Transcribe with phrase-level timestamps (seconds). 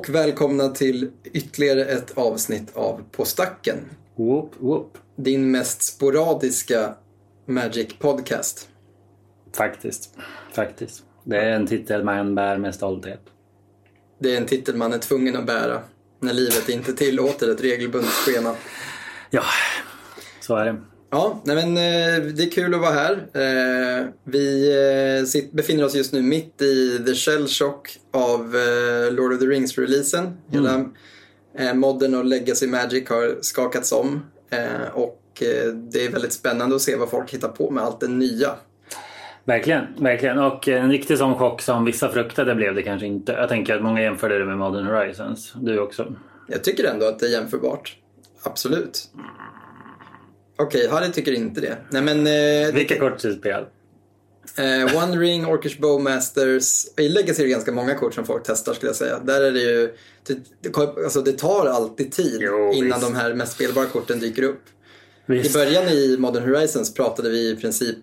[0.00, 3.76] och välkomna till ytterligare ett avsnitt av På stacken.
[4.16, 4.98] Whoop, whoop.
[5.16, 6.94] Din mest sporadiska
[7.46, 8.68] Magic podcast.
[9.56, 10.18] Faktiskt.
[10.52, 11.04] Faktiskt.
[11.24, 13.20] Det är en titel man bär med stolthet.
[14.18, 15.82] Det är en titel man är tvungen att bära
[16.20, 18.54] när livet inte tillåter ett regelbundet schema.
[19.30, 19.44] Ja,
[20.40, 20.76] så är det.
[21.10, 23.12] Ja, nej men eh, det är kul att vara här.
[23.12, 24.72] Eh, Vi
[25.34, 28.54] eh, befinner oss just nu mitt i the shell shock av
[29.10, 30.36] Lord of the Rings-releasen.
[30.48, 30.84] Hela
[31.58, 34.26] eh, modern och legacy magic har skakats om.
[34.92, 35.16] Och
[35.74, 38.50] det är väldigt spännande att se vad folk hittar på med allt det nya.
[39.44, 40.38] Verkligen, verkligen.
[40.38, 43.32] Och en riktig sån chock som vissa fruktade blev det kanske inte.
[43.32, 45.52] Jag tänker att många jämförde det med Modern Horizons.
[45.56, 46.14] Du också.
[46.46, 47.96] Jag tycker ändå att det är jämförbart.
[48.42, 49.08] Absolut.
[50.60, 51.76] Okej, Harry tycker inte det.
[51.90, 52.26] Nej men...
[52.66, 53.64] Eh, Vilka korttidsspel?
[54.56, 56.86] Eh, One Ring, Orcish Bowmasters.
[56.96, 59.18] I Legacy är det ganska många kort som folk testar skulle jag säga.
[59.18, 59.94] Där är det ju...
[60.26, 63.12] Det, alltså, det tar alltid tid Jo, innan visst.
[63.12, 64.62] de här mest spelbara korten dyker upp.
[65.26, 65.54] I Visst.
[65.54, 67.96] början i Modern Horizons pratade vi i princip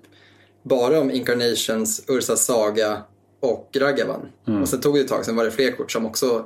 [0.64, 3.02] bara om Incarnations, Ursas Saga
[3.40, 4.22] och Ragavan.
[4.48, 4.62] Mm.
[4.62, 6.46] Och sen tog det ett tag, sen var det fler kort som också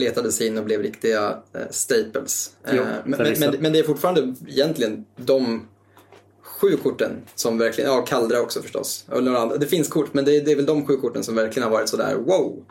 [0.00, 2.56] letade sig in och blev riktiga eh, staples.
[2.72, 5.66] Jo, Eh, men, men, men, det är fortfarande egentligen de
[6.42, 9.06] sju korten som verkligen, ja Kaldra också förstås.
[9.60, 11.76] Det finns kort men det är, det är väl de sju korten som verkligen har
[11.76, 12.64] varit sådär wow.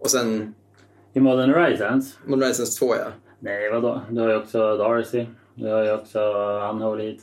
[0.00, 0.54] Och sen
[1.12, 2.18] I Modern Horizons?
[2.24, 3.04] Modern Horizons 2 ja.
[3.40, 4.02] Nej, vadå?
[4.10, 5.26] Du har ju också Darcy.
[5.54, 6.18] Du har ju också
[6.72, 7.18] Unholy.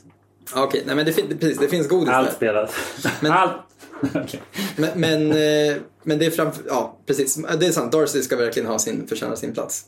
[0.56, 2.34] Okej, nej men det, fin- precis, det finns godis Allt där.
[2.36, 2.74] spelat.
[3.20, 3.52] Men- Allt!
[4.76, 7.92] Men, men, eh, men det är framför, ja precis, det är sant.
[7.92, 9.84] Darcy ska verkligen ha sin, förtjäna sin plats.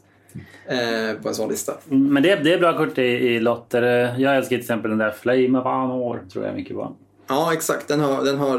[0.67, 1.75] Eh, på en sån lista.
[1.85, 3.83] Men det, det är bra kort i, i lotter.
[4.19, 6.21] Jag älskar till exempel den där Flame of Anor.
[6.33, 6.97] Tror jag mycket på.
[7.29, 8.57] Ja exakt, den har, den har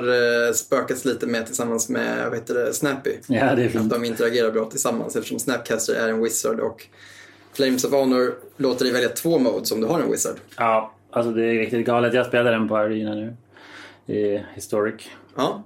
[0.47, 3.09] eh, spökats lite med tillsammans med vad heter det, Snappy.
[3.27, 3.89] Ja, det är Att fint.
[3.89, 6.87] de interagerar bra tillsammans eftersom Snapcaster är en wizard och
[7.53, 10.35] Flames of Honor låter dig välja två modes om du har en wizard.
[10.57, 12.13] Ja, alltså det är riktigt galet.
[12.13, 13.35] Jag spelade den på Arena nu.
[14.09, 15.09] I Historic.
[15.35, 15.63] Ja,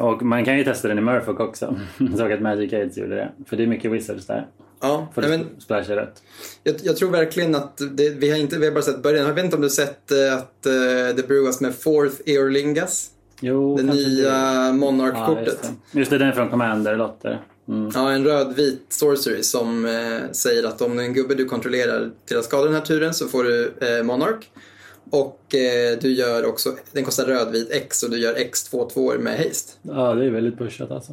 [0.00, 1.80] Och man kan ju testa den i Murfolk också.
[1.98, 3.30] Jag såg att Magic Aids gjorde det.
[3.46, 4.46] För det är mycket wizards där.
[4.80, 5.08] ja.
[5.16, 6.22] Nej, du men, splasha rött.
[6.62, 9.26] jag, jag tror verkligen att det, vi, har inte, vi har bara sett början.
[9.26, 10.72] Jag vet inte om du sett eh, att eh,
[11.16, 13.10] det brewas med Fourth Eorlingas.
[13.40, 14.36] Jo, Det nya det.
[14.36, 15.62] Ja, just, Monarch-kortet.
[15.92, 15.98] det.
[15.98, 17.40] just det, den är från Commander Lotter.
[17.68, 17.90] Mm.
[17.94, 22.44] Ja, en röd-vit sorcery som eh, säger att om en gubbe du kontrollerar till att
[22.44, 24.44] skada den här turen så får du eh, Monarch.
[25.10, 29.12] Och eh, du gör också, den kostar rödvit X och du gör X 2 2
[29.18, 29.72] med haste.
[29.82, 31.12] Ja, det är väldigt pushat alltså.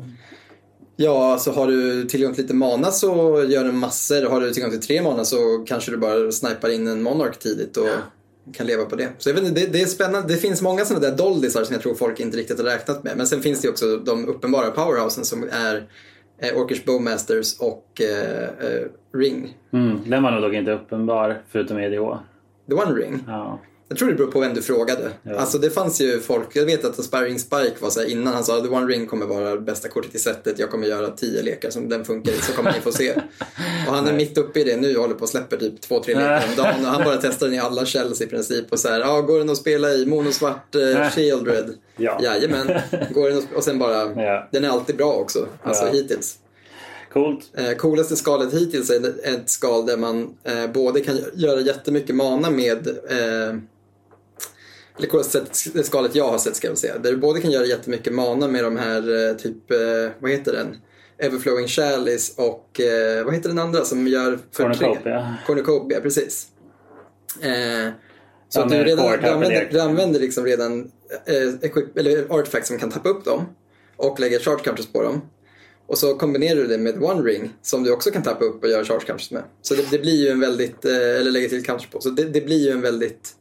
[0.95, 3.07] Ja, så har du tillgång till lite mana så
[3.49, 4.29] gör den massor.
[4.29, 7.77] Har du tillgång till tre mana så kanske du bara snipar in en Monarch tidigt
[7.77, 7.87] och
[8.53, 9.09] kan leva på det.
[9.17, 10.27] Så jag vet inte, det, det är spännande.
[10.27, 13.17] Det finns många sådana där doldisar som jag tror folk inte riktigt har räknat med.
[13.17, 15.87] Men sen finns det också de uppenbara powerhousen som är
[16.37, 19.57] eh, Orkish Bowmasters och eh, eh, Ring.
[19.73, 20.09] Mm.
[20.09, 22.17] Den var nog dock inte uppenbar förutom EDH.
[22.69, 23.23] The One Ring.
[23.27, 23.59] Ja.
[23.89, 25.11] Jag tror det beror på vem du frågade.
[25.23, 25.35] Ja.
[25.35, 28.43] Alltså det fanns ju folk, jag vet att Aspiring Spike var så här innan han
[28.43, 31.69] sa The One Ring kommer vara bästa kortet i setet, jag kommer göra tio lekar
[31.69, 33.11] som den funkar i så kommer ni få se.
[33.87, 36.03] Och han är mitt uppe i det nu och håller på att släppa typ två,
[36.03, 38.79] tre lekar om dagen och han bara testar den i alla shells i princip och
[38.79, 41.73] så här, ja går den att spela i monosvart eh, Shieldred?
[41.97, 42.19] Ja.
[42.23, 42.79] Jajamän.
[43.13, 44.47] Går den och sen bara, Ja.
[44.51, 45.91] den är alltid bra också, alltså Ja.
[45.91, 46.37] hittills.
[47.13, 47.51] Coolt.
[47.57, 52.49] Eh, coolaste skalet hittills är ett skal där man eh, både kan göra jättemycket mana
[52.49, 53.55] med eh, eller coolaste sätt-
[54.85, 54.86] det
[55.83, 56.97] skalet jag har sett ska jag säga.
[56.97, 59.77] Där du både kan göra jättemycket mana med de här eh, typ, eh,
[60.19, 60.77] vad heter den?
[61.19, 65.35] Everflowing Chalice och eh, vad heter den andra som gör för Cornucopia.
[65.45, 66.47] Cornucopia, precis.
[67.41, 67.91] Eh,
[68.49, 70.91] så att du redan du använder, du använder liksom redan
[71.25, 73.45] eh, equip, eller artifacts som kan tappa upp dem
[73.97, 75.21] och lägger charge counters på dem.
[75.87, 78.69] Och så kombinerar du det med One Ring som du också kan tappa upp och
[78.69, 79.43] göra charge counters med.
[79.61, 82.01] Så det, det blir ju en väldigt, eh, eller lägga till counters på.
[82.01, 83.33] Så det, det blir ju en väldigt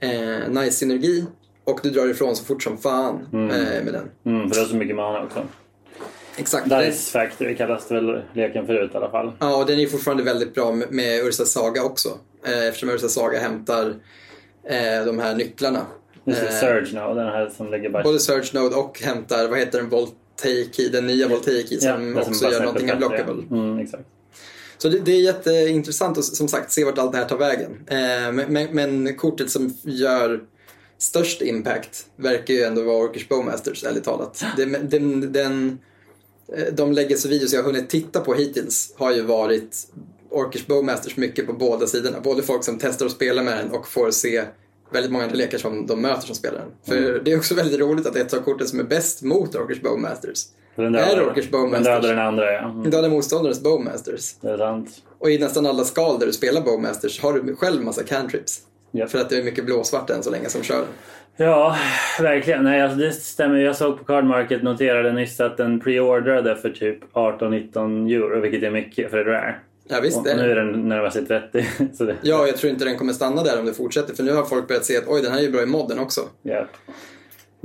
[0.00, 1.24] eh, nice synergi.
[1.64, 4.10] Och du drar ifrån så fort som fan eh, med den.
[4.34, 5.42] Mm, för det har så mycket mana också.
[6.36, 6.68] Exakt.
[6.68, 9.32] Dice Factory kallas det väl leken förut i alla fall.
[9.38, 12.08] Ja, och den är fortfarande väldigt bra med, med Ursa Saga också.
[12.46, 13.94] Eh, eftersom Ursa Saga hämtar
[14.68, 15.86] eh, de här nycklarna.
[16.26, 18.02] Eh, Surge nu, den här som lägger bara...
[18.02, 22.14] Både Search Node och hämtar, vad heter den, Voltaic Key, den nya Voltaic Key som
[22.22, 23.42] som också gör någonting unblockable.
[23.50, 24.04] Mm, exakt.
[24.78, 27.70] Så det, det är jätteintressant att som sagt se vart allt det här tar vägen.
[27.86, 30.42] Eh, men, men, men kortet som gör
[30.98, 34.44] störst impact verkar ju ändå vara Orkish Bowmasters, ärligt talat.
[34.56, 35.78] Den, den, den,
[36.56, 39.88] eh, de legacy videos jag har hunnit titta på hittills har ju varit
[40.30, 42.20] Orkish Bowmasters mycket på båda sidorna.
[42.20, 44.44] Både folk som testar att spela med den och får se
[44.92, 46.68] väldigt många andra lekar som de möter som spelar den.
[46.84, 49.82] För det är också väldigt roligt att ett av korten som är bäst mot Orkish
[49.82, 50.44] Bowmasters
[50.76, 52.02] Den är dödar- Orkish Den Bowmasters.
[52.02, 52.58] den andra ja.
[52.58, 54.34] Mm, Dödar motståndarens Bowmasters.
[54.40, 54.88] Det är sant.
[55.18, 58.60] Och i nästan alla skal där du spelar Bowmasters har du själv massa cantrips.
[58.92, 59.10] Japp.
[59.10, 60.84] För att det är mycket blåsvart än så länge som kör.
[61.36, 61.76] Ja,
[62.20, 62.64] verkligen.
[62.64, 63.56] Nej, alltså det stämmer.
[63.58, 68.62] Jag såg på Card Market, noterade nyss att den preordrade för typ 18-19 euro, vilket
[68.62, 69.54] är mycket för ett rare.
[69.88, 71.66] Ja visst, Och det är nu är den närmar sig 30.
[71.94, 74.14] Så det, Ja, jag tror inte den kommer stanna där om det fortsätter.
[74.14, 75.98] För nu har folk börjat se att oj, den här är ju bra i modden
[75.98, 76.20] också.
[76.42, 76.66] ja.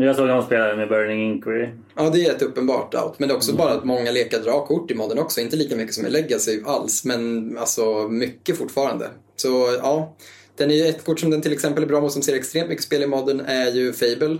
[0.05, 1.69] Jag såg någon spela med Burning Inquiry.
[1.95, 3.19] Ja, det är ett uppenbart out.
[3.19, 5.41] Men det är också bara att många lekar drar kort i modden också.
[5.41, 9.09] Inte lika mycket som i Legacy alls, men alltså mycket fortfarande.
[9.35, 10.15] Så ja,
[10.57, 12.69] den är ju ett kort som den till exempel är bra mot som ser extremt
[12.69, 14.37] mycket spel i modden är ju Fable.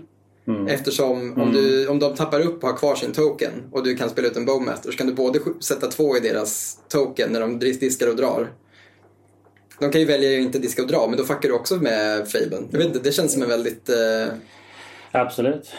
[0.68, 4.10] Eftersom om, du, om de tappar upp och har kvar sin token och du kan
[4.10, 7.60] spela ut en Bowmaster så kan du både sätta två i deras token när de
[7.60, 8.52] dis- diskar och drar.
[9.80, 12.32] De kan ju välja att inte diska och dra, men då fuckar du också med
[12.32, 12.68] Fablen.
[12.72, 13.90] Jag vet inte, det känns som en väldigt...
[13.90, 14.34] Eh,
[15.12, 15.72] Absolut.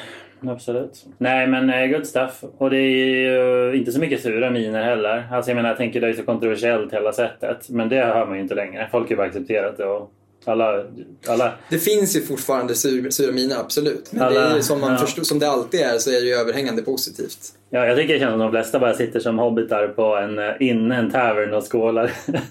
[0.48, 1.04] Absolut.
[1.18, 2.44] Nej men eh, good stuff.
[2.58, 5.28] Och det är ju inte så mycket sura miner heller.
[5.32, 7.68] Alltså jag menar jag tänker det är så kontroversiellt hela sättet.
[7.68, 8.88] Men det hör man ju inte längre.
[8.90, 10.10] Folk har ju bara accepterat det och
[10.44, 10.84] alla...
[11.28, 14.12] alla Det finns ju fortfarande sur, sura miner, absolut.
[14.12, 14.98] Men det är Alla- ju som, man ja.
[14.98, 17.38] förstår, som det alltid är så är det ju överhängande positivt.
[17.70, 20.50] ja, jag tycker det känns som de flesta bara sitter som hobbitar på en, eh,
[20.60, 22.10] inne en tavern och skålar.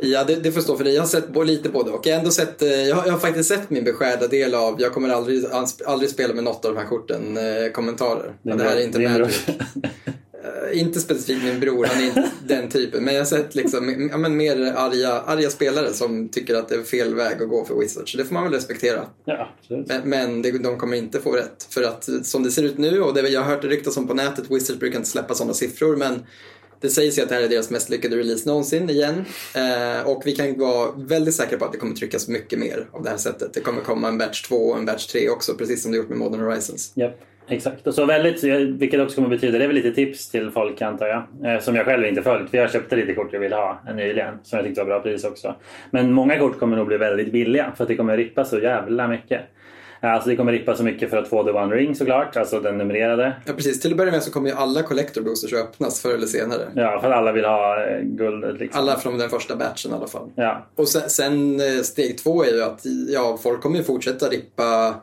[0.00, 0.94] Ja, det, det stå för dig.
[0.94, 3.06] Jag har sett bo- lite på det och jag har ändå sett, eh, jag har,
[3.06, 5.44] jag har faktiskt sett min beskärda del av, jag kommer aldrig,
[5.86, 8.32] aldrig spela med något av de här korten, eh, kommentarer.
[8.42, 8.98] Ja, det här är inte.
[8.98, 9.48] Magic.
[10.44, 13.04] Eh, inte specifikt min bror, han är inte den typen.
[13.04, 16.74] Men jag har sett liksom, ja, men mer arga, arga spelare som tycker att det
[16.74, 18.12] är fel väg att gå för Wizards.
[18.12, 19.06] Så det får man väl respektera.
[19.24, 19.48] ja.
[19.68, 21.66] Men, men det, de kommer inte få rätt.
[21.70, 24.08] För att som det ser ut nu, och det jag har hört det ryktas om
[24.08, 26.26] på nätet, Wizards brukar inte släppa sådana siffror, men
[26.80, 29.24] det sägs ju att det här är deras mest lyckade release någonsin igen.
[29.54, 33.02] Eh, och vi kan vara väldigt säkra på att det kommer tryckas mycket mer av
[33.02, 33.54] det här sättet.
[33.54, 36.08] Det kommer komma en batch 2 och en batch 3 också, precis som det gjort
[36.08, 36.92] med Modern Horizons.
[36.96, 37.20] Yep.
[37.48, 37.86] exakt.
[37.86, 40.82] Och så väldigt, eh, vilket också kommer betyda, det är väl lite tips till folk
[40.82, 41.54] antar jag.
[41.54, 44.34] Eh, Som jag själv inte följt, för jag köpte lite kort jag ville ha nyligen.
[44.42, 45.54] Som jag tyckte var bra pris också.
[45.90, 49.08] Men många kort kommer nog bli väldigt billiga för att det kommer rippa så jävla
[49.08, 49.40] mycket.
[50.00, 52.60] Eh, Alltså det kommer rippa så mycket för att få The One Ring såklart, alltså
[52.60, 53.32] den numrerade.
[53.44, 53.80] Ja, precis.
[53.80, 56.68] Till att börja med så kommer ju alla collector boosters att öppnas förr eller senare.
[56.74, 58.80] Ja, för alla vill ha eh, guldet liksom.
[58.82, 60.30] Alla från den första batchen i alla fall.
[60.34, 64.26] Ja, Och sen, sen eh, steg två är ju att ja, folk kommer ju fortsätta
[64.28, 64.94] rippa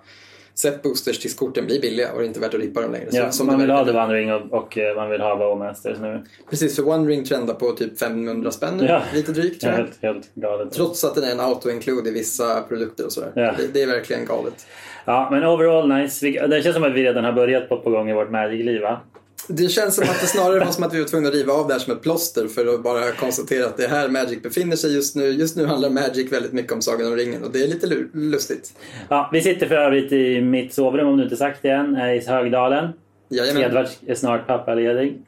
[0.56, 3.12] set boosters tills korten blir billiga och det är inte värt att rippa dem längre.
[3.12, 3.86] Så- ja som man det vill ha.
[3.86, 6.24] The One Ring och, och eh, man vill ha Bowmasters nu.
[6.50, 9.02] Precis, för One Ring trendar på typ 500 spänn nu, Ja.
[9.14, 9.78] lite drygt tror jag.
[9.80, 10.72] helt, helt galet.
[10.72, 13.32] Trots att den är en auto-include i vissa produkter och sådär.
[13.36, 13.54] Ja.
[13.58, 14.68] Det, det är verkligen galet.
[15.06, 16.26] Ja, men overall nice.
[16.48, 19.00] Det känns som att vi redan har börjat på, på gång i vårt Magic-liv va?
[19.48, 21.68] Det känns som att det snarare var som att vi var tvungna att riva av
[21.68, 24.76] det här som ett plåster för att bara konstatera att det är här Magic befinner
[24.76, 25.26] sig just nu.
[25.26, 28.10] Just nu handlar Magic väldigt mycket om Sagan om ringen och det är lite lu-
[28.14, 28.74] lustigt.
[29.10, 32.14] Ja, vi sitter för övrigt i mitt sovrum om du inte sagt det än, eh,
[32.14, 32.90] i Högdalen.
[33.30, 33.64] Jajamän.
[33.64, 35.22] Edvard är snart pappaledig.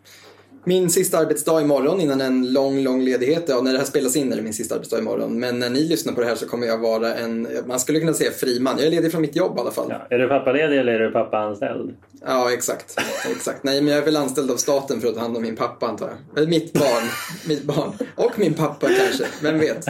[0.67, 3.43] Min sista arbetsdag imorgon innan en lång, lång ledighet.
[3.47, 5.39] Ja, när det här spelas in är det min sista arbetsdag imorgon.
[5.39, 8.13] Men när ni lyssnar på det här så kommer jag vara en, man skulle kunna
[8.13, 8.77] säga fri man.
[8.77, 9.87] Jag är ledig från mitt jobb i alla fall.
[9.89, 11.95] Ja, är du pappaledig eller är du pappaanställd?
[12.25, 12.99] Ja, exakt.
[13.31, 13.63] exakt.
[13.63, 15.87] Nej, men jag är väl anställd av staten för att ta hand om min pappa
[15.87, 16.37] antar jag.
[16.37, 17.03] Eller mitt barn.
[17.47, 17.91] mitt barn.
[18.15, 19.25] Och min pappa kanske.
[19.41, 19.85] Vem vet?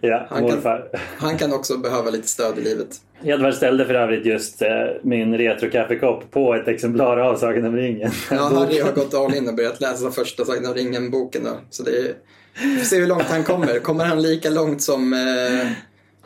[0.00, 0.82] Ja, Han kan-.
[1.18, 3.00] Han kan också behöva lite stöd i livet.
[3.22, 4.68] Edvard ställde för övrigt just eh,
[5.02, 8.10] min retrokaffekopp på ett exemplar av Sagan om ringen.
[8.30, 11.60] Ja, Harry har gått all in och börjat läsa första Sagan om ringen-boken då.
[11.70, 12.14] Så det är...
[12.62, 13.78] Vi får se hur långt han kommer.
[13.78, 15.12] Kommer han lika långt som...
[15.12, 15.70] Eh...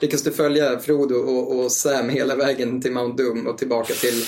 [0.01, 4.25] Lyckas du följa Frodo och, och Sam hela vägen till Mount Doom och tillbaka till,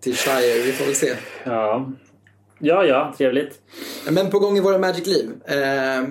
[0.00, 0.62] till Shire?
[0.62, 1.14] Vi får väl se.
[1.44, 1.92] Ja.
[2.58, 3.54] ja, ja, trevligt.
[4.10, 5.30] Men på gång i våra Magic-liv.
[5.44, 6.08] Eh,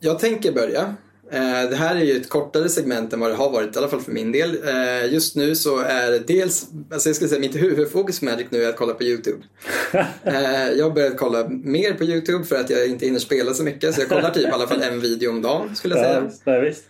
[0.00, 0.94] jag tänker börja.
[1.32, 3.88] Eh, det här är ju ett kortare segment än vad det har varit, i alla
[3.88, 4.58] fall för min del.
[4.68, 8.46] Eh, just nu så är det dels, alltså jag skulle säga mitt huvudfokus med Magic
[8.50, 9.38] nu är att kolla på YouTube.
[10.24, 13.62] Eh, jag har börjat kolla mer på YouTube för att jag inte hinner spela så
[13.62, 13.94] mycket.
[13.94, 16.54] Så jag kollar typ i alla fall en video om dagen skulle jag säga.
[16.54, 16.84] Ja, visst.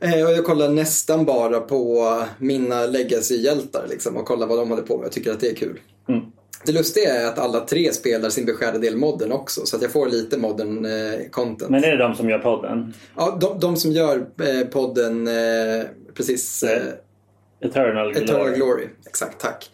[0.00, 4.96] Och jag kollar nästan bara på mina legacy-hjältar liksom, och kollar vad de håller på
[4.96, 5.04] med.
[5.04, 5.80] Jag tycker att det är kul.
[6.08, 6.20] Mm.
[6.66, 9.92] Det lustiga är att alla tre spelar sin beskärda del modden också, så att jag
[9.92, 11.70] får lite modern eh, content.
[11.70, 12.94] Men är det de som gör podden?
[13.16, 16.82] Ja, de, de som gör eh, podden, eh, precis, eh,
[17.60, 18.24] Eternal Glory.
[18.24, 18.84] Eternal Glory.
[19.06, 19.70] Exakt, tack.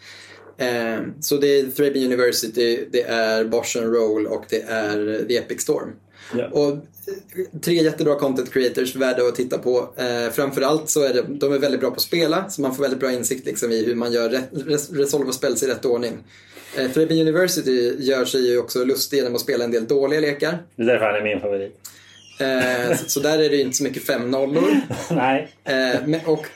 [1.21, 5.93] Så det är Thraben University, det är Bosch Roll och det är The Epic Storm.
[6.37, 6.49] Ja.
[6.49, 6.79] Och
[7.63, 9.89] tre jättebra content creators, värda att titta på.
[9.97, 12.83] Eh, framförallt så är det, de är väldigt bra på att spela, så man får
[12.83, 16.13] väldigt bra insikt liksom, i hur man gör res, resolva spells i rätt ordning.
[16.77, 20.59] Eh, Flipping University gör sig ju också lustig genom att spela en del dåliga lekar.
[20.77, 21.79] Det är därför han är min favorit.
[22.39, 24.77] Eh, så, där är det inte så mycket fem nollor.
[25.11, 25.49] Nej.
[25.65, 26.47] Eh, och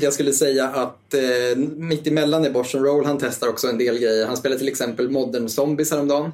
[0.00, 3.04] jag skulle säga att eh, mitt emellan är Bosch Roll.
[3.04, 4.26] Han testar också en del grejer.
[4.26, 6.32] Han spelar till exempel Modern Zombies häromdagen.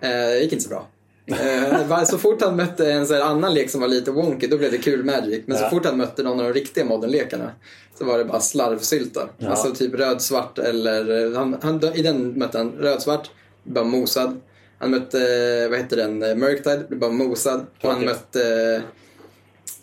[0.00, 0.88] Det gick inte så bra.
[1.26, 4.70] Eh, så fort han mötte en här annan lek som var lite wonky, då blev
[4.70, 5.42] det kul Magic.
[5.46, 7.50] Men så fort han mötte någon av de riktiga modern-lekarna
[7.98, 9.28] så var det bara slarvsylta.
[9.38, 9.48] Ja.
[9.48, 11.26] Alltså typ röd-svart eller...
[11.26, 13.30] eh, Han, han, I den mötte han röd-svart,
[13.62, 14.40] bara mosad.
[14.78, 17.66] Han mötte, eh, vad heter den, Murktide, blev bara mosad.
[17.82, 18.82] Och han mötte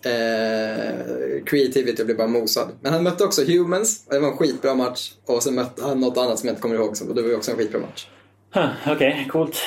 [0.02, 2.68] eh, Creativity och blev bara mosad.
[2.82, 5.14] Men han mötte också Humans, och det var en skitbra match.
[5.26, 7.52] Och sen mötte han något annat som jag inte kommer ihåg, och det var också
[7.52, 8.08] en skitbra match.
[8.52, 9.58] Huh, Okej, coolt.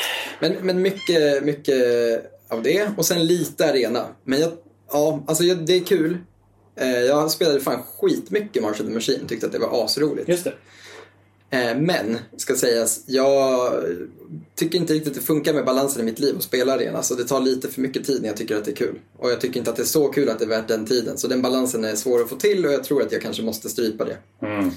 [0.41, 1.77] Men, men mycket, mycket
[2.49, 4.07] av det och sen lite arena.
[4.25, 4.53] Men jag,
[4.93, 6.19] ja, alltså jag, det är kul.
[6.77, 10.29] Eh, jag spelade fan skitmycket Marshall the Machine, tyckte att det var asroligt.
[10.29, 10.53] Just det.
[11.51, 13.73] Eh, men, ska sägas, jag
[14.55, 17.03] tycker inte riktigt det funkar med balansen i mitt liv att spela arena.
[17.03, 18.99] Så det tar lite för mycket tid när jag tycker att det är kul.
[19.19, 21.19] Och jag tycker inte att det är så kul att det är värt den tiden.
[21.19, 23.69] Så den balansen är svår att få till och jag tror att jag kanske måste
[23.69, 24.17] strypa det.
[24.47, 24.71] Mm.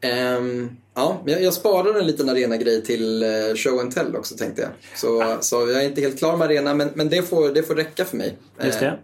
[0.00, 4.62] Ehm, ja, jag, jag sparar en liten arena-grej till eh, show and tell också tänkte
[4.62, 4.70] jag.
[4.94, 7.74] Så, så jag är inte helt klar med arena men, men det, får, det får
[7.74, 8.36] räcka för mig.
[8.64, 8.98] Just Eh, det.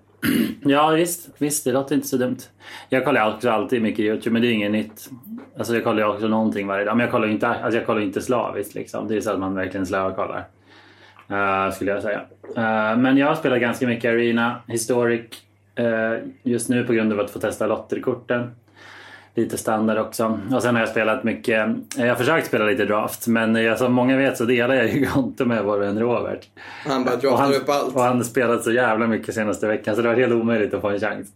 [0.65, 2.37] Ja visst, visst, det låter inte så dumt.
[2.89, 5.11] Jag kollar också alltid mycket YouTube, men det är inget nytt.
[5.59, 8.23] Alltså jag kollar också någonting varje dag, men jag kollar inte, alltså jag kollar inte
[8.23, 9.09] slaviskt liksom.
[9.09, 10.45] Det är så att man verkligen slökollar.
[11.31, 12.21] Uh, skulle jag säga.
[12.57, 15.25] Eh, men jag har spelat ganska mycket Arena, Historic.
[15.75, 18.51] eh, just nu på grund av att få testa lotterkorten.
[19.37, 20.41] Lite standard också.
[20.53, 23.93] Och sen har jag spelat mycket, jag har försökt spela lite draft, men eh, som
[23.93, 26.41] många vet så delar jag ju konto med vår vän Robert.
[26.87, 27.95] Han bara draftar han, upp allt.
[27.95, 30.81] och han har spelat så jävla mycket senaste veckan så det var helt omöjligt att
[30.81, 31.29] få en chans.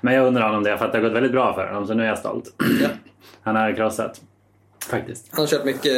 [0.00, 1.94] Men jag undrar honom det för att det har gått väldigt bra för honom så
[1.94, 2.44] nu är jag stolt.
[2.82, 2.88] Ja.
[3.42, 4.20] Han har krossat.
[4.90, 5.26] Faktiskt.
[5.30, 5.92] Han har kört mycket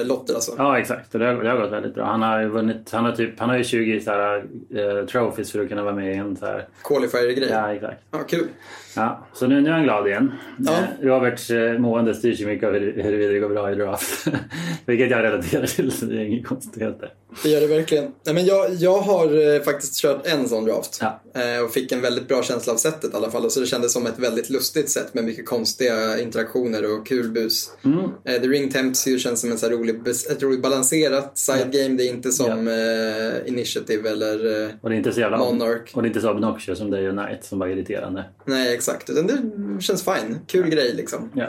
[0.00, 0.54] eh, lotter alltså.
[0.58, 2.04] Ja exakt, och det har, det har gått väldigt bra.
[2.04, 4.36] Han har vunnit, han har typ, han har ju 20 så här,
[4.74, 6.68] eh, trophies för att kunna vara med i en så här.
[6.84, 7.48] Qualifier-grej.
[7.50, 7.68] Ja.
[7.68, 8.30] Ja exakt.
[8.30, 8.48] kul.
[8.96, 10.32] Ja, så nu, nu är han glad igen.
[10.58, 10.72] Ja.
[10.72, 14.26] Eh, Roberts eh, mående styrs ju mycket av hur- huruvida det går bra i draft.
[14.86, 17.12] Vilket jag relaterar till, så det är inga konstigheter.
[17.42, 18.04] Det gör det verkligen.
[18.24, 20.98] Nej, men jag, jag har eh, faktiskt kört en sån draft.
[21.00, 21.22] Ja.
[21.42, 23.50] Eh, och fick en väldigt bra känsla av sättet i alla fall.
[23.50, 27.70] Så det kändes som ett väldigt lustigt sätt med mycket konstiga interaktioner och kul bus.
[27.84, 27.98] Mm.
[28.24, 31.96] Eh, The Ring Tempts ju känns som en så rolig, ett roligt balanserat side game.
[31.96, 34.62] Det är inte som eh, Initiative eller...
[34.64, 35.90] Eh, Och det är inte så jävla Monarch.
[35.94, 38.24] Och det är inte så obnoxious som Day och Night som var irriterande.
[38.44, 39.10] nej, exakt.
[39.10, 40.38] Utan det känns fine.
[40.46, 41.30] Kul grej liksom.
[41.34, 41.46] Ja.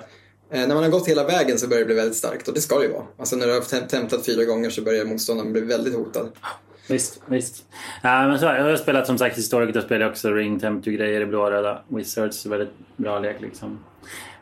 [0.52, 2.48] Eh, när man har gått hela vägen så börjar det bli väldigt starkt.
[2.48, 3.04] Och det ska det ju vara.
[3.18, 6.28] Alltså när du har tem- temptat fyra gånger så börjar motståndaren bli väldigt hotad.
[6.90, 7.66] Visst, visst.
[8.04, 10.92] Ja, men så här, jag har spelat som sagt historiskt och spelar också Ring Temptu
[10.92, 12.46] grejer i blåröda Wizards.
[12.46, 13.80] Väldigt bra lek liksom.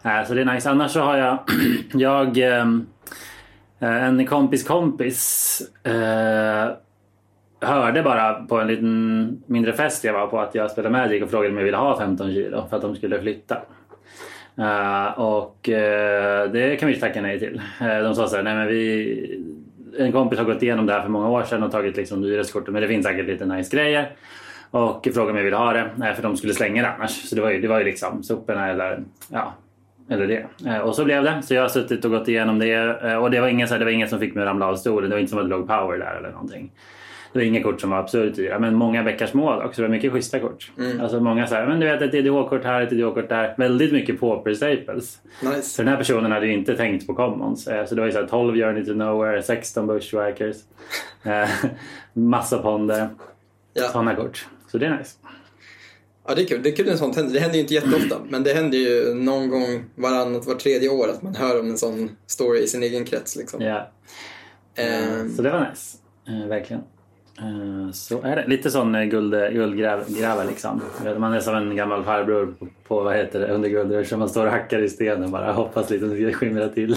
[0.01, 0.70] Ja, så det är nice.
[0.70, 1.39] Annars så har jag,
[1.94, 2.88] jag ehm,
[3.80, 6.70] eh, en kompis kompis eh,
[7.62, 11.30] hörde bara på en liten mindre fest jag var på att jag spelade Magic och
[11.30, 13.58] frågade om jag ville ha 15 kilo för att de skulle flytta.
[14.60, 17.62] Uh, och uh, det kan vi tacka nej till.
[17.82, 19.46] Uh, de sa så här, nej men vi...
[19.98, 22.74] En kompis har gått igenom det här för många år sedan och tagit liksom hyreskortet
[22.74, 24.12] men det finns säkert lite nice grejer.
[24.72, 27.12] Och frågade om jag ville ha det, nej, för de skulle slänga det annars.
[27.12, 29.54] Så det var ju, det var ju liksom soporna eller ja,
[30.10, 30.80] eller det.
[30.82, 31.42] Och så blev det.
[31.44, 33.18] Så jag har suttit och gått igenom det.
[33.18, 35.10] Och det var inget så här, det var som fick mig att ramla av stolen.
[35.10, 36.72] Det var inte som att det låg power där eller någonting.
[37.33, 39.81] Det var inga kort som var absurt dyra, men många bäckars mål också.
[39.81, 40.71] Det var mycket schyssta kort.
[41.01, 43.55] Alltså många så här, men du vet ett EDH-kort här, ett EDH-kort där.
[43.57, 45.19] Väldigt mycket pauper staples.
[45.43, 45.62] Nice.
[45.62, 47.67] Så den här personen hade ju inte tänkt på commons.
[47.67, 50.55] Eh, Så det var ju så här 12 Journey to Nowhere, 16 Bushwhackers.
[51.24, 51.50] eh,
[52.13, 53.09] Massa ponder.
[53.74, 53.83] Ja.
[53.83, 54.48] Sådana kort.
[54.71, 55.15] Så det är nice.
[56.27, 56.63] Ja, det är kul.
[56.63, 57.33] Det är kul när sånt händer.
[57.33, 61.09] Det händer ju inte jätteofta, men det händer ju någon gång varannat, var tredje år
[61.09, 63.36] att man hör om en sån story i sin egen krets.
[63.36, 63.62] Liksom.
[63.62, 63.89] Ja.
[64.75, 65.98] Ehm, Så det var nice.
[66.27, 66.81] Eh, verkligen.
[67.41, 68.48] Eh, så är det.
[68.48, 70.81] Lite sån eh, guld, guldgräva liksom.
[71.03, 74.17] Vet, Man är som en gammal farbror på, på vad heter det, under guldrush.
[74.17, 76.96] Man står och hackar i stenen och bara hoppas lite att det ska skimra till.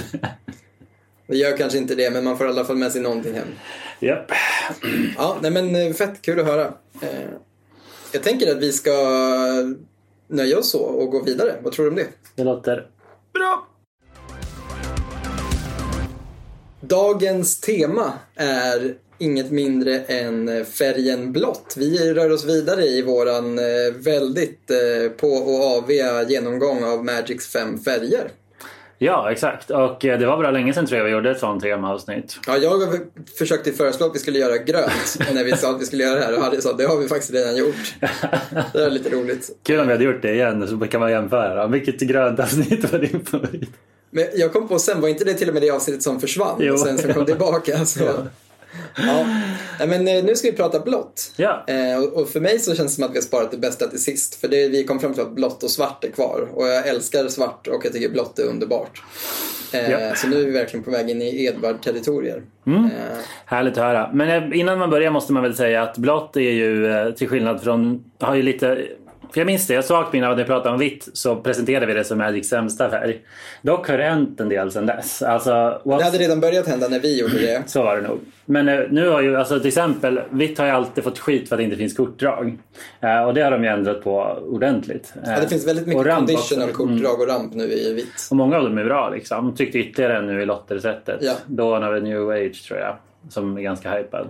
[1.26, 3.49] det gör kanske inte det, men man får i alla fall med sig någonting hem.
[4.00, 4.32] Japp.
[5.16, 6.64] Ja, nej men eh, fett kul att höra.
[7.02, 7.30] Eh,
[8.12, 8.90] jag tänker att vi ska
[10.28, 11.54] nöja oss så och gå vidare.
[11.62, 12.06] Vad tror du om det?
[12.34, 12.87] Det låter
[13.32, 13.68] Bra!
[16.80, 21.75] Dagens tema är inget mindre än färgen blått.
[21.79, 23.64] Vi rör oss vidare i våran eh,
[23.95, 28.31] väldigt eh, på och aviga genomgång av Magics fem färger.
[28.99, 29.71] Ja, exakt.
[29.71, 32.38] Och eh, det var bra länge sedan tror jag vi gjorde ett sånt temaavsnitt.
[32.47, 32.99] Ja, jag
[33.38, 36.25] försökte föreslå att vi skulle göra grönt när vi sa att vi skulle göra det
[36.25, 37.95] här och Harry sa det har vi faktiskt redan gjort.
[38.73, 39.50] Det är lite roligt.
[39.62, 41.67] Kul om vi hade gjort det igen så kan man jämföra.
[41.67, 43.71] Vilket grönt avsnitt var din favorit?
[44.11, 46.57] Men jag kom på sen, var inte det till och med det avsnittet som försvann?
[46.61, 46.73] Jo.
[46.73, 47.87] Och sen som kom tillbaka.
[47.87, 48.05] Så.
[48.05, 48.14] Ja.
[49.79, 51.33] Nej, Men eh, nu ska vi prata blått.
[51.37, 51.64] Ja.
[51.67, 54.02] Eh, och- för mig så känns det som att vi har sparat det bästa till
[54.02, 54.35] sist.
[54.41, 56.49] För det, vi kom fram till att blått och svart är kvar.
[56.55, 59.02] Och jag älskar svart och jag tycker blått är underbart.
[59.73, 60.14] Eh, Ja.
[60.14, 62.43] Så nu är vi verkligen på väg in i Edvard-territorier.
[62.67, 62.73] Eh,
[63.47, 64.11] Härligt att höra.
[64.12, 68.05] Men innan man börjar måste man väl säga att blått är ju till skillnad från,
[68.21, 68.79] har ju lite
[69.32, 71.86] för jag minns det, jag svagt minne av när vi pratade om vitt så presenterade
[71.86, 73.20] vi det som Magics sämsta färg.
[73.62, 75.22] Dock har det hänt en del sedan dess.
[75.22, 77.62] Alltså, det what's- hade redan börjat hända när vi gjorde det.
[77.66, 78.18] Så var det nog.
[78.44, 81.56] Men eh, nu har ju, alltså till exempel, vitt har ju alltid fått skit för
[81.56, 82.58] att det inte finns kortdrag.
[83.00, 85.12] Eh, och det har de ju ändrat på ordentligt.
[85.24, 86.82] Eh, Ja, det finns väldigt mycket ramp conditional också.
[86.82, 86.94] Mm.
[86.98, 88.28] kortdrag och ramp nu i vitt.
[88.30, 89.54] Och många av dem är bra liksom.
[89.56, 91.18] Tyckte ytterligare nu i lottersättet.
[91.20, 91.32] Ja.
[91.46, 92.96] Dawn of a new age tror jag.
[93.30, 94.26] Som är ganska hypad.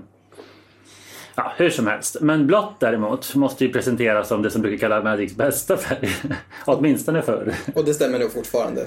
[1.34, 2.16] Ja, hur som helst.
[2.20, 6.08] Men blått däremot måste ju presenteras som det som brukar kallas Magics bästa färg.
[6.64, 7.54] Åtminstone förr.
[7.74, 8.86] Och det stämmer nog fortfarande.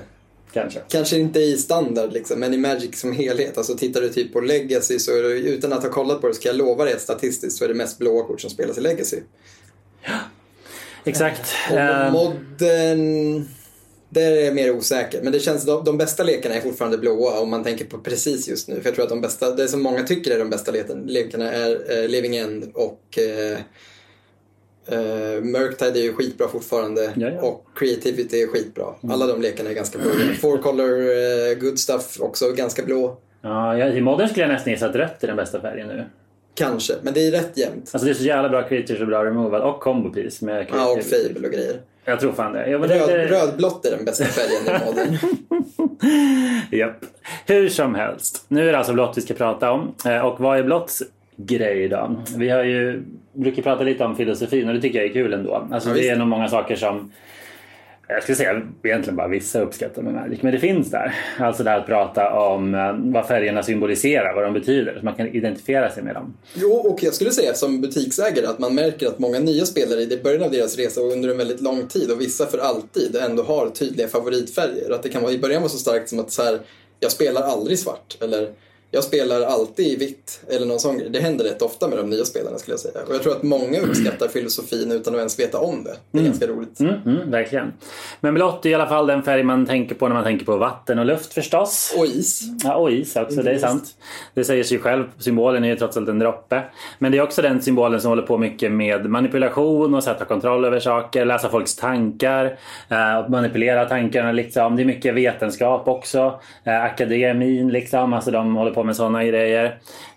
[0.53, 0.79] Kanske.
[0.87, 3.57] Kanske inte i standard liksom, men i Magic som helhet.
[3.57, 6.33] Alltså tittar du typ på Legacy så är det, utan att ha kollat på det
[6.33, 8.77] så kan jag lova dig att statistiskt så är det mest blåa kort som spelas
[8.77, 9.17] i Legacy.
[11.03, 11.53] Exakt.
[11.71, 13.45] Och Eh, modern...
[14.09, 15.21] Där är jag mer osäker.
[15.21, 18.47] Men det känns, de, de bästa lekarna är fortfarande blåa om man tänker på precis
[18.47, 18.75] just nu.
[18.75, 21.51] För jag tror att de bästa, det som många tycker är de bästa leken, lekarna
[21.51, 23.59] är eh, Living End och eh,
[24.99, 27.11] eh, Murktide är ju skitbra fortfarande.
[27.15, 27.41] Ja, ja.
[27.41, 28.85] Och Creativity är skitbra.
[29.09, 30.09] Alla de lekarna är ganska blå.
[30.41, 33.17] Four Color eh, Good Stuff också ganska blå.
[33.41, 36.03] ja, I modern skulle jag nästan gissa att rött är den bästa färgen nu.
[36.55, 37.89] Kanske, men det är rätt jämnt.
[37.93, 40.91] Alltså det är så jävla bra creatures och bra removal och combo piece med Ja,
[40.91, 41.03] och.
[41.03, 41.81] Fable och grejer.
[42.05, 42.69] Jag tror fan det.
[42.69, 43.25] Ja, men det, Röd, det...
[43.27, 45.17] rödblått är den bästa färgen i modern.
[46.79, 46.97] Japp.
[47.45, 48.45] Hur som helst.
[48.47, 49.93] Nu är det alltså blått vi ska prata om.
[50.05, 51.03] Eh, Och vad är blåtts
[51.35, 52.15] grej då?
[52.37, 55.67] Vi har ju brukar prata lite om filosofin och det tycker jag är kul ändå.
[55.71, 57.11] Alltså Ja, det är nog många saker som
[58.07, 61.15] jag skulle säga egentligen bara vissa uppskattar med Magic, men det finns där.
[61.39, 65.15] Alltså det här att prata om eh, vad färgerna symboliserar, vad de betyder, så man
[65.15, 66.37] kan identifiera sig med dem.
[66.53, 70.19] Jo, och jag skulle säga som butiksägare att man märker att många nya spelare i
[70.23, 73.43] början av deras resa och under en väldigt lång tid och vissa för alltid ändå
[73.43, 74.91] har tydliga favoritfärger.
[74.93, 76.59] Att det kan vara i början vara så starkt som att så här,
[76.99, 78.49] jag spelar aldrig svart eller
[78.95, 81.09] jag spelar alltid i vitt eller någon sån grej.
[81.09, 82.99] Det händer rätt ofta med de nya spelarna skulle jag säga.
[83.07, 85.95] Och jag tror att många uppskattar filosofin utan att ens veta om det.
[86.11, 86.79] Det är ganska roligt.
[86.79, 87.73] Mm, mm, verkligen.
[88.21, 90.57] Men blått är i alla fall den färg man tänker på när man tänker på
[90.57, 91.95] vatten och luft förstås.
[91.97, 92.41] Och is.
[92.63, 93.83] Ja, och is också, det är sant.
[94.33, 95.03] Det säger sig själv.
[95.17, 96.63] Symbolen är ju trots allt en droppe.
[96.99, 100.65] Men det är också den symbolen som håller på mycket med manipulation och sätta kontroll
[100.65, 102.57] över saker, läsa folks tankar,
[102.89, 104.75] eh, och manipulera tankarna liksom.
[104.75, 106.39] Det är mycket vetenskap också.
[106.63, 109.65] Eh, akademin liksom, alltså de håller på med sådana grejer.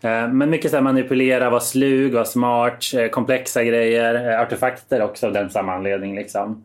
[0.01, 5.27] Eh, men mycket så manipulera, vara slug, vara smart, eh, komplexa grejer, eh, artefakter också
[5.27, 6.65] av den samma anledning liksom.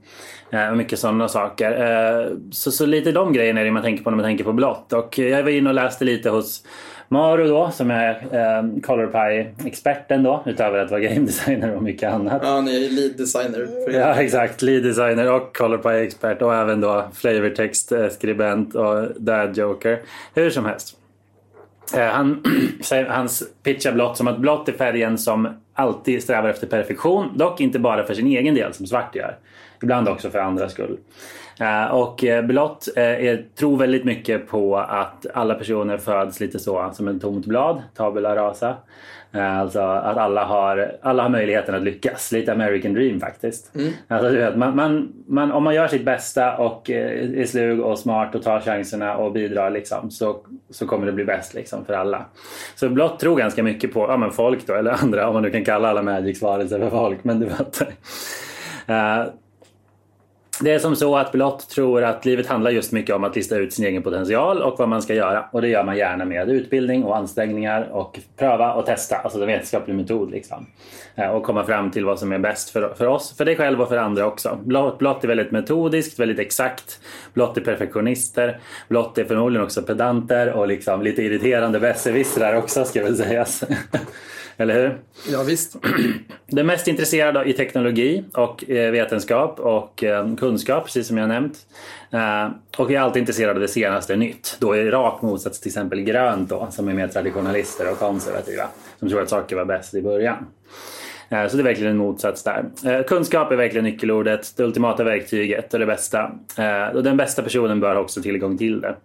[0.75, 2.29] Mycket sådana saker.
[2.51, 4.93] Så, så lite de grejerna är det man tänker på när man tänker på blått.
[4.93, 6.63] Och jag var inne och läste lite hos
[7.13, 12.13] Maru då, som är eh, Color Pie-experten då, utöver att vara game designer och mycket
[12.13, 12.41] annat.
[12.45, 13.67] Ja, ni är lead designer.
[13.93, 14.61] Ja, exakt.
[14.61, 20.01] Lead designer och Color Pie-expert och även då flavortext-skribent och dad joker.
[20.33, 20.97] Hur som helst.
[21.95, 22.43] Eh, han,
[22.81, 27.37] säger- hans pitchar blått som att blått är färgen som alltid strävar efter perfektion.
[27.37, 29.37] Dock inte bara för sin egen del som svart gör.
[29.83, 30.97] Ibland också för andras skull.
[31.59, 36.91] Eh, och eh, blått är, tror väldigt mycket på att alla personer föds lite så
[36.93, 38.75] som ett tomt blad, tabula rasa.
[39.35, 42.31] Eh, Alltså att alla har, alla har möjligheten att lyckas.
[42.31, 43.71] Lite American dream faktiskt.
[44.07, 47.79] Alltså, du vet, man, man, man, om man gör sitt bästa och eh, är slug
[47.79, 50.37] och smart och tar chanserna och bidrar liksom, så,
[50.69, 52.25] så kommer det bli bäst liksom, för alla.
[52.75, 55.49] Så blått tror ganska mycket på ja, men folk då, eller andra, om man nu
[55.49, 57.23] kan kalla alla Magics varelser för folk.
[57.23, 57.87] Men du fattar.
[58.87, 59.25] Eh,
[60.61, 63.57] det är som så att Blått tror att livet handlar just mycket om att lista
[63.57, 65.45] ut sin egen potential och vad man ska göra.
[65.51, 69.47] Och det gör man gärna med utbildning och ansträngningar och pröva och testa, alltså en
[69.47, 70.31] vetenskaplig metod.
[70.31, 70.65] Liksom.
[71.15, 73.81] Eh, och komma fram till vad som är bäst för, för oss, för dig själv
[73.81, 74.59] och för andra också.
[74.63, 76.99] Blått, blott är väldigt metodiskt, väldigt exakt.
[77.33, 78.59] Blått är perfektionister.
[78.87, 83.63] Blått är förmodligen också pedanter och liksom lite irriterande besserwissrar också ska väl sägas.
[84.57, 84.97] Eller hur?
[85.31, 85.75] Ja, visst.
[86.47, 91.29] De är mest intresserade i teknologi och eh, vetenskap och eh, kunskap, precis som jag
[91.29, 91.57] nämnt.
[92.11, 94.57] Eh, Och är alltid intresserade av det senaste nytt.
[94.59, 98.63] Då är rak motsats till exempel grönt då, som är mer traditionalister och konservativa.
[98.99, 100.45] Som tror att saker var bäst i början.
[101.33, 102.65] Eh, Så det är verkligen en motsats där.
[102.85, 106.31] Eh, Kunskap är verkligen nyckelordet, det ultimata verktyget och det bästa.
[106.57, 108.95] Eh, Och den bästa personen bör ha också tillgång till det.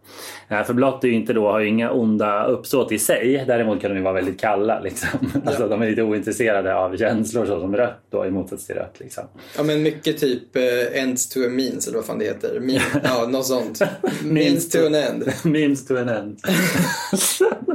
[0.64, 3.44] För blått är ju inte då, har ju inga onda uppsåt i sig.
[3.46, 4.80] Däremot kan de ju vara väldigt kalla.
[4.80, 5.08] Liksom.
[5.46, 8.94] Alltså, de är lite ointresserade av känslor så som rött då i motsats till rött.
[9.00, 9.24] Liksom.
[9.56, 10.56] Ja men mycket typ
[10.92, 12.60] ends to a means eller vad fan det heter.
[12.60, 13.80] Mean, ja, något sånt.
[14.24, 15.24] means to an end.
[15.44, 16.38] Memes to an end.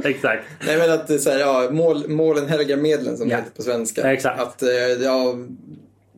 [0.04, 0.44] Exakt.
[0.66, 3.36] Nej men att så här, ja, mål, målen helgar medlen som Ja.
[3.36, 4.12] det heter på svenska.
[4.12, 4.40] Exakt.
[4.44, 4.68] Att eh,
[5.04, 5.34] ja,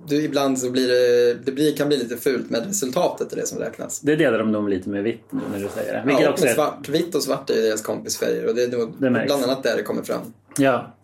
[0.08, 3.46] du, ibland så blir det, det blir, kan bli lite fult men resultatet är det
[3.46, 4.00] som räknas.
[4.00, 6.02] Det delar de nog lite med vitt nu när du säger det.
[6.06, 6.88] Vilket Ja, också med är, svart.
[6.88, 9.26] Vitt och svart är ju deras kompisfärger och det är nog Det märks.
[9.26, 10.20] bland annat där det kommer fram.
[10.58, 10.94] Ja,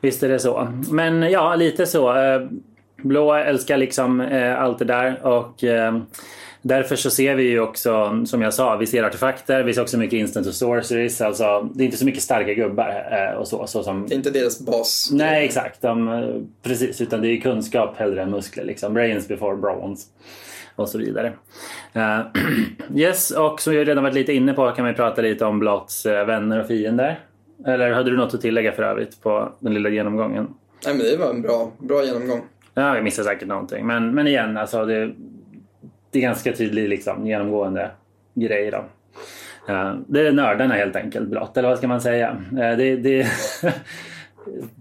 [0.00, 0.68] visst är det så.
[0.90, 2.16] Men ja, lite så.
[2.16, 2.40] Eh,
[3.02, 5.64] Blå älskar liksom eh, allt det där och
[6.62, 9.98] därför så ser vi ju också, som jag sa, vi ser artefakter, vi ser också
[9.98, 11.20] mycket instant och sorceries.
[11.20, 13.66] Alltså, det är inte så mycket starka gubbar eh, och så.
[13.66, 15.08] så som, Det är inte deras bas.
[15.12, 15.82] nej, exakt.
[15.82, 16.28] De, eh,
[16.62, 18.64] precis, utan det är kunskap hellre än muskler.
[18.64, 18.94] Liksom.
[18.94, 20.06] Brains before brawns.
[20.76, 21.32] Och så vidare.
[21.92, 22.20] Eh,
[22.94, 26.06] yes, och som jag redan varit lite inne på kan vi prata lite om Blotts
[26.06, 27.20] eh, vänner och fiender.
[27.66, 30.48] Eller hade du något att tillägga för övrigt på den lilla genomgången?
[30.84, 32.40] Nej men det var en bra, bra genomgång.
[32.74, 33.86] Ja, jag missar säkert någonting.
[33.86, 35.12] Men, men igen, alltså det,
[36.10, 37.90] det är ganska tydlig liksom, genomgående
[38.34, 38.70] grej.
[38.70, 38.84] Då.
[39.72, 41.56] Eh, det är nördarna helt enkelt, blott.
[41.56, 42.28] Eller vad ska man säga?
[42.52, 43.26] Eh, det, det,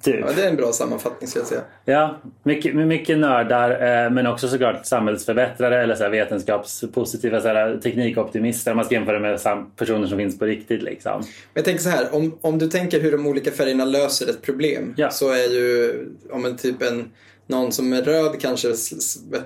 [0.01, 0.19] typ.
[0.19, 1.61] Ja, det är en bra sammanfattning skulle jag säga.
[1.85, 7.77] Ja, mycket, mycket nördar eh, men också såklart samhällsförbättrare eller så här vetenskapspositiva så här,
[7.77, 8.73] teknikoptimister.
[8.73, 9.39] Man ska jämföra med
[9.75, 10.81] personer som finns på riktigt.
[10.83, 11.17] Liksom.
[11.19, 14.41] Men jag tänker så här, om, om du tänker hur de olika färgerna löser ett
[14.41, 15.09] problem Ja.
[15.09, 17.09] så är ju om en typ en
[17.49, 18.67] någon som är röd kanske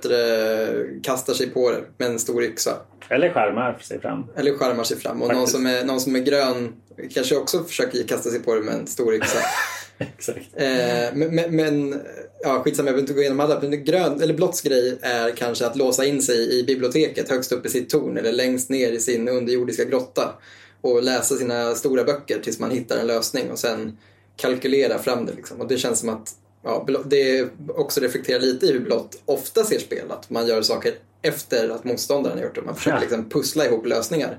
[0.01, 2.77] du, kastar sig på det med en stor yxa.
[3.09, 4.23] Eller skärmar sig fram.
[4.35, 5.21] Eller skärmar sig fram.
[5.21, 6.73] Och någon som, är, någon som är grön
[7.13, 9.39] kanske också försöker kasta sig på det med en stor yxa.
[9.97, 10.39] Exakt.
[10.53, 10.65] Eh,
[11.13, 12.01] men, men, men
[12.43, 13.59] ja, skitsamma, jag behöver inte gå igenom alla.
[13.61, 17.65] Men grön, eller blåtts grej är kanske att låsa in sig i biblioteket högst upp
[17.65, 20.33] i sitt torn eller längst ner i sin underjordiska grotta
[20.81, 23.97] och läsa sina stora böcker tills man hittar en lösning och sen
[24.35, 25.33] kalkylera fram det.
[25.33, 25.61] Liksom.
[25.61, 29.79] Och det känns som att ja, det också reflekterar lite i hur blått ofta ser
[29.79, 30.05] spel.
[30.09, 32.61] Att man gör saker efter att motståndaren har gjort det.
[32.61, 33.01] Man försöker Ja.
[33.01, 34.37] liksom pussla ihop lösningar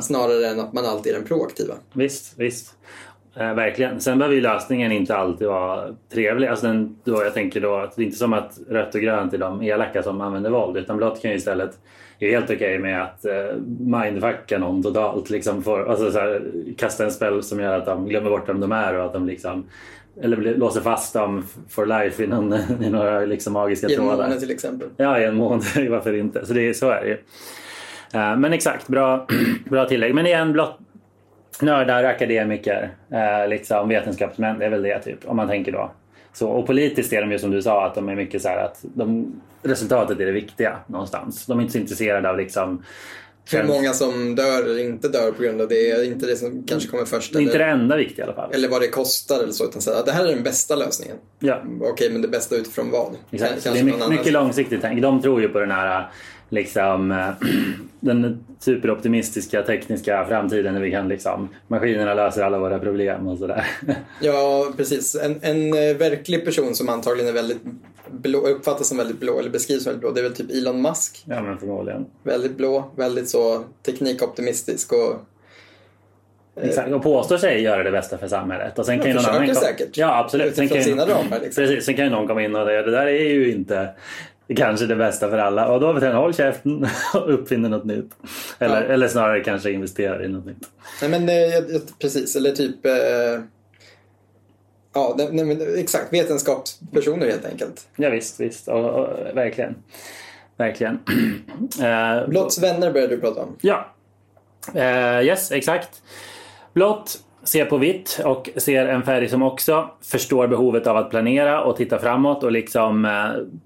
[0.00, 1.74] snarare än att man alltid är den proaktiva.
[1.92, 2.72] Visst, visst.
[3.36, 4.00] Eh, verkligen.
[4.00, 6.48] Sen behöver ju lösningen inte alltid vara trevlig.
[6.48, 9.34] Alltså den, då jag tänker då att det är inte som att rött och grönt
[9.34, 10.76] är de elaka som använder våld.
[10.76, 11.78] Utan blått kan ju istället
[12.18, 15.30] är helt okej med att eh, mindfucka någon totalt.
[15.30, 16.42] Liksom för, alltså så här,
[16.76, 19.26] kasta en spel som gör att de glömmer bort vem de är och att de
[19.26, 19.64] liksom
[20.22, 22.52] eller låser fast dem for life i, någon,
[22.82, 24.16] i några liksom magiska I en trådar.
[24.16, 24.88] månad till exempel.
[24.96, 25.64] Ja, i en månad.
[25.90, 26.46] Varför inte?
[26.46, 27.16] Så, det, är- så är det ju.
[28.20, 29.26] Eh, Men exakt, bra,
[29.70, 30.14] bra tillägg.
[30.14, 30.78] Men igen, blott
[31.62, 32.90] nördar, akademiker,
[33.48, 34.58] liksom vetenskapsmän.
[34.58, 35.18] Det är väl det typ.
[35.24, 35.90] Om man tänker då.
[36.32, 38.58] Så, och politiskt är de ju som du sa att de är mycket så här
[38.64, 41.46] att de, resultatet är det viktiga någonstans.
[41.46, 42.82] De är inte så intresserade av liksom
[43.52, 46.62] Hur många som dör eller inte dör på grund av det är inte det som
[46.68, 47.32] kanske kommer först.
[47.32, 48.52] Det är inte det Eller, enda viktiga i alla fall.
[48.52, 49.64] eller vad det kostar eller så.
[49.64, 51.16] Utan att det här är den bästa lösningen.
[51.38, 53.16] Ja, Okej, men det bästa utifrån vad?
[53.30, 53.52] exakt.
[53.52, 55.02] Kan- Så det är mycket, mycket långsiktigt tänk.
[55.02, 56.10] De tror ju på den här
[56.48, 57.28] liksom eh,
[58.00, 63.66] den superoptimistiska tekniska framtiden när vi kan liksom maskinerna löser alla våra problem och sådär.
[64.20, 65.14] Ja, precis.
[65.14, 67.60] En, en eh, verklig person som antagligen är väldigt
[68.10, 70.10] blå, uppfattas som väldigt blå eller beskrivs som väldigt blå.
[70.10, 71.24] Det är väl typ Elon Musk.
[71.26, 72.06] ja men förmodligen.
[72.22, 75.14] Väldigt blå, väldigt så teknikoptimistisk och
[76.62, 76.92] Exakt.
[76.92, 78.78] Och påstår sig göra det bästa för samhället.
[78.78, 79.96] Och sen kan ju någon annan säkert.
[79.96, 80.54] Ja absolut.
[80.54, 81.04] Sen Utifrån kan ju...
[81.04, 81.62] sina ramar, liksom.
[81.64, 81.84] Precis.
[81.84, 83.88] Sen kan ju någon komma in och säga det där är ju inte
[84.54, 85.68] kanske det bästa för alla.
[85.68, 88.10] Och då vet jag, håll käften och uppfinner något nytt.
[88.58, 88.88] Eller, Ja.
[88.92, 90.68] eller snarare kanske investerar i något nytt.
[91.02, 92.92] Nej men eh, precis, eller typ eh,
[94.94, 96.12] Ja, nej, men exakt.
[96.12, 97.86] Vetenskapspersoner helt enkelt.
[97.96, 98.68] Ja, visst, visst.
[98.68, 99.74] Och, och, verkligen.
[100.56, 100.98] Verkligen.
[101.82, 103.56] Eh, Blotts vänner började du prata om.
[103.60, 103.86] Ja.
[105.22, 106.02] Yes, exakt.
[106.72, 111.62] Blått ser på vitt och ser en färg som också förstår behovet av att planera
[111.62, 113.10] och titta framåt och liksom eh,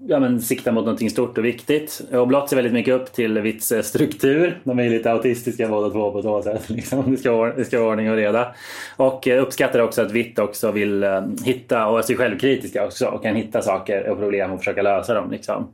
[0.07, 2.01] ja, men sikta mot någonting stort och viktigt.
[2.11, 4.59] Och blått ser väldigt mycket upp till vitts eh, struktur.
[4.63, 6.69] De är lite autistiska båda två på så sätt.
[6.69, 7.11] Liksom.
[7.11, 8.55] Det, ska vara, det ska vara ordning och reda.
[8.97, 11.05] Och eh, uppskattar också att vitt också vill
[11.43, 15.13] hitta och är sig självkritiska också och kan hitta saker och problem och försöka lösa
[15.13, 15.31] dem.
[15.31, 15.67] Liksom.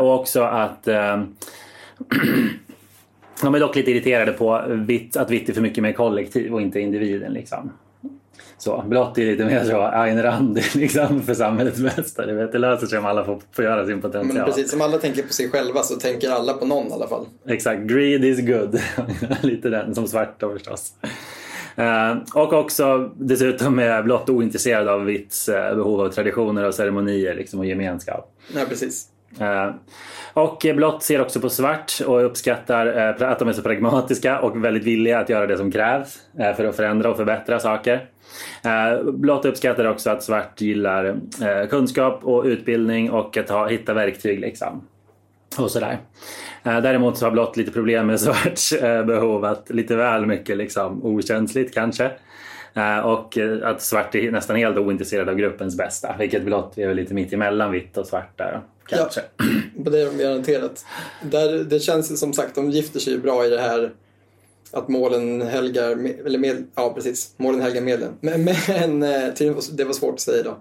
[0.00, 0.88] Och också att
[3.42, 6.80] de är dock lite irriterade på att vitt är för mycket mer kollektiv och inte
[6.80, 7.32] individen.
[7.32, 7.72] Liksom.
[8.58, 12.26] Så, blått är lite mer så Ayn Rand liksom, för samhällets bästa.
[12.26, 14.36] Du vet, det löser sig om alla får, får göra sin potential.
[14.36, 17.08] Men precis som alla tänker på sig själva så tänker alla på någon i alla
[17.08, 17.26] fall.
[17.48, 18.80] Exakt, greed is good.
[19.42, 20.92] lite den, som svart då förstås.
[21.76, 27.34] Eh, och också dessutom är blått ointresserad av vitts eh, behov av traditioner och ceremonier
[27.34, 28.32] liksom, och gemenskap.
[28.54, 29.08] Ja, precis.
[29.40, 29.74] Eh,
[30.32, 34.64] och blått ser också på svart och uppskattar eh, att de är så pragmatiska och
[34.64, 38.06] väldigt villiga att göra det som krävs eh, för att förändra och förbättra saker.
[39.12, 41.16] Blått uppskattar också att svart gillar
[41.70, 44.40] kunskap och utbildning och att ha, hitta verktyg.
[44.40, 44.86] Liksom.
[45.58, 45.98] Och sådär.
[46.62, 51.74] Däremot så har blått lite problem med svarts behov att lite väl mycket liksom, okänsligt
[51.74, 52.10] kanske.
[52.76, 56.16] Eh, Och eh, att svart är nästan helt ointresserad av gruppens bästa.
[56.18, 58.60] Vilket blått är väl lite mitt emellan vitt och svart där.
[58.86, 59.20] Kanske.
[59.84, 60.84] På det är de garanterat.
[61.22, 63.92] Där, det känns som sagt, de gifter sig ju bra i det här
[64.70, 65.90] att målen helgar,
[66.26, 68.12] eller med, ja precis, målen helgar medlen.
[68.20, 69.34] Men, men eh,
[69.72, 70.56] det var svårt att säga då.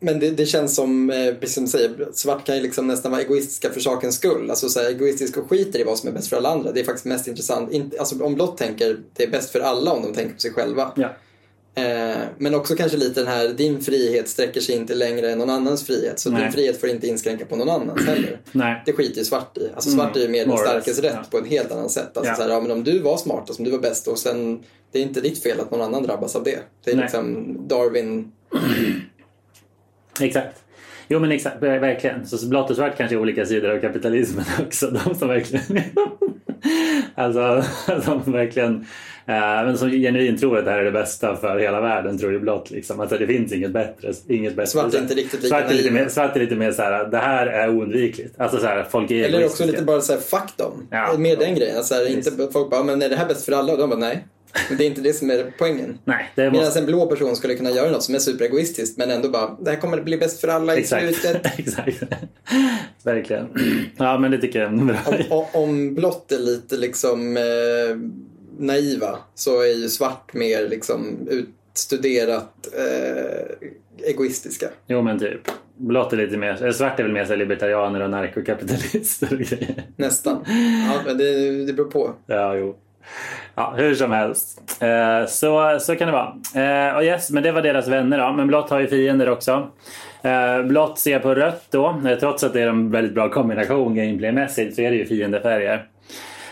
[0.00, 3.12] Men det, det känns som, eh, precis som du säger, svart kan ju liksom nästan
[3.12, 4.50] vara egoistiska för sakens skull.
[4.50, 6.72] Alltså så här, egoistiska och skiter i vad som är bäst för alla andra.
[6.72, 7.72] Det är faktiskt mest intressant.
[7.72, 10.52] Inte, alltså om blått tänker, det är bäst för alla om de tänker på sig
[10.52, 10.92] själva.
[10.96, 11.16] Ja.
[11.82, 15.50] Eh, men också kanske lite den här, din frihet sträcker sig inte längre än någon
[15.50, 16.18] annans frihet.
[16.20, 16.42] Så Nej.
[16.42, 18.40] din frihet får inte inskränka på någon annans heller.
[18.52, 18.82] Nej.
[18.86, 19.70] Det skiter ju svart i.
[19.74, 21.24] Alltså svart är ju mer den starkes rätt ja.
[21.30, 22.16] på ett helt annat sätt.
[22.16, 22.36] Alltså Ja.
[22.36, 24.98] så här, ja, men om du var smartast, om du var bäst och sen, det
[24.98, 26.58] är inte ditt fel att någon annan drabbas av det.
[26.84, 27.04] Det är Nej.
[27.04, 28.32] liksom Darwin.
[30.20, 30.62] Exakt.
[31.08, 32.26] Jo men exakt, verkligen.
[32.26, 34.90] Så blått och svart kanske är olika sidor av kapitalismen också.
[34.90, 35.64] De som verkligen...
[37.14, 37.64] alltså,
[38.26, 38.74] de verkligen...
[39.26, 42.32] eh, men som genuint tror att det här är det bästa för hela världen tror
[42.32, 42.70] ju blått.
[42.70, 43.00] Liksom.
[43.00, 44.12] Alltså, det finns inget bättre.
[44.28, 46.72] Inget bättre Svart är inte riktigt lika svart är lite mer, svart är lite mer
[46.72, 48.40] så här, det här är oundvikligt.
[48.40, 50.88] Alltså så här, folk är Eller också lite bara såhär, fuck dem.
[50.90, 51.14] Ja.
[51.18, 51.84] Mer den grejen.
[51.84, 53.72] Så här, inte, folk bara, men är det här bäst för alla?
[53.72, 54.24] Och de bara, nej.
[54.68, 55.98] Men det är inte det som är poängen.
[56.04, 56.78] Nej, det Medan måste...
[56.80, 59.80] en blå person skulle kunna göra något som är superegoistiskt men ändå bara, det här
[59.80, 61.16] kommer bli bäst för alla i Exakt.
[61.16, 61.58] slutet.
[61.58, 62.02] Exakt.
[63.02, 63.46] Verkligen.
[63.96, 64.72] Ja men det tycker jag.
[64.72, 64.96] Om,
[65.30, 67.42] om, om blått är lite liksom eh,
[68.58, 73.68] naiva så är ju svart mer liksom utstuderat eh,
[74.08, 74.68] egoistiska.
[74.86, 75.40] Jo men typ.
[75.78, 79.82] Blått är lite mer, eller svart är väl mer så libertarianer och narkokapitalister och grejer.
[79.96, 80.44] Nästan.
[80.88, 82.12] Ja, men det, det beror på.
[82.26, 82.76] Ja, jo.
[83.54, 84.82] Ja, hur som helst.
[84.82, 86.88] Eh, så, så kan det vara.
[86.88, 88.32] Eh, och yes, men det var deras vänner då.
[88.32, 89.70] Men blått har ju fiender också.
[90.22, 92.00] Eh, blått ser på rött då.
[92.06, 95.86] Eh, trots att det är en väldigt bra kombination gameplaymässigt så är det ju fiendefärger.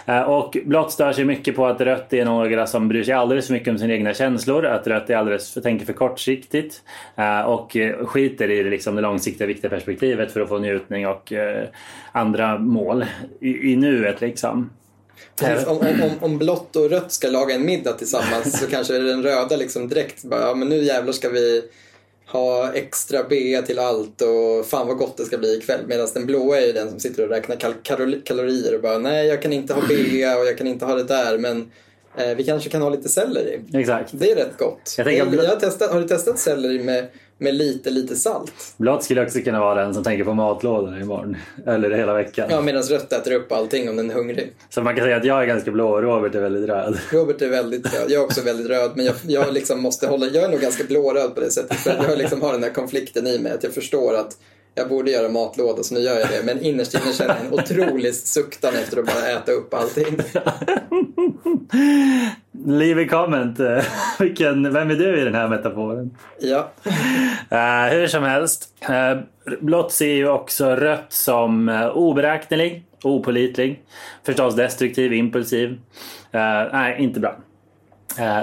[0.06, 3.46] Eh, och blått stör sig mycket på att rött är några som bryr sig alldeles
[3.46, 4.66] för mycket om sina egna känslor.
[4.66, 6.82] Att rött är alldeles för, tänker för kortsiktigt.
[7.16, 11.32] Eh, och skiter i det, liksom, det långsiktiga viktiga perspektivet för att få njutning och
[11.32, 11.64] eh,
[12.12, 13.04] andra mål
[13.40, 14.20] i, i nuet.
[14.20, 14.70] Liksom.
[15.36, 19.22] Precis, om, om, om, blått och rött ska laga en middag tillsammans så kanske den
[19.22, 21.62] röda liksom direkt bara, ja men nu jävlar ska vi
[22.26, 25.80] ha extra bea till allt och fan vad gott det ska bli ikväll.
[25.86, 28.98] Medan den blåa är ju den som sitter och räknar kal- kalori- kalorier och bara
[28.98, 31.70] nej jag kan inte ha bea och jag kan inte ha det där men
[32.16, 33.60] eh, vi kanske kan ha lite selleri.
[33.74, 34.10] Exakt.
[34.12, 34.94] Det är rätt gott.
[34.96, 37.06] Jag tänker att- jag har, testat, har du testat selleri med,
[37.38, 38.52] med lite, lite salt?
[38.76, 41.36] Blått skulle också kunna vara den som tänker på matlådan imorgon.
[41.66, 42.48] Eller hela veckan.
[42.50, 44.52] Ja, medan rött äter upp allting om den är hungrig.
[44.68, 46.98] Så man kan säga att jag är ganska blå och Robert är väldigt röd.
[47.10, 48.10] Robert är väldigt röd.
[48.10, 48.90] Jag är också väldigt röd.
[48.94, 50.26] Men jag, jag liksom måste hålla...
[50.26, 51.76] Jag är nog ganska blåröd på det sättet.
[51.76, 53.52] För jag liksom har den här konflikten i mig.
[53.52, 54.36] Att jag förstår att
[54.74, 56.42] jag borde göra matlåda så nu gör jag det.
[56.44, 60.18] Men innerst inne känner jag en otrolig suktan efter att bara äta upp allting.
[62.66, 63.60] Leave a comment.
[63.60, 63.84] eh,
[64.18, 66.10] Vilken, vem är du i den här metaforen?
[66.40, 66.70] Ja,
[67.50, 68.68] Eh, hur som helst.
[68.90, 69.20] Uh,
[69.60, 73.82] blått ser ju också rött som uh, oberäknelig, opolitlig,
[74.26, 75.78] förstås destruktiv, impulsiv.
[76.32, 77.36] Eh, nej, inte bra.
[78.18, 78.40] Eh,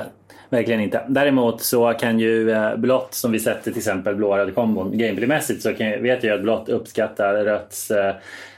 [0.50, 1.06] verkligen inte.
[1.08, 5.74] Däremot så kan ju uh, blått, som vi sett till exempel blå-röd kombon gameplaymässigt, så
[5.74, 7.92] kan, vet jag att blått uppskattar rötts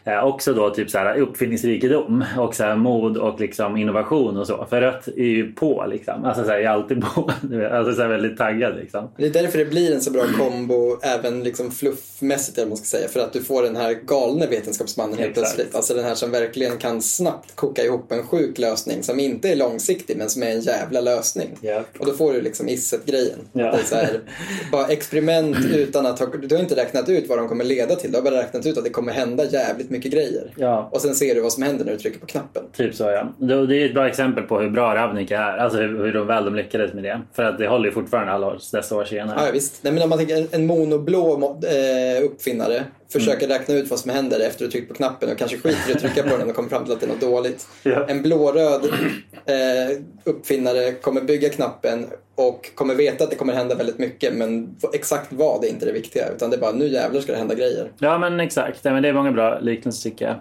[0.04, 4.48] eh, också då typ så här uppfinningsrikedom och så här mod och liksom innovation och
[4.48, 4.66] så.
[4.70, 6.26] För rött är ju på liksom.
[6.26, 7.32] Alltså så här, är alltid på.
[7.72, 9.10] Alltså så här väldigt taggad liksom.
[9.18, 12.86] det är därför det blir en så bra kombo även liksom fluffmässigt eller man ska
[12.86, 13.08] säga.
[13.08, 15.56] För att du får den här galne vetenskapsmannen helt Exakt.
[15.56, 15.76] plötsligt.
[15.76, 19.56] Alltså den här som verkligen kan snabbt koka ihop en sjuk lösning som inte är
[19.56, 21.50] långsiktig men som är en jävla lösning.
[21.62, 21.84] Ja.
[22.00, 23.40] Och då får du liksom Isset-grejen.
[23.54, 23.78] Ja.
[23.92, 24.22] Här,
[24.72, 28.12] bara experiment utan att ha, du har inte räknat ut vad de kommer leda till.
[28.12, 30.54] Du har bara räknat ut att det kommer hända jävligt mycket grejer.
[30.56, 30.90] Ja.
[30.92, 32.64] Och sen ser du vad som händer när du trycker på knappen.
[32.78, 33.28] Typ så ja.
[33.38, 35.58] Det är ett bra exempel på hur bra Ravnica är.
[35.58, 37.22] Alltså hur, väl de lyckades med det.
[37.34, 39.40] För att det håller ju fortfarande alla år, dessa år senare.
[39.46, 39.84] Ja, visst.
[39.84, 43.58] Nej, men om man tänker en, monoblå mo- eh, uppfinnare försöker Mm.
[43.60, 45.94] räkna ut vad som händer efter att du tryckt på knappen och kanske skiter i
[45.94, 47.68] att trycka på den och kommer fram till att det är något dåligt.
[47.84, 48.06] Ja.
[48.08, 48.86] En blåröd
[49.46, 54.76] eh, uppfinnare kommer bygga knappen och kommer veta att det kommer hända väldigt mycket men
[54.94, 57.56] exakt vad är inte det viktiga utan det är bara nu jävlar ska det hända
[57.56, 57.92] grejer.
[58.00, 58.80] Ja men exakt.
[58.82, 60.36] Ja, men det är många bra lik liknelse tycker jag.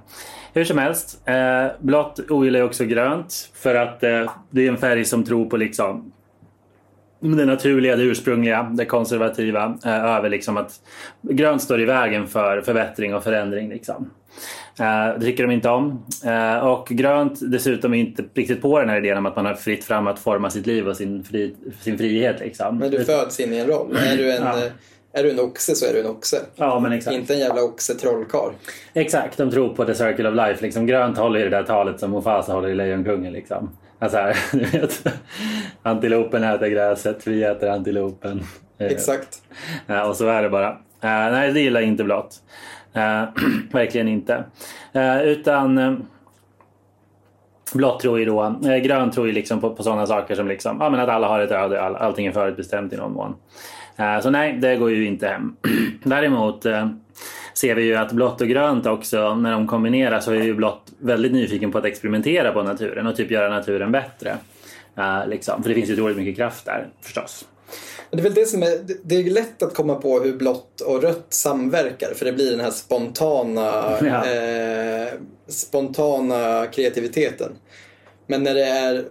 [0.55, 4.77] Hur som helst, eh, blått ogillar jag också grönt för att eh, det är en
[4.77, 6.13] färg som tror på liksom
[7.23, 10.81] det naturliga, det ursprungliga, det konservativa eh, över liksom att
[11.23, 13.69] grönt står i vägen för förbättring och förändring.
[13.69, 14.11] Liksom.
[14.81, 16.05] Eh, det tycker de inte om.
[16.25, 19.55] Eh, och grönt dessutom är inte riktigt på den här idén om att man har
[19.55, 22.41] fritt fram att forma sitt liv och sin, fri, sin frihet.
[22.41, 22.79] Liksom.
[22.79, 23.97] Men du föds in i en roll.
[24.13, 24.59] Är du en, Ja.
[24.59, 24.73] eh,
[25.15, 26.37] är du en oxe så är du en oxe.
[26.57, 27.17] Ja, men exakt.
[27.17, 28.53] Inte en jävla oxe trollkarl.
[28.95, 30.63] Exakt, de tror på the circle of life.
[30.63, 30.87] Liksom.
[30.87, 33.33] Grönt håller i det där talet som Mufasa håller i Lejonkungen.
[33.33, 33.71] Liksom.
[34.03, 35.07] Alltså här, du vet,
[35.83, 38.43] antilopen äter gräset, vi äter antilopen.
[38.79, 39.43] Eh, Exakt.
[39.87, 40.69] Ja, och så är det bara.
[41.01, 42.43] Eh, nej, det gillar inte blått.
[42.93, 43.25] Eh,
[43.73, 44.45] verkligen inte.
[44.93, 46.03] Eh, utan
[47.75, 50.77] blått tror ju då, uh, grönt tror ju liksom på, på sådana saker som liksom,
[50.81, 53.35] ja, men att alla har ett öde, all, allting är förutbestämt i någon mån.
[53.97, 55.57] Eh, så nej, det går ju inte hem.
[56.05, 56.88] Däremot eh,
[57.55, 60.83] ser vi ju att blått och grönt också, när de kombineras så är ju blått
[60.99, 64.37] väldigt nyfiken på att experimentera på naturen och typ göra naturen bättre.
[64.99, 65.62] Eh, liksom.
[65.62, 67.45] För det finns ju otroligt mycket kraft där förstås.
[68.11, 70.81] Det är väl det som är, det- det är lätt att komma på hur blått
[70.81, 74.27] och rött samverkar för det blir den här spontana, Ja.
[74.31, 75.09] eh,
[75.49, 77.53] spontana kreativiteten.
[78.27, 79.05] Men när det är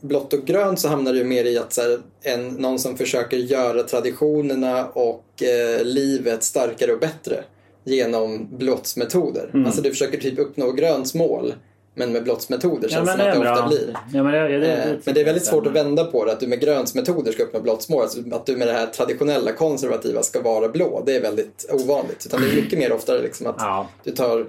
[0.00, 2.96] blått och grönt så hamnar det ju mer i att så här, en, någon som
[2.96, 7.42] försöker göra traditionerna och eh, livet starkare och bättre
[7.84, 9.50] genom blottsmetoder.
[9.54, 9.66] Mm.
[9.66, 11.54] Alltså du försöker typ uppnå gröns mål
[11.96, 13.96] men med blottsmetoder känns det som att det ofta blir.
[14.12, 16.32] Ja, men, det, ja, det, Eh, Men det är väldigt svårt att vända på det,
[16.32, 18.02] att du med gröns metoder ska uppnå blåttsmål.
[18.02, 22.26] Alltså att du med det här traditionella konservativa ska vara blå, det är väldigt ovanligt.
[22.26, 23.88] Utan det är mycket mer oftare liksom att Ja.
[24.04, 24.46] du tar,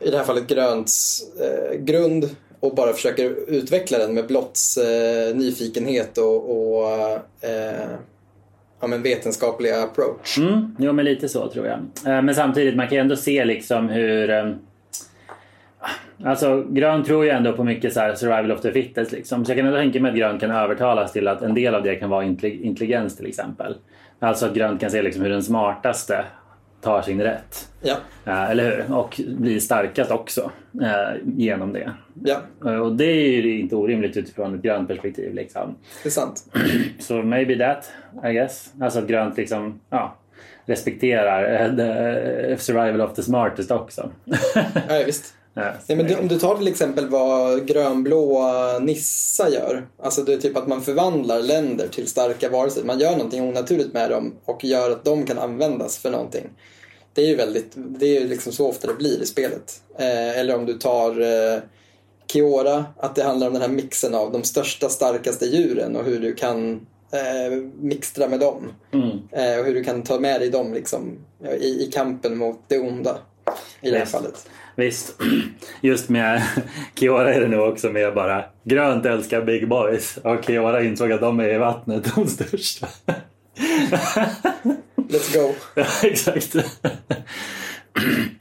[0.00, 2.28] i det här fallet grönts eh, grund
[2.60, 6.90] och bara försöker utveckla den med blåtts eh, nyfikenhet och, och
[7.40, 7.88] eh,
[8.80, 10.38] ja, men vetenskapliga approach.
[10.38, 11.78] Mm, jo, men lite så tror jag.
[12.06, 14.30] Eh, men samtidigt, man kan ju ändå se liksom hur...
[14.30, 14.50] Eh,
[16.24, 19.12] alltså, grön tror ju ändå på mycket så här survival of the fittest.
[19.12, 19.44] Liksom.
[19.44, 21.82] Så jag kan ändå tänka mig att grön kan övertalas till att en del av
[21.82, 23.74] det kan vara intelligens till exempel.
[24.18, 26.24] Alltså att grönt kan se liksom hur den smartaste
[26.86, 27.68] tar sin rätt.
[27.82, 27.96] Ja,
[28.26, 28.96] Eh, Eller hur?
[28.96, 30.50] Och blir starkast också
[30.82, 31.92] eh, genom det.
[32.24, 35.34] ja, Eh, Och det är ju inte orimligt utifrån ett grönt perspektiv.
[35.34, 35.74] Liksom.
[36.02, 36.44] det är sant.
[36.98, 37.90] Så maybe that,
[38.30, 38.72] I guess.
[38.80, 40.16] Alltså att grönt liksom, ja,
[40.66, 44.10] respekterar the survival of the smartest också.
[44.88, 45.34] Ja, visst.
[45.88, 49.86] Nej, men du, om du tar till exempel vad grönblåa Nissa gör.
[50.02, 52.84] Alltså det är typ att man förvandlar länder till starka varelser.
[52.84, 56.44] Man gör någonting onaturligt med dem och gör att de kan användas för någonting.
[57.16, 59.80] Det är ju väldigt, det är liksom så ofta det blir i spelet.
[59.98, 61.60] Eh, eller om du tar eh,
[62.32, 66.20] Kiora, att det handlar om den här mixen av de största, starkaste djuren och hur
[66.20, 68.72] du kan eh, mixtra med dem.
[68.92, 69.10] Mm.
[69.32, 71.18] Eh, och hur du kan ta med dig dem liksom,
[71.60, 73.18] i, i kampen mot det onda.
[73.80, 74.48] I det här fallet.
[74.74, 75.14] Visst,
[75.80, 76.42] just med
[76.94, 81.20] Kiora är det nog också mer bara grönt älskar big boys och Kiora insåg att
[81.20, 82.86] de är i vattnet de största.
[85.08, 85.54] Let's go.
[85.74, 86.56] Ja, exakt.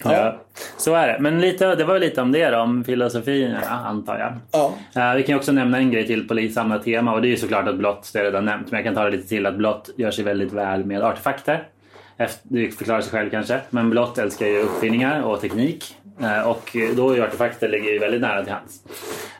[0.03, 0.41] Ja.
[0.77, 1.17] Så är det.
[1.19, 4.33] Men lite, det var lite om det då, om filosofin antar jag.
[4.51, 4.73] Ja.
[5.01, 7.37] Eh, vi kan också nämna en grej till på samma tema och det är ju
[7.37, 9.45] såklart att blått, det har jag redan nämnt, men jag kan ta det lite till
[9.45, 11.63] att blått gör sig väldigt väl med artefakter.
[12.43, 17.09] Det förklarar sig själv kanske, men blått älskar ju uppfinningar och teknik eh, och då
[17.09, 18.81] är ju artefakter ligger ju väldigt nära till hands.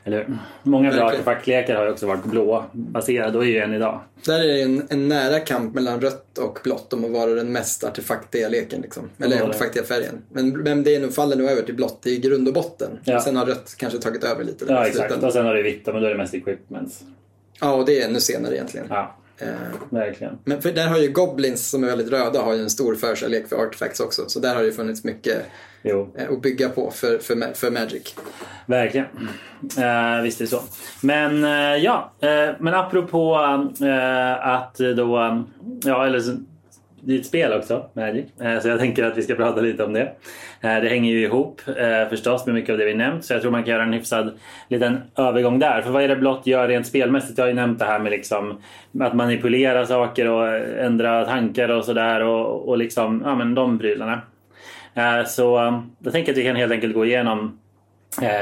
[0.04, 0.38] Eller?
[0.64, 1.14] Många bra Verkligen.
[1.14, 4.02] artefaktlekar har ju också varit blåbaserade och är ju än idag.
[4.26, 7.52] Där är det en, en nära kamp mellan rött och blått om att vara den
[7.52, 8.82] mest artefaktiga leken.
[8.82, 9.10] Liksom.
[9.18, 9.44] Eller det.
[9.44, 10.22] artefaktiga färgen.
[10.32, 13.00] Men, men det är nog, faller nog över till blått i grund och botten.
[13.04, 13.22] Ja.
[13.22, 14.66] Sen har rött kanske tagit över lite.
[14.68, 17.04] Ja exakt, och sen har du vitt men då är det mest equipments.
[17.62, 18.88] Ja, och det är ännu senare egentligen.
[18.90, 19.18] Ja,
[19.90, 20.38] verkligen.
[20.44, 23.50] men för där har ju Goblins som är väldigt röda har ju en stor förkärlek
[23.50, 24.30] för artefacts också.
[24.30, 25.46] Så där har det ju funnits mycket
[25.84, 26.14] Jo.
[26.18, 28.16] eh, att bygga på för, för, för Magic.
[28.66, 29.06] Verkligen.
[29.62, 30.62] Uh, visst är det så.
[31.02, 33.36] Men eh, ja, eh, men apropå
[33.82, 35.42] eh, att då, eh,
[35.84, 36.22] ja eller
[37.06, 38.26] det är ett spel också, Magic.
[38.42, 40.02] Eh, så jag tänker att vi ska prata lite om det.
[40.62, 43.26] Eh, det hänger ju ihop eh, förstås med mycket av det vi nämnt.
[43.26, 45.82] Så jag tror man kan göra en hyfsad liten övergång där.
[45.82, 47.38] För vad är det Blått gör rent spelmässigt?
[47.38, 48.62] Jag har ju nämnt det här med liksom
[49.00, 50.48] att manipulera saker och
[50.80, 52.24] ändra tankar och sådär.
[52.24, 54.22] Och, och liksom, ja men de prylarna.
[55.28, 57.60] Så jag tänker att vi kan helt enkelt gå igenom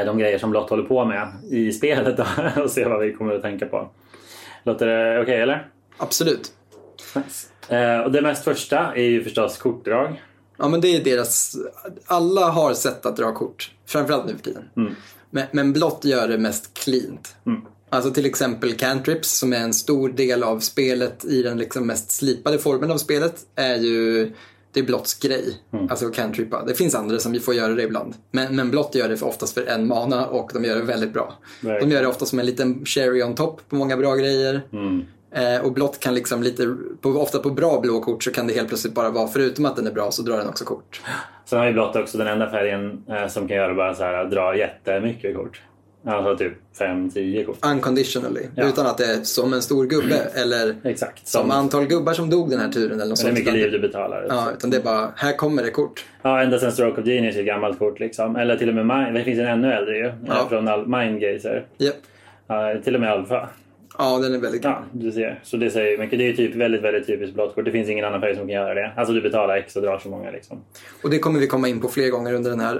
[0.05, 2.25] de grejer som Blått håller på med i spelet då,
[2.63, 3.89] och se vad vi kommer att tänka på.
[4.63, 5.67] Låter det okej eller?
[5.97, 6.51] Absolut.
[7.15, 7.47] Nice.
[7.75, 10.21] Eh, Och det mest första är ju förstås kortdrag.
[10.57, 11.55] Ja, men det är deras...
[12.05, 13.71] Alla har sätt att dra kort.
[13.85, 14.63] Framförallt nu för tiden.
[15.29, 17.35] Men, men blått gör det mest cleant.
[17.89, 22.11] Alltså till exempel cantrips som är en stor del av spelet i den liksom mest
[22.11, 24.31] slipade formen av spelet är ju
[24.71, 25.61] Det är blotts grej.
[25.89, 26.65] Alltså cantrippa.
[26.65, 28.13] Det finns andra som får göra det ibland.
[28.31, 31.13] Men, men blott gör det för oftast för en mana och de gör det väldigt
[31.13, 31.33] bra.
[31.61, 31.89] Verkligen.
[31.89, 34.53] De gör det ofta som en liten cherry on top på många bra grejer.
[34.55, 34.79] Eh,
[35.63, 38.67] och blott kan liksom lite, på, ofta på bra blå kort så kan det helt
[38.67, 41.01] plötsligt bara vara, förutom att den är bra så drar den också kort.
[41.45, 44.25] Sen har ju blått också den enda färgen eh, som kan göra bara så här
[44.25, 45.61] dra jättemycket kort.
[46.05, 47.57] Alltså typ 5-10 kort.
[47.65, 48.41] Unconditionally.
[48.55, 48.67] Ja.
[48.67, 51.27] Utan att det är som en stor gubbe eller Exakt.
[51.27, 53.47] som antal gubbar som dog den här turen eller något Eller hur sånt.
[53.47, 54.25] mycket liv du betalar.
[54.29, 56.05] Ja, utan det är bara, här kommer det kort.
[56.21, 58.36] Ja, ända sedan Stroke of Genius är ett gammalt kort liksom.
[58.36, 60.13] Eller till och med Mind, det finns en ännu äldre ju.
[60.27, 60.34] Ja.
[60.41, 61.65] eh, Från Mindgazer.
[61.77, 61.95] Japp.
[62.47, 63.49] Ja, till och med Alpha.
[63.97, 64.71] Ja, den är väldigt kul.
[64.71, 65.39] Ja, du ser.
[65.43, 66.19] Så det säger mycket.
[66.19, 67.65] Det är typ väldigt, väldigt typiskt blått kort.
[67.65, 68.93] Det finns ingen annan färg som kan göra det.
[68.97, 70.61] Alltså du betalar X och drar så många liksom.
[71.03, 72.75] Och det kommer vi komma in på fler gånger under den här,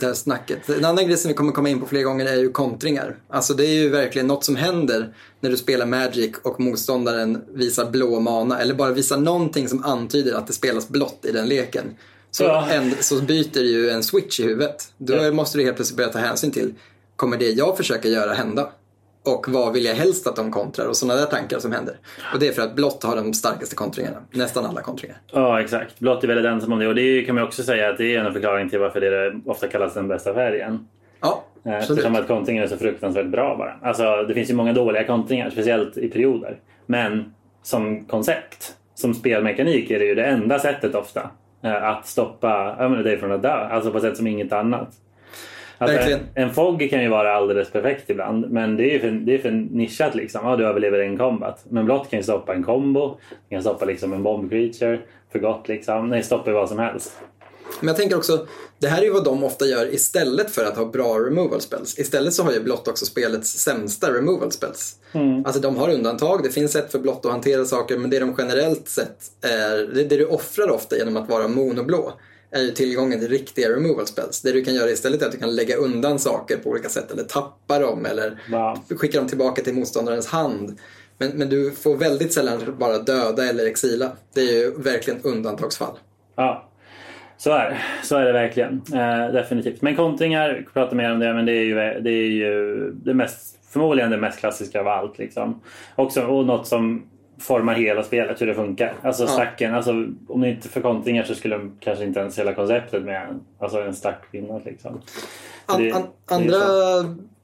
[0.00, 0.68] det här snacket.
[0.68, 3.16] En annan grej som vi kommer komma in på fler gånger är ju kontringar.
[3.28, 7.90] Alltså det är ju verkligen något som händer när du spelar Magic och motståndaren visar
[7.90, 11.84] blå mana eller bara visar någonting som antyder att det spelas blått i den leken.
[12.30, 12.68] Så, Ja.
[12.70, 14.88] en, så byter ju en switch i huvudet.
[14.98, 15.32] Då Ja.
[15.32, 16.74] måste du helt plötsligt börja ta hänsyn till,
[17.16, 18.68] kommer det jag försöker göra hända?
[19.26, 20.86] Och vad vill jag helst att de kontrar?
[20.86, 21.94] Och sådana där tankar som händer.
[22.32, 24.16] Och det är för att blått har de starkaste kontringarna.
[24.30, 25.16] Nästan alla kontringar.
[25.32, 25.98] Ja, exakt.
[26.00, 26.88] Blått är väldigt ensam om det.
[26.88, 29.68] Och det kan man också säga att det är en förklaring till varför det ofta
[29.68, 30.88] kallas den bästa färgen.
[31.20, 31.74] Ja, Eh.
[31.74, 33.74] Eftersom att kontringen är så fruktansvärt bra bara.
[33.82, 36.58] Alltså, det finns ju många dåliga kontringar, speciellt i perioder.
[36.86, 41.30] Men som koncept, som spelmekanik är det ju det enda sättet ofta
[41.62, 43.68] eh, att stoppa dig från att dö.
[43.70, 44.88] Alltså på ett sätt som inget annat.
[45.78, 46.10] Alltså.
[46.10, 49.34] En, en fog kan ju vara alldeles perfekt ibland, men det är ju för, det
[49.34, 50.40] är för nischat liksom.
[50.44, 51.64] Ja, du överlever en combat.
[51.68, 53.18] Men blått kan ju stoppa en combo,
[53.50, 55.00] kan stoppa liksom en bomb creature
[55.32, 56.08] för gott liksom.
[56.08, 57.12] Nej, stoppar ju vad som helst.
[57.80, 58.46] Men jag tänker också,
[58.78, 61.98] det här är ju vad de ofta gör istället för att ha bra removal spells.
[61.98, 64.96] Istället så har ju blått också spelets sämsta removal spells.
[65.44, 68.34] Alltså de har undantag, det finns sätt för blått att hantera saker men det de
[68.38, 72.12] generellt sett är, det, det du offrar ofta genom att vara monoblå
[72.50, 74.42] är ju tillgången till riktiga removal spells.
[74.42, 77.10] Det du kan göra istället är att du kan lägga undan saker på olika sätt
[77.12, 78.82] eller tappa dem eller Ja.
[78.96, 80.78] skicka dem tillbaka till motståndarens hand.
[81.18, 84.12] Men, men du får väldigt sällan bara döda eller exila.
[84.34, 85.98] Det är ju verkligen undantagsfall.
[86.36, 86.68] Ja,
[87.38, 87.82] så är.
[88.04, 88.82] Så är det verkligen.
[88.94, 89.82] Eh, definitivt.
[89.82, 93.14] Men kontringar, vi pratar mer om det, men det är ju det, är ju det
[93.14, 95.18] mest, förmodligen det mest klassiska av allt.
[95.18, 95.60] Liksom.
[95.96, 97.02] Också, och något som
[97.38, 98.94] formar hela spelet, hur det funkar.
[99.02, 99.28] Alltså Ja.
[99.28, 99.90] stacken, alltså,
[100.28, 103.80] om det inte för kontringar så skulle de kanske inte ens hela konceptet med alltså
[103.80, 104.64] en stack finnas.
[104.64, 105.00] Liksom.
[105.66, 106.56] An, an, andra.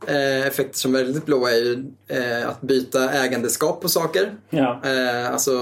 [0.09, 4.35] Eh, effekter som är väldigt blåa är ju eh, att byta ägandeskap på saker.
[4.51, 4.81] Ja.
[4.85, 5.53] Eh, alltså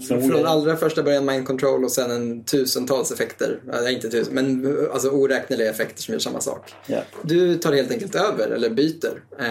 [0.00, 3.58] Så från allra första början mind control och sen en tusentals effekter.
[3.72, 6.74] Eh, inte tusen, men alltså oräkneliga effekter som gör samma sak.
[6.86, 6.98] Ja.
[7.22, 9.46] Du tar helt enkelt över eller byter eh,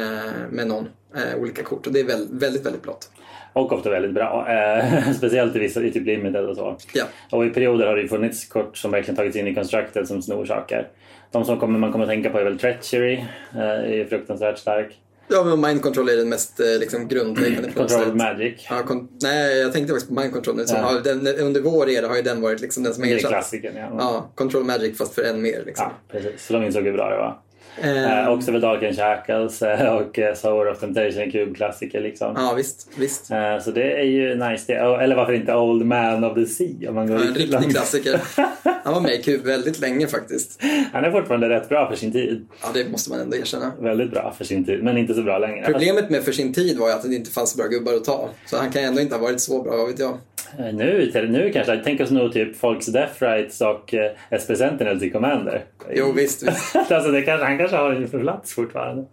[0.51, 3.09] med någon eh, olika kort och det är väl, väldigt, väldigt blått.
[3.53, 4.47] Och ofta väldigt bra.
[4.49, 6.77] Eh, speciellt i vissa i typ limited och så.
[6.93, 7.03] Ja.
[7.31, 10.45] Och i perioder har det funnits kort som verkligen tagits in i constructed som snor
[10.45, 10.87] saker.
[11.31, 13.13] De som kommer, man kommer att tänka på är väl treachery.
[13.55, 14.99] Eh, är ju fruktansvärt stark.
[15.31, 18.67] Ja, men mind control är den mest eh, liksom, grundläggande Control magic.
[18.69, 20.57] Ja, kon- nej, jag tänkte faktiskt på mind control.
[20.57, 20.77] Liksom.
[20.77, 20.99] Ja.
[21.03, 23.31] Den, under vår era har ju den varit liksom den som har Det är ersatt.
[23.31, 23.75] klassikern.
[23.75, 23.89] Ja.
[23.99, 25.63] Ja, control magic fast för en mer.
[25.65, 25.85] Liksom.
[25.89, 26.45] ja, precis.
[26.45, 27.39] Så de insåg hur bra det var.
[27.81, 32.01] Eh, Eh, också väl Dark and Shackles eh, och eh, Sour of Temptation är kubklassiker
[32.01, 32.33] liksom.
[32.37, 32.87] Ja, visst.
[32.97, 33.31] visst.
[33.31, 34.73] Eh, så det är ju nice det.
[35.03, 37.71] Eller varför inte Old Man of the Sea om man går Ja, en riktig långt.
[37.71, 38.21] klassiker.
[38.83, 40.61] Han var med i Kub väldigt länge faktiskt.
[40.93, 42.47] Han är fortfarande rätt bra för sin tid.
[42.61, 43.71] Ja, det måste man ändå erkänna.
[43.79, 45.65] Väldigt bra för sin tid, men inte så bra längre.
[45.65, 48.29] Problemet med för sin tid var ju att det inte fanns bra gubbar att ta.
[48.45, 50.17] Så han kan ändå inte ha varit så bra, vad vet jag.
[50.57, 54.11] Eh, Nu, nu kanske, tänk oss nog typ Folks Death Rights och eh,
[54.43, 55.63] SP Sentinel till Commander.
[55.93, 56.75] Jo, visst, visst.
[56.91, 59.05] alltså det kanske, han kanske har en för plats fortfarande.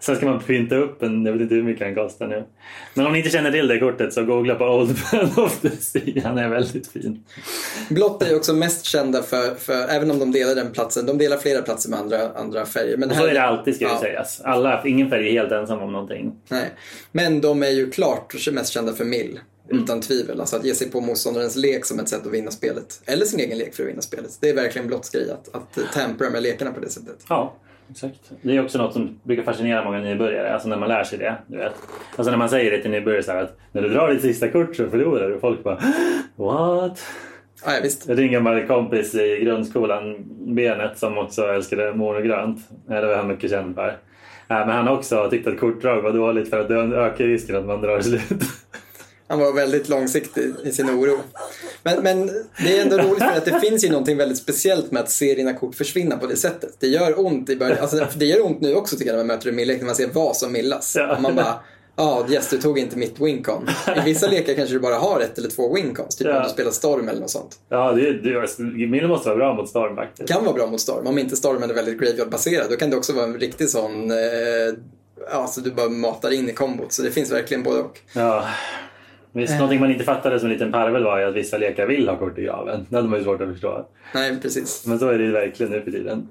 [0.00, 2.44] Sen ska man pynta upp en, jag vet inte hur mycket han kostar nu.
[2.94, 5.70] Men om ni inte känner till det kortet så googla på Old Man of the
[5.70, 6.22] Sea.
[6.24, 7.24] Han är väldigt fin.
[7.90, 11.36] Blått är också mest kända för, för, även om de delar den platsen, de delar
[11.36, 12.96] flera platser med andra, andra färger.
[12.96, 13.92] Men Och så är det alltid ska Ja.
[13.94, 14.40] ju sägas.
[14.44, 16.32] Alla, ingen färg är helt ensam om någonting.
[16.48, 16.70] Nej.
[17.12, 19.40] Men de är ju klart mest kända för mill.
[19.70, 19.82] Mm.
[19.82, 20.40] Utan tvivel.
[20.40, 23.02] Alltså att ge sig på motståndarens lek som ett sätt att vinna spelet.
[23.06, 24.38] Eller sin egen lek för att vinna spelet.
[24.40, 27.24] Det är verkligen blåtts grej att, att tampera med lekarna på det sättet.
[27.28, 27.54] Ja,
[27.90, 28.30] exakt.
[28.42, 31.36] Det är också något som brukar fascinera många nybörjare, alltså när man lär sig det.
[31.46, 31.72] Du vet.
[32.16, 34.50] Alltså när man säger det till nybörjare så här att när du drar ditt sista
[34.50, 35.38] kort så förlorar du.
[35.40, 35.74] Folk bara
[36.36, 37.00] What?
[37.64, 38.02] Ja, ja, visst.
[38.06, 40.16] Jag hade en gammal kompis i grundskolan,
[40.54, 42.58] Benet, som också älskade monogrönt.
[42.88, 43.88] Det var han mycket känd för.
[43.88, 43.96] Äh,
[44.48, 47.64] Men han har också tyckt att kortdrag var dåligt för att det ökar risken att
[47.66, 48.22] man drar slut.
[49.28, 51.18] Han var väldigt långsiktig i sin oro.
[51.82, 52.26] Men, men
[52.64, 55.34] det är ändå roligt för att det finns ju någonting väldigt speciellt med att se
[55.34, 56.74] dina kort försvinna på det sättet.
[56.78, 57.78] Det gör ont i början.
[57.80, 59.94] Alltså, det gör ont nu också tycker jag när man möter en millek, när man
[59.94, 60.96] ser vad som millas.
[60.96, 61.16] Ja.
[61.16, 61.54] Och man bara,
[61.96, 63.68] Ja, yes, du tog inte mitt wincon.
[63.96, 66.16] I vissa lekar kanske du bara har ett eller två wincons.
[66.16, 66.36] Typ Ja.
[66.36, 67.58] om du spelar storm eller något sånt.
[67.68, 68.48] Ja, det, det,
[68.86, 70.28] min måste vara bra mot storm faktiskt.
[70.32, 71.06] Kan vara bra mot storm.
[71.06, 72.70] Om inte stormen är väldigt graveyard-baserad.
[72.70, 74.10] Då kan det också vara en riktig sån...
[74.10, 74.16] Eh,
[75.32, 76.92] ja, så du bara matar in i kombot.
[76.92, 77.98] Så det finns verkligen både och.
[78.12, 78.44] Ja.
[79.32, 82.08] Visst, någonting man inte fattade som en liten parvel var ju att vissa lekar vill
[82.08, 82.86] ha kort i graven.
[82.88, 83.86] Det hade man ju svårt att förstå.
[84.14, 84.86] Nej, precis.
[84.86, 86.28] Men så är det ju verkligen nu för tiden.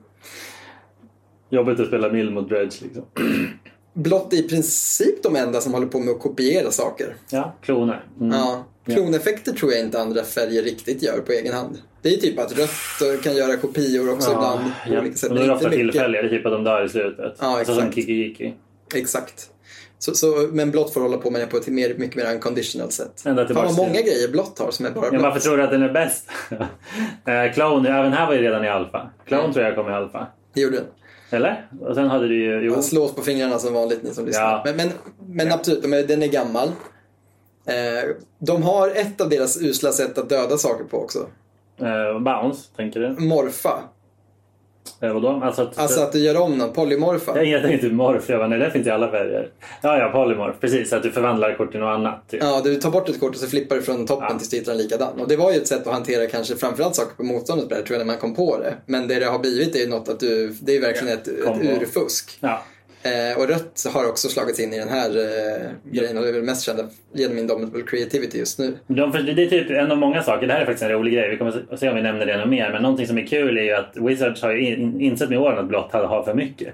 [1.50, 3.04] Jobbigt att spela mill mot dredge liksom.
[3.93, 7.16] Blott är i princip de enda som håller på med att kopiera saker.
[7.32, 8.04] Ja, kloner.
[8.20, 8.32] Mm.
[8.38, 8.66] Ja.
[8.86, 11.78] Kloneffekter tror jag inte andra färger riktigt gör på egen hand.
[12.02, 15.00] Det är typ att rött kan göra kopior också ibland på ja.
[15.02, 15.30] olika sätt.
[15.30, 17.36] Men då är det ofta tillfälliga, det är typ att de dör i slutet.
[17.39, 17.95] Ja, alltså som exakt.
[17.95, 18.54] Kikijiki.
[18.95, 19.50] Exakt.
[20.00, 22.91] Så, så, men blått får hålla på med det på ett mer, mycket mer unconditional
[22.91, 23.22] sätt.
[23.24, 25.22] Fan vad många grejer blått har som är bara Ja, blått.
[25.24, 26.30] varför tror du att den är bäst?
[27.26, 29.10] eh, Clone, även här var ju redan i alfa.
[29.26, 29.54] Clone Mm.
[29.54, 30.28] tror jag kom i alfa.
[30.54, 30.86] Det gjorde den.
[31.30, 31.68] Eller?
[31.82, 32.62] Och sen hade du ju...
[32.66, 32.74] Jo.
[32.74, 34.43] Man slås på fingrarna som vanligt ni som lyssnar.
[34.43, 34.62] Ja.
[34.66, 34.89] Men, men,
[35.28, 36.68] men absolut, de är, den är gammal.
[37.66, 41.20] Eh, de har ett av deras usla sätt att döda saker på också.
[41.82, 43.10] Eh, bounce, tänker du?
[43.26, 43.80] Morfa.
[45.02, 45.42] Eh, vadå?
[45.44, 45.80] Alltså att...
[45.80, 47.44] Alltså att du gör om någon, polymorfa.
[47.44, 49.50] Jag tänkte typ morf, jag bara, nej det finns i alla färger.
[49.82, 50.94] Ja, ja, polymorf, precis.
[50.94, 52.30] Att du förvandlar kort till något annat.
[52.30, 52.44] Typ.
[52.44, 54.38] Ja, du tar bort ett kort och så flippar du från toppen Ja.
[54.38, 55.22] tills du hittar en likadan.
[55.22, 57.98] Och det var ju ett sätt att hantera kanske framförallt saker på motståndet tror jag
[57.98, 58.74] när man kom på det.
[58.86, 61.46] Men det det har blivit är ju något att du, det är verkligen ett, ett
[61.46, 61.66] Kombo.
[61.66, 62.38] urfusk.
[62.40, 62.62] Ja.
[63.08, 66.34] Eh, och rött har också slagits in i den här eh, grejen och det är
[66.34, 66.84] väl mest kända
[67.14, 68.74] genom Indomitable Creativity just nu.
[68.88, 70.47] De, det är typ en av många saker.
[70.47, 71.30] Det här är faktiskt en rolig grej.
[71.30, 72.72] Vi kommer att se om vi nämner det något mer.
[72.72, 75.58] Men någonting som är kul är ju att Wizards har ju in, insett med åren
[75.60, 76.74] att blått har för mycket.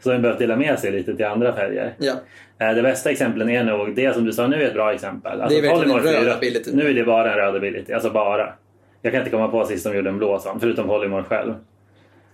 [0.00, 1.94] Så de har behövt dela med sig lite till andra färger.
[1.98, 2.12] Ja,
[2.60, 5.40] Eh, Det bästa exemplen är nog det som du sa nu är ett bra exempel.
[5.40, 6.70] Alltså, Det är verkligen polymorph en röd ability.
[6.74, 7.92] Nu är det bara en röd ability.
[7.92, 8.52] Alltså bara.
[9.02, 11.54] Jag kan inte komma på sist de gjorde en blå sån, förutom polymorph själv.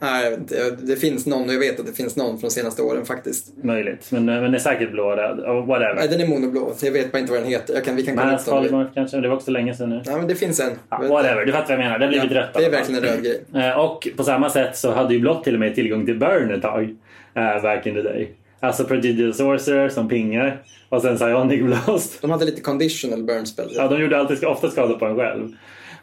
[0.05, 0.71] Nej, jag vet inte.
[0.83, 3.53] det finns någon och jag vet att det finns någon från de senaste åren faktiskt.
[3.65, 4.07] Möjligt.
[4.11, 5.03] Men, eh, men det är säkert blå.
[5.13, 5.95] Oh, whatever.
[5.95, 6.73] Nej, den är monoblå.
[6.83, 7.75] Jag vet bara inte vad den heter.
[7.75, 8.87] Jag kan, vi kan kolla upp den.
[8.95, 9.17] kanske.
[9.21, 10.03] Det var också länge sedan nu.
[10.05, 10.71] Ja, men det finns en.
[10.91, 11.99] Ja, whatever, du fattar vad jag menar.
[11.99, 12.55] Det har blivit Ja, rött.
[12.55, 13.45] det är verkligen en röd grej.
[13.71, 16.51] Eh, Och på samma sätt så hade ju blått till och med tillgång till burn
[16.51, 16.97] ett tag.
[17.35, 18.29] eh, back in the day.
[18.61, 20.63] Alltså Prodigial Sorcerer som pingar.
[20.89, 22.23] Och sen Psionic Blast.
[22.23, 23.69] De hade lite conditional burn spell.
[23.77, 25.49] Ja, de gjorde alltid, ofta skada på en själv.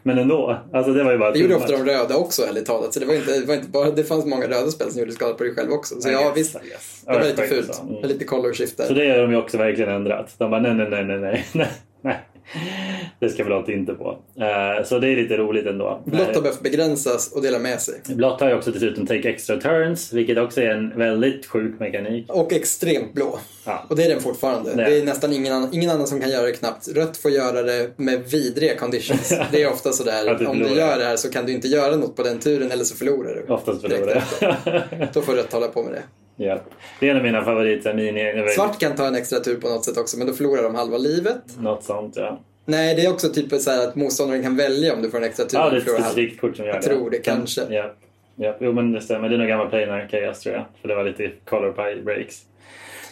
[0.02, 0.58] Men ändå.
[0.72, 2.94] Alltså det var ju bara Det gjorde ofta de röda också ärligt talat.
[2.94, 5.12] Så det var inte, det var inte bara, det fanns många röda spel som gjorde
[5.12, 6.00] skada på dig själv också.
[6.00, 7.02] Så I ja guess, visst, guess.
[7.06, 7.82] det var lite fult.
[7.82, 8.02] Mm.
[8.02, 8.84] Lite color shift där.
[8.84, 10.34] Så det har de ju också verkligen ändrat.
[10.38, 11.46] De bara nej, nej, nej, nej,
[12.02, 12.20] nej.
[13.20, 14.18] Det ska blått inte på.
[14.40, 16.02] Eh, Så det är lite roligt ändå.
[16.04, 17.94] Blått har behövt begränsas och dela med sig.
[18.08, 22.26] Blått har ju också dessutom take extra turns, vilket också är en väldigt sjuk mekanik.
[22.28, 23.38] Och extremt blå.
[23.66, 23.84] Ja.
[23.88, 24.74] Och det är den fortfarande.
[24.74, 26.88] Det är- Det är nästan ingen annan, ingen annan som kan göra det knappt.
[26.88, 29.28] Rött får göra det med vidriga conditions.
[29.52, 31.96] Det är ofta sådär, du om du gör det här så kan du inte göra
[31.96, 33.52] något på den turen eller så förlorar du.
[33.52, 34.54] Oftast förlorar jag.
[35.14, 36.02] Då får rött hålla på med det.
[36.42, 36.58] Ja.
[37.00, 37.94] Det är en av mina favoriter.
[37.94, 40.74] Mini, Svart kan ta en extra tur på något sätt också, men då förlorar de
[40.74, 41.42] halva livet.
[41.58, 42.40] Något sånt, ja.
[42.64, 45.46] Nej, det är också typ så att motståndaren kan välja om du får en extra
[45.46, 45.58] tur.
[45.58, 46.86] Ja, det är ett specifikt kort som gör Jag det.
[46.88, 47.60] tror det, kanske.
[47.70, 47.92] Ja.
[48.36, 48.56] ja.
[48.60, 49.28] Jo, men det stämmer.
[49.28, 50.64] Det är nog gammal Planar Chaos tror jag.
[50.80, 52.42] För det var lite color pie breaks.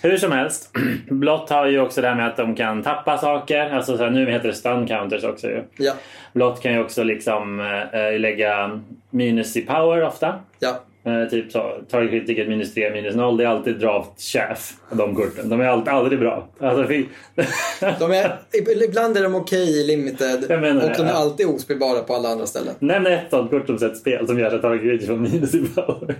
[0.03, 0.71] Hur som helst.
[1.11, 3.71] Blått har ju också det här med att de kan tappa saker.
[3.71, 5.63] Alltså så här, nu heter det stun counters också ju.
[5.77, 5.93] Ja,
[6.33, 7.61] Blått kan ju också liksom
[7.93, 10.35] eh, lägga minus i power ofta.
[10.59, 10.81] ja.
[11.05, 11.53] Eh, typ
[11.91, 13.37] target critical minus 3, minus 0.
[13.37, 15.49] Det är alltid draft chef, de korten.
[15.49, 16.49] De är alltid, aldrig bra.
[16.61, 16.83] Alltså.
[17.99, 18.39] De är,
[18.85, 21.13] ibland är de okej i limited menar och de är ja.
[21.13, 22.75] alltid ospelbara på alla andra ställen.
[22.79, 26.17] Nämn ett sånt kort som sett spel som gör att target critical minus i power.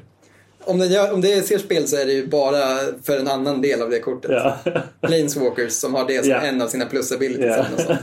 [0.65, 3.63] Om det, gör, om det ser spel så är det ju bara för en annan
[3.63, 4.31] del av det kortet.
[4.31, 4.57] Ja.
[5.01, 6.41] Planeswalkers som har det som Ja.
[6.41, 7.47] en av sina plus-abilities.
[7.57, 7.65] Ja.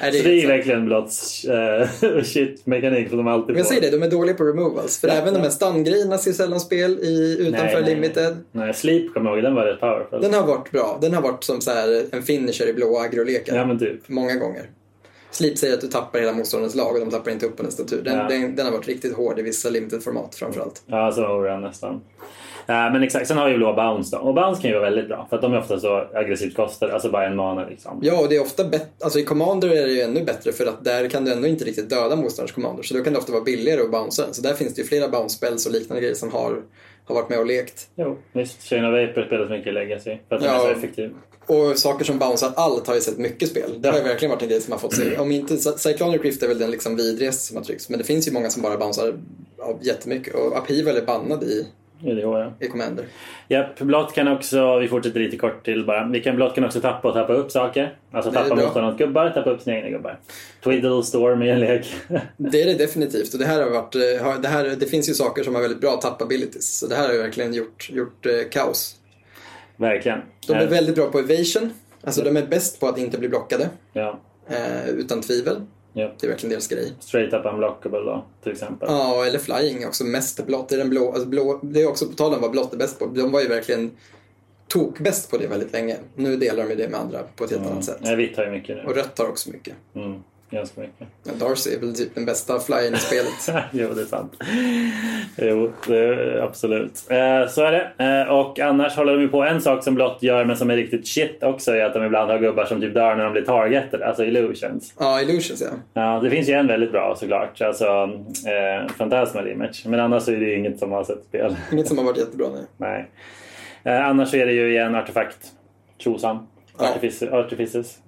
[0.00, 3.74] Så det är verkligen blotts uh, shit-mekanik som de alltid Men jag får.
[3.74, 4.98] säger det, de är dåliga på removals.
[5.00, 8.36] För Ja, även de här stun-grejerna ser sällan spel i, utanför Nej, nej, limited.
[8.52, 10.20] Nej, Sleep kommer jag ihåg, den var rätt powerful.
[10.20, 10.98] Den har varit bra.
[11.00, 13.56] Den har varit som så här en finisher i blåa agrolekar.
[13.56, 14.08] Ja men typ.
[14.08, 14.62] Många gånger.
[15.36, 17.84] Sleep säger att du tappar hela motståndarens lag och de tappar inte upp på nästa
[17.84, 18.02] tur.
[18.02, 18.28] Den, Ja.
[18.28, 20.82] den, den har varit riktigt hård i vissa limited-format framförallt.
[20.86, 22.00] Ja, så var den nästan.
[22.66, 24.22] Ja, men exakt, sen har ju blå bounce då.
[24.22, 26.92] Och bounce kan ju vara väldigt bra för att de är ofta så aggressivt kostade,
[26.94, 27.98] alltså bara en mana liksom.
[28.02, 28.86] Ja, och det är ofta bättre.
[29.00, 31.64] Alltså i Commander är det ju ännu bättre för att där kan du ändå inte
[31.64, 32.82] riktigt döda motståndarens Commander.
[32.82, 34.32] Så då kan det ofta vara billigare att bouncea.
[34.32, 36.62] Så där finns det ju flera bounce spells och liknande grejer som har,
[37.04, 37.88] har varit med och lekt.
[37.96, 38.62] Jo, visst.
[38.62, 40.56] Chain of Vapor spelas mycket i Legacy för att den Ja.
[40.68, 41.14] är så effektiv.
[41.46, 43.70] Och saker som bouncear allt har ju sett mycket spel.
[43.78, 45.16] Det har ju verkligen varit en grej som har fått se.
[45.16, 47.88] Om inte Cyclonic Rift är väl den liksom vidrigaste som har tryckts.
[47.88, 49.14] Men det finns ju många som bara bouncear
[49.58, 50.34] av jättemycket.
[50.34, 51.66] Och Upheaval är bannad i,
[52.04, 52.52] I det ja.
[52.60, 53.04] i Commander.
[53.48, 56.08] Japp, blått kan också, vi fortsätter lite kort till bara.
[56.08, 57.98] Vi kan, blått kan också tappa och tappa upp saker.
[58.10, 60.18] Alltså tappa motståndarnas gubbar, tappa upp sina egna gubbar.
[60.64, 61.86] Twiddle, Storm i en lek.
[62.36, 63.32] Det är det definitivt.
[63.32, 65.80] Och det här har varit, eh, det, här, det finns ju saker som har väldigt
[65.80, 66.78] bra tappabilities.
[66.78, 68.96] Så det här har ju verkligen gjort, gjort eh, kaos.
[69.76, 70.20] Verkligen.
[70.46, 71.72] De är Eh, väldigt bra på evasion.
[72.02, 74.20] Alltså de är bäst på att inte bli blockade, Ja.
[74.48, 75.62] eh, utan tvivel.
[75.92, 76.12] ja.
[76.20, 76.92] Det är verkligen deras grej.
[77.00, 78.88] Straight up unblockable då, till exempel.
[78.90, 80.68] Ja, eller flying också mest blått.
[80.68, 82.76] Det är, den blå, alltså blå, det är också på tal om vad blått är
[82.78, 83.06] bäst på.
[83.06, 83.90] De var ju verkligen
[84.68, 85.96] tok bäst på det väldigt länge.
[86.14, 87.98] Nu delar de det med andra på ett helt annat sätt.
[88.00, 89.00] Nej, vitt har ju mycket Och nu.
[89.02, 89.74] rött har också mycket.
[89.94, 91.06] Mm, ganska mycket.
[91.22, 93.64] Men Darcy är väl typ den bästa flyern i spelet.
[93.72, 94.32] jo, det är sant.
[95.36, 97.04] Jo, är, absolut.
[97.08, 98.04] Eh, så är det.
[98.04, 100.76] Eh, och annars håller de ju på en sak som blått gör men som är
[100.76, 103.42] riktigt shit också är att de ibland har gubbar som typ dör när de blir
[103.42, 104.94] targeted, alltså illusions.
[104.98, 106.02] Ja, Illusions ja.
[106.02, 107.86] Ja, det finns ju en väldigt bra såklart, alltså
[108.46, 109.82] eh, Phantasmal Image.
[109.86, 111.56] Men annars är det ju inget som har sett spel.
[111.72, 112.66] Inget som har varit jättebra nu.
[112.76, 113.10] Nej.
[113.84, 115.52] Eh, annars är det ju igen artefakt.
[115.98, 116.46] Tjosan.
[116.78, 116.90] Ja.
[116.90, 117.30] Artifices.
[117.32, 117.98] Artifices.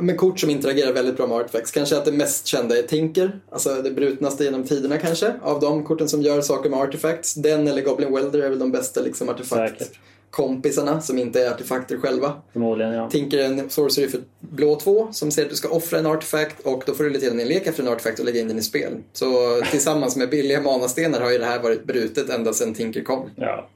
[0.00, 1.70] Men kort som interagerar väldigt bra med artifacts.
[1.70, 3.40] Kanske att det mest kända är Tinker.
[3.50, 5.34] Alltså det brutnaste genom tiderna kanske.
[5.42, 7.34] Av de korten som gör saker med artifacts.
[7.34, 9.98] Den eller Goblin Welder är väl de bästa liksom artefakt Säkert.
[10.30, 12.32] kompisarna som inte är artefakter själva.
[12.52, 13.10] Förmodligen ja.
[13.10, 16.66] Tinker är en sorcery för blå 2 som säger att du ska offra en artefakt
[16.66, 18.58] och då får du lite grann en lek efter en artefakt och lägga in den
[18.58, 18.92] i spel.
[19.12, 19.26] Så
[19.70, 23.68] tillsammans med billiga manastenar har ju det här varit brutet ända sedan Tinker kom Ja,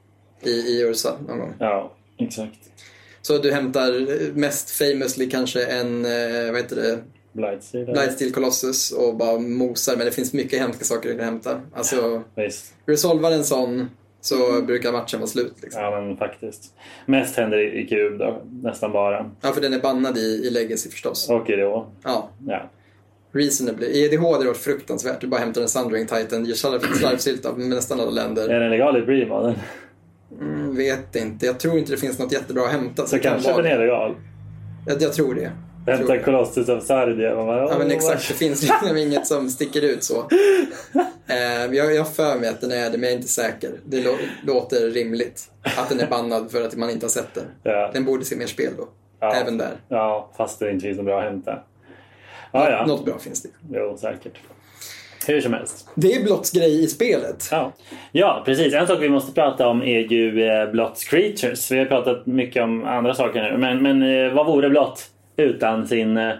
[0.43, 1.53] i, i Ursa någon gång.
[1.59, 2.59] ja exakt.
[3.25, 3.91] Så du hämtar
[4.35, 6.97] mest famously kanske en, eh, vad heter det,
[7.33, 7.85] Blightsteel.
[7.85, 11.61] Blightsteel Colossus och bara mosar men det finns mycket hemska saker du kan hämta.
[11.73, 12.23] Alltså,
[12.85, 13.89] resolvar en sån
[14.21, 15.53] så brukar matchen vara slut.
[15.61, 15.81] Liksom.
[15.81, 16.73] Ja men faktiskt.
[17.05, 18.41] Mest händer i, i kub då.
[18.63, 19.31] Nästan bara.
[19.41, 21.29] Ja, för den är bannad i, i Legacy förstås.
[21.29, 21.87] Och i då.
[22.03, 22.69] Ja, Ja.
[23.31, 23.87] reasonably.
[23.87, 25.21] I EDH hade det varit fruktansvärt.
[25.21, 28.49] Du bara hämtar en Sundering Titan, gör slarvsylt av nästan alla länder.
[28.49, 29.55] Är den legal i Bremoden?
[30.41, 31.45] Mm, vet inte.
[31.45, 33.07] Jag tror inte det finns något jättebra att hämta.
[33.07, 33.77] Så kan kanske det.
[33.77, 34.15] legal.
[34.87, 35.51] Jag, jag tror det.
[35.91, 36.17] Hämta.
[36.19, 36.67] Colossus.
[36.67, 40.29] Man bara, Ja men "Åh, exakt, det finns liksom inget som sticker ut så.
[41.27, 43.71] Eh, jag, har för mig att den är det, men jag är inte säker.
[43.85, 47.43] Det lå- låter rimligt att den är bannad för att man inte har sett den.
[47.63, 47.89] Ja.
[47.93, 48.87] Den borde se mer spel då.
[49.19, 49.33] Ja.
[49.35, 49.71] Även där.
[49.89, 51.59] Ja, fast det inte finns något bra att hämta.
[52.51, 52.85] Ja, ja.
[52.85, 53.49] Något bra finns det.
[53.71, 54.33] Jo, säkert.
[55.27, 55.89] Hur som helst.
[55.95, 57.47] Det är Blotts grej i spelet.
[57.51, 57.73] Ja.
[58.11, 58.73] ja, precis.
[58.73, 61.71] En sak vi måste prata om är ju eh, Blotts creatures.
[61.71, 63.57] Vi har pratat mycket om andra saker nu.
[63.57, 66.33] Men, men eh, vad vore Blott utan sin eh,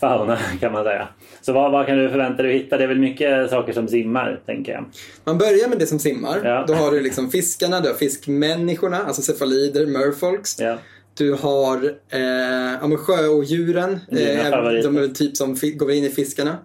[0.00, 1.08] fauna kan man säga.
[1.40, 2.76] Så vad, vad kan du förvänta dig att hitta?
[2.76, 4.84] Det är väl mycket saker som simmar, tänker jag.
[5.24, 6.40] Man börjar med det som simmar.
[6.44, 6.64] Ja.
[6.68, 10.60] Då har du liksom fiskarna, du har fiskmänniskorna, alltså cefalider, merfolks.
[10.60, 10.78] Ja.
[11.14, 16.58] Du har eh, ja, sjöodjuren, eh, de är typ som går in i fiskarna.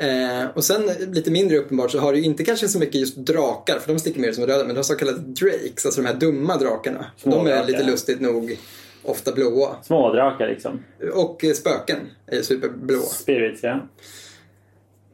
[0.00, 0.82] Eh, och sen
[1.12, 4.20] lite mindre uppenbart så har du inte kanske så mycket just drakar, för de sticker
[4.20, 7.06] mer som röda, men du har så kallade drakes, alltså de här dumma drakarna.
[7.24, 8.58] de är lite lustigt nog
[9.02, 9.76] ofta blåa.
[9.82, 10.84] Smådrakar liksom.
[11.14, 13.00] Och eh, spöken är superblåa.
[13.02, 13.80] Spirits, ja.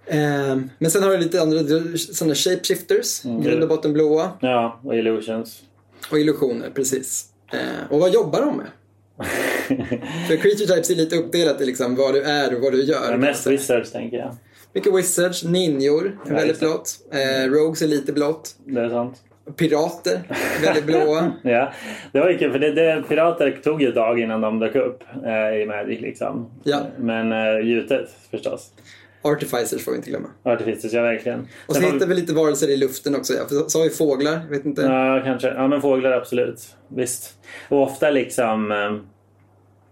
[0.06, 1.58] Eh, men sen har du lite andra
[1.96, 3.42] sådana shapeshifters, Mm.
[3.42, 4.30] grund och botten blåa.
[4.40, 5.62] Ja, och illusions.
[6.10, 7.24] Och illusioner, precis.
[7.52, 7.58] Eh,
[7.92, 8.66] och vad jobbar de med?
[10.28, 13.10] För creature types är lite uppdelat i liksom vad du är och vad du gör.
[13.10, 14.36] Men mest wizards, tänker jag.
[14.74, 16.98] Mycket wizards, ninjor Ja, väldigt blått.
[17.12, 18.56] Eh, rogues är lite blått.
[18.64, 19.22] Det är sant.
[19.56, 20.20] Pirater,
[20.62, 21.32] väldigt blåa.
[21.42, 21.72] Ja,
[22.12, 24.74] det var ju kul för det, det, pirater tog ju ett tag innan de dök
[24.74, 26.50] upp eh, i Magic liksom.
[26.64, 26.80] Ja.
[26.98, 28.70] Men eh, gjutet förstås.
[29.22, 30.28] Artificers får vi inte glömma.
[30.42, 31.40] Artificers, ja verkligen.
[31.66, 33.32] Och så Sen får hittar vi lite varelser i luften också.
[33.34, 33.40] Ja.
[33.48, 34.82] För så har vi fåglar, vet inte.
[34.82, 35.48] Ja, kanske.
[35.48, 36.76] Ja, men fåglar absolut.
[36.88, 37.38] Visst.
[37.68, 38.72] Och ofta liksom...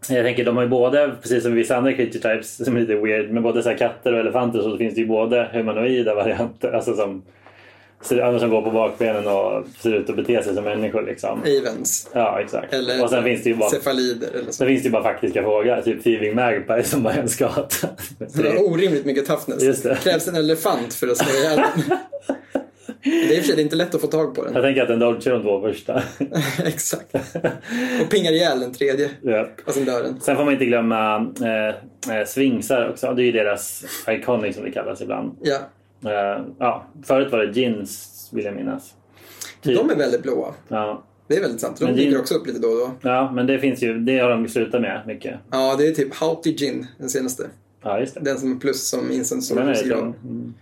[0.08, 2.94] Jag tänker, de har ju både, precis som vissa andra creature types som är lite
[2.94, 6.72] weird, med både så här katter och elefanter så finns det ju både humanoida varianter,
[6.72, 7.22] alltså som,
[8.38, 11.40] som går på bakbenen och ser ut att bete sig som människor liksom.
[11.40, 12.10] Avens.
[12.12, 12.74] Ja, exakt.
[12.74, 14.52] Eller och sen finns det ju bara, cefalider eller så.
[14.52, 17.88] sen finns det ju bara faktiska fåglar, typ Thieving Magpie som bara är en skata.
[18.18, 19.62] Det har orimligt mycket toughness.
[19.62, 19.98] Just det.
[20.02, 21.98] krävs en elefant för att slå ihjäl den.
[23.02, 24.54] Det är i och för sig är inte lätt att få tag på den.
[24.54, 26.02] Jag tänker att den dodgar de två första.
[26.64, 27.14] Exakt.
[28.02, 29.10] Och pingar ihjäl den tredje.
[29.22, 29.48] ja.
[29.66, 30.20] Och sen dör den.
[30.20, 33.12] Sen får man inte glömma eh, eh, svingsar också.
[33.14, 35.36] Det är ju deras iconic som det kallas ibland.
[35.42, 35.58] Ja.
[36.10, 38.94] Eh, ja, förut var det gins vill jag minnas.
[39.62, 39.76] Typ.
[39.76, 40.54] De är väldigt blåa.
[40.68, 41.02] Ja.
[41.26, 41.76] Det är väldigt sant.
[41.80, 43.08] De Men dyker också upp lite då och då.
[43.08, 43.98] ja, men det finns ju.
[43.98, 45.34] Det har de slutat med mycket.
[45.50, 47.46] Ja, det är typ Haughty Gin, den senaste.
[47.82, 48.20] Ja, just det.
[48.20, 49.94] Den som är plus som incense Den är det.
[49.94, 50.54] Mm.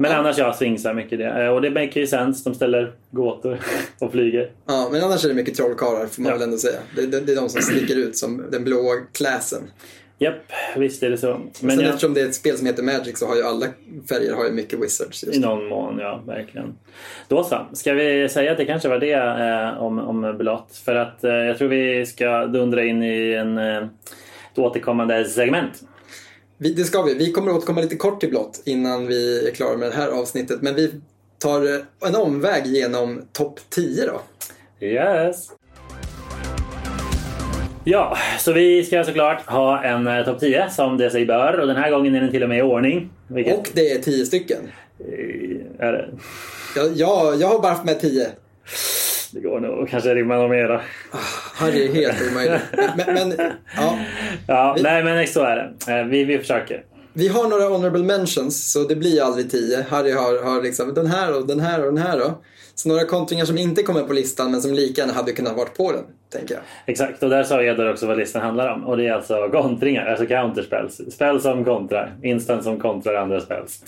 [0.00, 1.44] Men annars ja, svingsar mycket det.
[1.44, 2.44] Eh, Och det maker ju sens.
[2.44, 3.58] De ställer gåtor
[4.00, 4.50] och flyger.
[4.66, 6.36] Ja, men annars är det mycket trollkarlar får man Ja.
[6.38, 6.78] väl ändå säga.
[6.96, 9.62] Det, det, det är de som sticker ut som den blåa klassen.
[10.20, 10.34] Japp,
[10.76, 11.40] visst är det så.
[11.60, 13.66] Men Sen ja, eftersom det är ett spel som heter Magic så har ju alla
[14.08, 15.24] färger har ju mycket wizards.
[15.24, 15.36] Just.
[15.36, 16.74] i någon mån, ja, verkligen.
[17.28, 17.66] Då så.
[17.72, 20.80] Ska vi säga att det kanske var det eh, om, om blått?
[20.84, 23.76] För att eh, jag tror vi ska dundra in i en, eh,
[24.52, 25.82] ett återkommande segment.
[26.58, 27.14] Vi, det ska vi.
[27.14, 30.62] Vi kommer återkomma lite kort till blått innan vi är klara med det här avsnittet.
[30.62, 30.90] Men vi
[31.38, 34.20] tar eh, en omväg genom topp 10 då.
[34.86, 35.48] Yes!
[37.84, 41.66] Ja, så vi ska såklart ha en eh, topp 10 som det sig bör och
[41.66, 43.10] den här gången är den till och med i ordning.
[43.28, 44.58] Vilket, Och det är tio stycken.
[44.98, 46.08] eh, är det,
[46.76, 48.26] Jag, jag, jag har bara haft med tio.
[49.32, 50.80] det går nog kanske rimma något mera.
[51.54, 52.60] Harry är helt omöjligt.
[52.96, 53.98] Men, men ja,
[54.48, 55.92] Ja, Vi- nej men så är det.
[55.98, 56.84] Eh, vi, vi försöker.
[57.12, 59.86] vi har några honorable mentions så det blir aldrig tio.
[59.90, 62.42] Harry har, har liksom den här och den här och den här då.
[62.78, 65.76] Så några kontringar som inte kommer på listan men som lika gärna hade kunnat varit
[65.76, 66.62] på den, tänker jag.
[66.86, 68.84] Exakt, och där sa Edvard också vad listan handlar om.
[68.86, 71.00] Och det är alltså kontringar, alltså counterspells.
[71.14, 73.82] Spel som kontrar, instant som kontrar andra spells.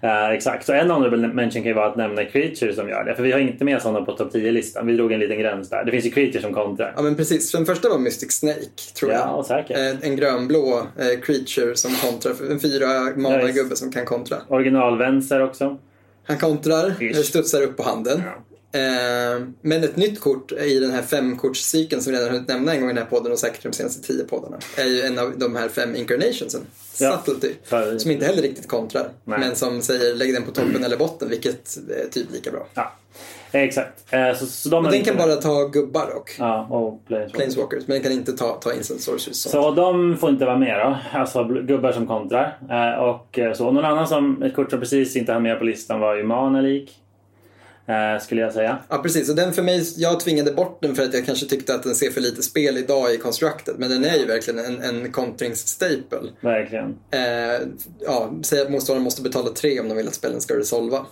[0.00, 3.14] Eh, exakt, så en honorable mention kan ju vara att nämna creature som gör det.
[3.14, 4.86] För vi har inte med sådana på topp 10-listan.
[4.86, 5.84] Vi drog en liten gräns där.
[5.84, 6.92] Det finns ju creature som kontrar.
[6.96, 8.60] Ja men precis, den första var Mystic Snake,
[8.98, 9.20] tror jag.
[9.20, 9.76] Ja, säkert.
[9.76, 12.86] Eh, En grönblå eh, creature som kontrar, en fyra
[13.16, 14.36] mana gubbe som kan kontra.
[14.48, 15.78] Originalvänster också.
[16.24, 17.16] Han kontrar, Ish.
[17.16, 18.22] eh, studsar upp på handen.
[18.72, 22.80] Eh, men ett nytt kort i den här femkortscykeln som vi redan hunnit nämna en
[22.80, 24.58] gång i den här podden och säkert de senaste tio poddarna.
[24.76, 26.60] Är ju en av de här fem incarnationsen.
[27.00, 27.22] Ja.
[27.26, 27.54] Subtlety.
[27.64, 29.08] För- Som inte heller riktigt kontrar.
[29.24, 29.38] Nej.
[29.38, 32.66] Men som säger lägg den på toppen eller botten vilket är typ lika bra.
[32.74, 32.92] Ja,
[33.62, 34.12] exakt.
[34.12, 35.26] Eh, så, så de har den kan med.
[35.26, 37.32] bara ta gubbar och Ja, och Planeswalkers.
[37.36, 37.86] planeswalkers.
[37.86, 39.42] Men den kan inte ta, ta instant sorceries.
[39.42, 39.48] Så.
[39.48, 41.18] Så de får inte vara med då.
[41.18, 42.56] Alltså gubbar som kontrar.
[42.70, 43.70] Eh, och eh, så.
[43.70, 46.92] Någon annan som, ett kort som precis inte hann med på listan var ju Manalik.
[47.86, 48.78] Eh, skulle jag säga.
[48.88, 51.74] Ja precis, och den för mig, jag tvingade bort den för att jag kanske tyckte
[51.74, 53.74] att den ser för lite spel idag i Constructed.
[53.78, 56.18] Men den är ju verkligen en, en kontringsstaple.
[56.40, 56.96] Verkligen.
[57.10, 57.68] Eh,
[58.00, 61.06] ja, säg att motståndaren måste betala tre om de vill att spelen ska resolva.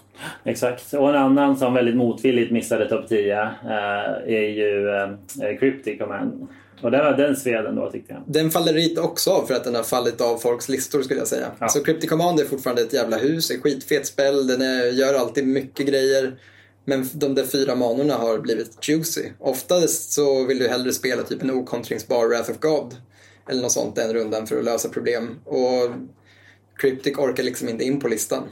[0.44, 0.94] Exakt.
[0.94, 3.48] Och en annan som väldigt motvilligt missade topp 10 eh,
[4.26, 6.48] är ju eh, Cryptic Command.
[6.82, 8.22] Och den, var- den sved ändå tyckte jag.
[8.26, 11.28] Den faller lite också av för att den har fallit av folks listor skulle jag
[11.28, 11.46] säga.
[11.58, 11.68] Ja.
[11.68, 15.46] Så Cryptic Command är fortfarande ett jävla hus, ett skitfet spel, den är, gör alltid
[15.46, 16.32] mycket grejer.
[16.84, 19.30] Men de där fyra manorna har blivit juicy.
[19.38, 22.96] Oftast så vill du hellre spela typ en okontringsbar Wrath of God.
[23.48, 25.40] Eller något sånt den rundan för att lösa problem.
[25.44, 25.90] Och
[26.76, 28.48] Cryptic orkar liksom inte in på listan.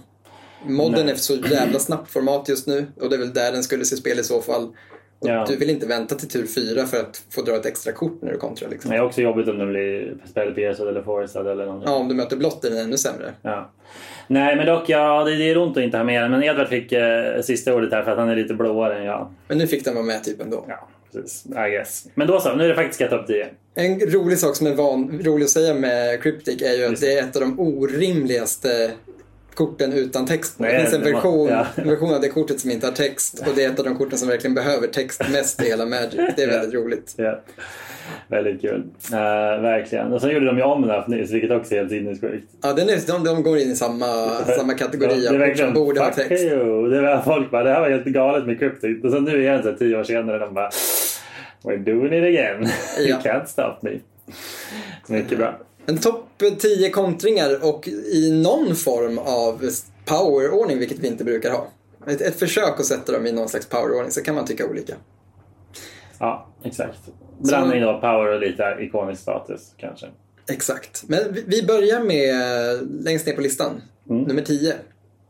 [0.67, 1.15] Modden Nej.
[1.15, 3.97] är så jävla snabbt format just nu och det är väl där den skulle se
[3.97, 4.77] spel i så fall.
[5.21, 5.45] Ja.
[5.49, 8.33] Du vill inte vänta till tur fyra för att få dra ett extra kort när
[8.33, 8.89] du kontrar liksom.
[8.89, 11.65] Men det är också jobbigt om den blir spelpiercad eller forcad eller.
[11.67, 13.33] Ja, om du möter blått är den ännu sämre.
[13.43, 13.71] Ja.
[14.27, 16.31] Nej men dock, ja, det, det är ont att inte ha med den.
[16.31, 19.35] Men Edvard fick eh, sista ordet här för att han är lite blåare än jag.
[19.49, 20.65] Men nu fick den vara med typ ändå.
[20.69, 21.47] Ja, precis.
[21.47, 22.07] I guess.
[22.15, 23.49] Men då så, nu är det faktiskt topp 10.
[23.75, 27.03] En rolig sak som är van, rolig att säga med Cryptic är ju att Just
[27.03, 28.91] det är ett av de orimligaste
[29.55, 30.55] korten utan text.
[30.59, 31.67] Nej, det finns en version, ja.
[31.75, 33.97] en version av det kortet som inte har text och det är ett av de
[33.97, 36.21] korten som verkligen behöver text mest i hela Magic.
[36.37, 36.53] Det är Ja.
[36.59, 37.15] väldigt roligt.
[37.17, 37.41] Ja.
[38.29, 38.85] Väldigt kul.
[39.13, 39.19] Uh,
[39.63, 40.13] verkligen.
[40.13, 42.47] Och sen gjorde de ju om den nyss, vilket också är helt sinnessjukt.
[42.63, 44.07] Ja, den är, de, de går in i samma,
[44.57, 46.45] samma kategori Ja, av kort som borde ha text.
[46.45, 46.89] you.
[46.91, 49.05] Det var folk bara, det här var helt galet med Cryptic.
[49.05, 50.71] Och så nu igen, så här, tio år senare, de bara
[51.65, 52.69] We're doing it again.
[52.99, 53.03] Ja.
[53.09, 53.91] You can't stop me.
[55.09, 55.59] Mycket bra.
[55.87, 56.27] En topp
[56.59, 59.69] 10 kontringar och i någon form av
[60.05, 61.69] powerordning, vilket vi inte brukar ha.
[62.07, 64.95] Ett, ett försök att sätta dem i någon slags powerordning, så kan man tycka olika.
[66.19, 66.99] Ja, exakt.
[67.39, 70.07] Blandning av power och lite ikonisk status kanske.
[70.51, 71.05] Exakt.
[71.07, 72.35] Men vi- vi börjar med
[73.05, 74.23] längst ner på listan, Mm.
[74.23, 74.75] nummer 10.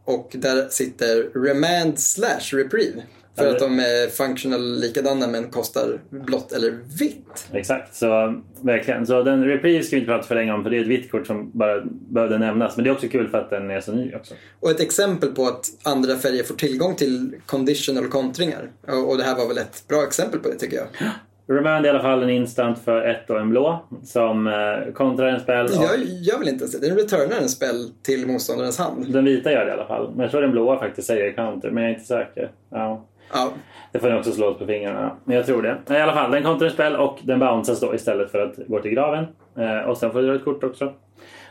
[0.05, 3.03] Och där sitter Remand slash Reprieve.
[3.41, 7.49] För att de är functional likadana men kostar blått eller vitt.
[7.53, 9.07] Exakt, så verkligen.
[9.07, 11.11] Så den Reprieve ska vi inte prata för länge om för det är ett vitt
[11.11, 12.77] kort som bara behövde nämnas.
[12.77, 14.35] Men det är också kul för att den är så ny också.
[14.61, 18.69] Och ett exempel på att andra färger får tillgång till conditional kontringar.
[19.09, 20.87] Och det här var väl ett bra exempel på det tycker jag.
[21.57, 25.41] Remand i alla fall en instant för ett och en blå som eh, kontrar en
[25.41, 25.67] spel.
[25.67, 26.89] och- Jag gör väl inte ens det.
[26.89, 29.13] Den returnar en spel till motståndarens hand.
[29.13, 30.11] Den vita gör det i alla fall.
[30.11, 32.51] Men jag tror den blåa faktiskt säger counter, men jag är inte säker.
[32.71, 33.05] Ja.
[33.33, 33.53] Ja,
[33.93, 35.17] Det får ni också slå oss på fingrarna.
[35.25, 35.95] Men jag tror det.
[35.95, 38.81] I alla fall, den kontrar en spel och den bounceas då istället för att gå
[38.81, 39.25] till graven.
[39.59, 40.95] Eh, och sen får du dra ett kort också.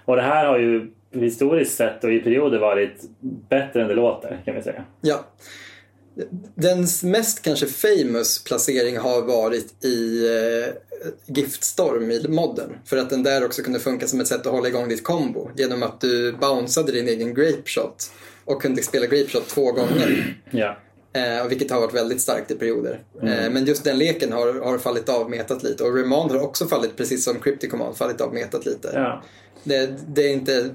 [0.05, 3.01] Och det här har ju historiskt sett och i perioder varit
[3.49, 4.83] bättre än det låter, kan vi säga.
[5.01, 5.25] ja.
[6.55, 10.73] Den mest kanske famous placering har varit i eh,
[11.25, 12.69] Giftstorm i modden.
[12.85, 15.49] För att den där också kunde funka som ett sätt att hålla igång ditt combo.
[15.55, 18.11] Genom att du bounceade din egen grape shot
[18.45, 20.35] och kunde spela grape shot två gånger.
[20.51, 20.77] Ja.
[21.13, 22.99] Eh, vilket har varit väldigt starkt i perioder.
[23.21, 25.83] Eh, men just den leken har, har fallit av metat lite.
[25.83, 28.91] Och Remand har också fallit, precis som Cryptic Command, fallit av metat lite.
[28.93, 29.23] ja.
[29.63, 30.69] Det, det är inte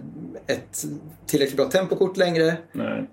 [0.46, 0.84] ett
[1.26, 2.48] tillräckligt bra tempokort längre.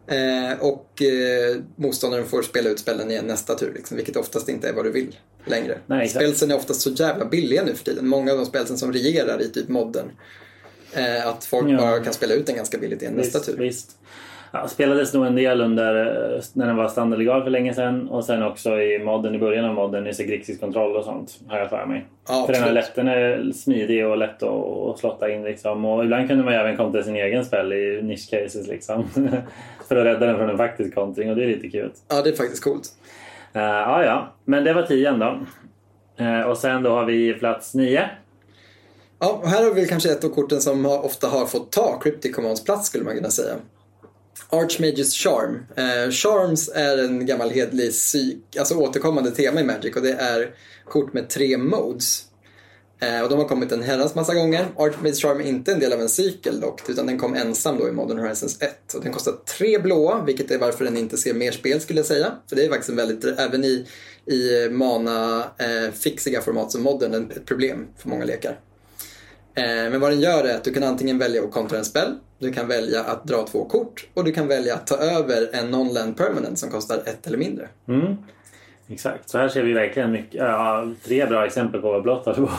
[0.08, 4.70] Eh, och eh, motståndaren får spela ut spelen igen nästa tur, liksom, vilket oftast inte
[4.70, 5.16] är vad du vill
[5.46, 5.78] längre.
[5.86, 6.10] Nej.
[6.10, 8.08] Spelsen är oftast så jävla billiga nu för tiden.
[8.08, 10.06] Många av de spelsen som regerar i typ modden.
[10.94, 11.78] Eh, att folk Ja.
[11.78, 13.58] bara kan spela ut den ganska billigt igen nästa Visst, tur.
[13.58, 13.98] visst.
[14.54, 15.96] Ja, spelades nog en del under
[16.36, 19.66] eh, när den var standardlegal för länge sedan och sen också i modden i början
[19.66, 22.06] av modden i Grixis kontroll och sånt har jag för mig.
[22.28, 22.74] Ja, för den, är absolut.
[22.74, 25.86] lätt, den är smidig och lätt att, att slotta in liksom.
[25.86, 29.08] Och ibland kunde man ju även kontra sin egen spel i niche cases liksom.
[29.88, 31.92] för att rädda den från en faktisk kontring och det är lite kul.
[32.10, 32.90] Ja, det är faktiskt coolt.
[33.56, 35.40] Uh, ja, ja, men det var tian då.
[36.24, 38.10] Eh, och sen då har vi plats nio.
[39.20, 42.00] Ja, och här har vi kanske ett av korten som har, ofta har fått ta
[42.00, 43.54] Cryptic Commands plats skulle man kunna säga.
[44.52, 45.66] Archmages Charm.
[45.76, 50.56] Eh, Charms är en gammal hedlig psyk, alltså återkommande tema i Magic och det är
[50.90, 52.26] kort med tre modes.
[53.02, 54.68] Eh, och de har kommit en herrans massa gånger.
[54.78, 57.88] Archmages Charm är inte en del av en cykel dock, utan den kom ensam då
[57.88, 58.94] i Modern Horizons 1.
[58.94, 62.06] Och den kostar tre blåa, vilket är varför den inte ser mer spel skulle jag
[62.06, 62.32] säga.
[62.50, 63.86] För det är faktiskt en väldigt, även i,
[64.26, 68.60] i mana eh, fixiga format som Modern, ett problem för många lekar.
[69.56, 72.16] Eh, men vad den gör är att du kan antingen välja att kontra en spel,
[72.40, 75.72] du kan välja att dra två kort och du kan välja att ta över en
[75.72, 77.70] non-land permanent som kostar ett eller mindre.
[77.88, 78.18] Mm.
[78.92, 82.34] Exakt, så här ser vi verkligen mycket, ja, tre bra exempel på vad blått har
[82.34, 82.50] på.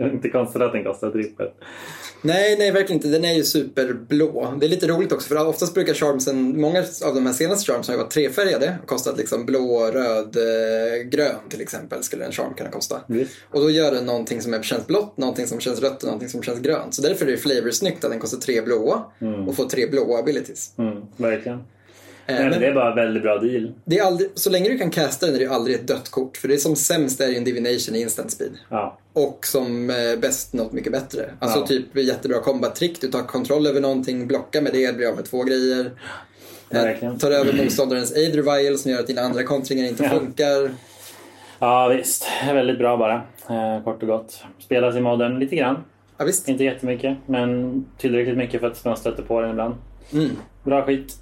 [0.04, 1.48] Inte konstigt att den kostar trippel.
[2.22, 3.08] Nej, nej verkligen inte.
[3.08, 4.54] Den är ju superblå.
[4.60, 7.92] Det är lite roligt också för oftast brukar charmsen, många av de här senaste charmsen
[7.92, 12.32] har ju varit trefärgade och kostat liksom blå, röd, eh, grön till exempel skulle en
[12.32, 13.00] charm kunna kosta.
[13.06, 13.32] Visst.
[13.50, 16.42] Och då gör den någonting som känns blått, någonting som känns rött och någonting som
[16.42, 16.94] känns grönt.
[16.94, 19.04] Så därför är det flavorsnyggt att den kostar tre blåa
[19.46, 20.72] och får tre blåa abilities.
[20.78, 21.58] Mm, verkligen.
[22.26, 23.72] Eh, Men men- det är bara en väldigt bra deal.
[23.84, 26.36] Det är aldrig, så länge du kan casta den är det aldrig ett dött kort.
[26.36, 28.52] För det är som sämst är ju en divination i instant speed.
[28.68, 31.30] Ja, Och som eh, bäst något mycket bättre.
[31.38, 31.66] Alltså Ja.
[31.66, 33.00] typ jättebra combat-trick.
[33.00, 35.90] Du tar kontroll över någonting, blockar med det, blir av med två grejer.
[36.70, 37.16] Eh.
[37.18, 40.70] Tar över motståndarens aid revival som gör att dina andra kontringar inte funkar.
[41.58, 42.26] ja visst.
[42.46, 43.14] Väldigt bra bara.
[43.50, 44.42] Eh, kort och gott.
[44.64, 45.76] Spelas i modern lite grann.
[46.18, 46.48] Ja, visst.
[46.48, 49.74] Inte jättemycket, men tillräckligt mycket för att man stöter på den ibland.
[50.12, 50.30] Mm.
[50.64, 51.14] Bra skit.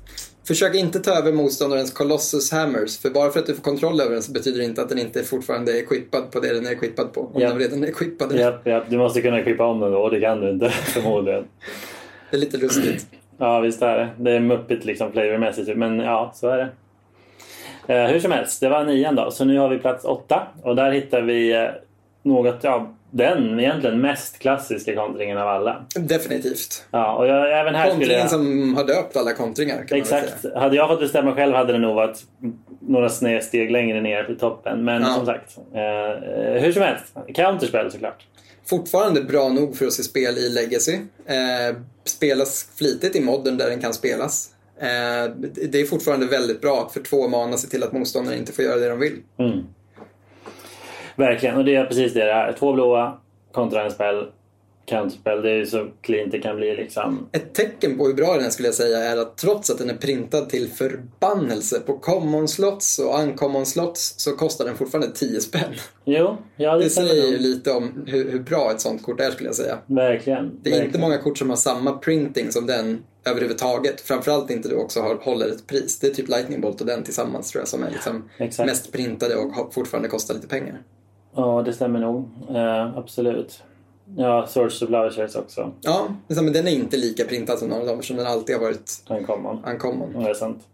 [0.45, 2.99] Försök inte ta över motståndarens Colossus Hammers.
[2.99, 4.99] För bara för att du får kontroll över den så betyder det inte att den
[4.99, 7.21] inte fortfarande är equippad på det den är equippad på.
[7.21, 7.49] Om Ja.
[7.49, 8.39] den redan är equippad.
[8.39, 8.85] Japp, japp.
[8.89, 11.45] Du måste kunna klippa om den då och det kan du inte förmodligen.
[12.31, 13.07] Det är lite lustigt.
[13.39, 14.09] Ja, visst är det.
[14.19, 16.69] Det är muppigt liksom flavormässigt, men ja, så är det.
[17.95, 19.31] Eh, hur som helst, det var nian då.
[19.31, 21.69] Så nu har vi plats åtta och där hittar vi eh,
[22.23, 25.85] något, ja, den egentligen mest klassiska kontringen av alla.
[25.95, 26.85] Definitivt.
[26.91, 28.31] Ja, och jag, även här Kontringen jag...
[28.31, 30.45] som har döpt alla kontringar Exakt.
[30.55, 32.19] Hade jag fått bestämma själv hade det nog varit
[32.81, 34.85] några sned steg längre ner till toppen.
[34.85, 35.15] Men Ja.
[35.15, 37.05] som sagt, eh, hur som helst.
[37.35, 38.27] Counterspel såklart.
[38.67, 40.95] Fortfarande bra nog för att se spel i Legacy.
[41.27, 44.51] Eh, spelas flitigt i modden där den kan spelas.
[44.81, 45.31] Eh,
[45.71, 48.65] det är fortfarande väldigt bra att för två mana se till att motståndaren inte får
[48.65, 49.19] göra det de vill.
[49.39, 49.65] Mm.
[51.23, 52.53] Verkligen, och det är precis det det är.
[52.53, 53.19] Två blåa
[53.53, 54.27] kontra en spel.
[54.87, 57.29] Counterspel, det är ju så clean det kan bli liksom.
[57.33, 59.91] Ett tecken på hur bra den är skulle jag säga är att trots att den
[59.91, 65.41] är printad till förbannelse på common slots och uncommon slots så kostar den fortfarande 10
[65.41, 65.75] spänn.
[66.05, 69.31] Jo, ja det, Det säger ju lite om hur, hur bra ett sånt kort är
[69.31, 69.79] skulle jag säga.
[69.87, 70.61] Verkligen.
[70.63, 70.87] Det är verkligen.
[70.87, 74.01] inte många kort som har samma printing som den överhuvudtaget.
[74.01, 75.99] Framförallt inte du också har, håller ett pris.
[75.99, 78.67] Det är typ Lightning Bolt och den tillsammans tror jag som är liksom Exakt.
[78.67, 80.83] mest printade och fortfarande kostar lite pengar.
[81.35, 82.29] Ja, det stämmer nog.
[82.55, 83.63] Eh, absolut.
[84.17, 85.71] Ja, Source of Lovers också.
[85.81, 88.63] Ja, men den är inte lika printad som några av dem eftersom den alltid har
[88.63, 89.65] varit En common.
[89.67, 90.11] uncommon.
[90.15, 90.69] Ja, det är sant.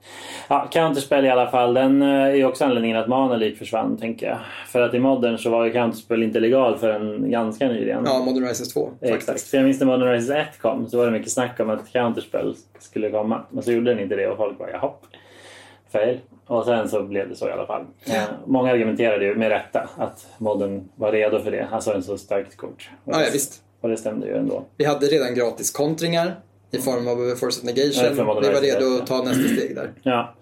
[0.49, 1.75] Ja, counterspel i alla fall.
[1.75, 4.39] Den eh, är ju också anledningen att Mana League försvann, tänker jag.
[4.67, 8.03] För att i modern så var ju counterspel inte legal förrän ganska nyligen.
[8.07, 9.25] Ja, Modern Horizons 2 Exakt.
[9.25, 9.49] faktiskt.
[9.51, 11.93] För jag minns när Modern Horizons 1 kom så var det mycket snack om att
[11.93, 13.43] counterspel skulle komma.
[13.51, 14.91] Men så gjorde den inte det och folk bara jaha.
[15.93, 16.19] Fail.
[16.49, 17.87] Och sen så blev det så i alla fall.
[18.07, 21.69] Eh, många argumenterade ju med rätta att modern var redo för det.
[21.73, 22.91] Alltså en så starkt kort.
[23.05, 23.63] Och Ja, ja, visst.
[23.81, 24.65] Och det stämde ju ändå.
[24.77, 26.41] Vi hade redan gratis kontringar
[26.71, 28.17] i form av Force Ja, Negation.
[28.43, 29.93] Vi var redo att ta nästa steg där.
[30.03, 30.35] Ja.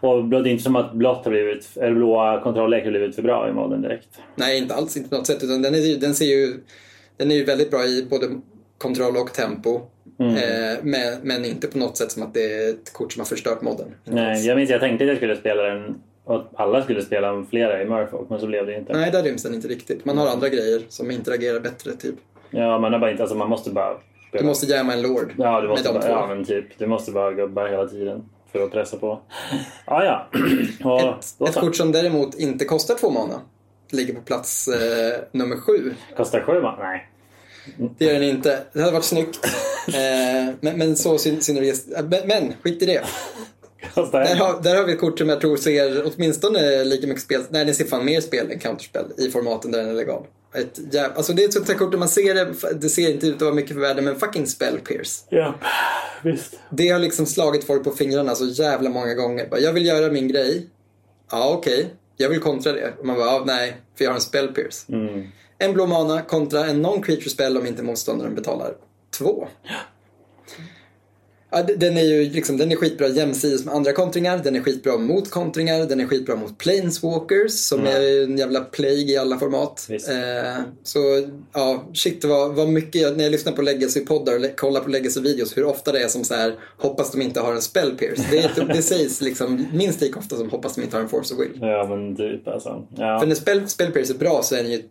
[0.00, 3.22] Och det är inte som att blått har blivit, eller blåa kontrolllek har blivit för
[3.22, 4.08] bra i modern direkt.
[4.34, 4.96] Nej, inte alls.
[4.96, 5.44] Inte på något sätt.
[5.44, 6.60] Utan den, är, den, ser ju,
[7.16, 8.26] den är ju väldigt bra i både
[8.78, 9.80] kontroll och tempo.
[10.18, 10.34] Mm.
[10.36, 13.26] Eh, men, men inte på något sätt som att det är ett kort som har
[13.26, 13.94] förstört modden.
[14.04, 17.46] Nej, jag minns jag tänkte att jag skulle spela den och att alla skulle spela
[17.50, 18.92] flera i Murfolk, men så blev det inte.
[18.92, 20.04] Nej, där ryms den inte riktigt.
[20.04, 22.14] Man har andra grejer som interagerar bättre, typ.
[22.50, 23.94] Ja, man har bara inte, alltså man måste bara
[24.28, 24.42] spela.
[24.42, 26.20] Du måste jamma en lord Ja, du måste med de bara, två.
[26.20, 26.78] ja, men typ.
[26.78, 29.20] Du måste bara gubbar hela tiden för att pressa på.
[29.86, 30.26] Ja, ja.
[30.90, 33.40] Och, Ett, ett kort som däremot inte kostar två mana
[33.90, 35.94] ligger på plats eh, nummer sju.
[36.16, 36.74] Kostar sju man?
[36.78, 37.08] Nej.
[37.98, 38.62] Det gör den inte.
[38.72, 39.38] Det hade varit snyggt.
[39.88, 41.86] Eh, men, men så syn- synergist...
[41.96, 43.02] eh, Men, men skit i det.
[43.94, 47.42] Där har, där har vi ett kort som jag tror ser åtminstone lika mycket spel,
[47.50, 50.22] nej det ser fan mer spel än counterspel i formaten där den är legal.
[50.54, 53.10] Ett jäv, alltså det är ett sånt här kort där man ser det, det ser
[53.10, 55.24] inte ut att vara mycket för världen men fucking spell pierce.
[55.28, 55.54] Ja,
[56.24, 56.54] visst.
[56.70, 59.46] Det har liksom slagit folk på fingrarna så jävla många gånger.
[59.50, 60.66] Bara, jag vill göra min grej.
[61.30, 61.94] Ja, okej.
[62.16, 62.92] Jag vill kontra det.
[62.98, 64.88] Och man bara, ja, nej, för jag har en spell pierce.
[64.88, 65.26] Mm.
[65.58, 68.74] En blå mana kontra en non-creature spell om inte motståndaren betalar
[69.18, 69.48] två.
[71.50, 74.96] Ja, den är ju liksom, den är skitbra jämsides med andra kontringar, den är skitbra
[74.98, 79.38] mot kontringar, den är skitbra mot planeswalkers som är ju en jävla plague i alla
[79.38, 79.88] format.
[79.90, 80.98] Eh, så
[81.52, 85.56] ja, shit vad, vad mycket, jag, när jag lyssnar på Legacy-poddar och kollar på Legacy-videos,
[85.56, 88.26] hur ofta det är som så här hoppas de inte har en spell pierce.
[88.30, 91.34] Det, är- det sägs liksom minst lika ofta som hoppas de inte har en force
[91.34, 91.58] of will.
[91.60, 92.86] Ja, men typ alltså.
[92.96, 93.18] Ja.
[93.20, 94.82] För när spell, spell pierce är bra så är den ju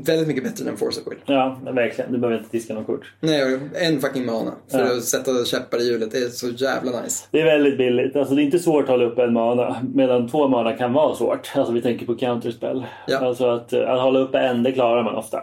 [0.00, 1.18] väldigt mycket bättre än force of will.
[1.26, 2.12] Ja, verkligen.
[2.12, 3.12] Du behöver inte diska något kort.
[3.20, 4.96] Nej, en fucking mana för Ja.
[4.96, 6.10] att sätta käppar i hjulet.
[6.12, 7.24] Det är så jävla nice.
[7.30, 8.16] Det är väldigt billigt.
[8.16, 9.76] Alltså det är inte svårt att hålla upp en mana.
[9.94, 11.50] Medan två mana kan vara svårt.
[11.54, 12.86] Alltså vi tänker på counterspel.
[13.06, 13.18] Ja.
[13.18, 15.42] Alltså att, eh, att hålla upp en, det klarar man ofta.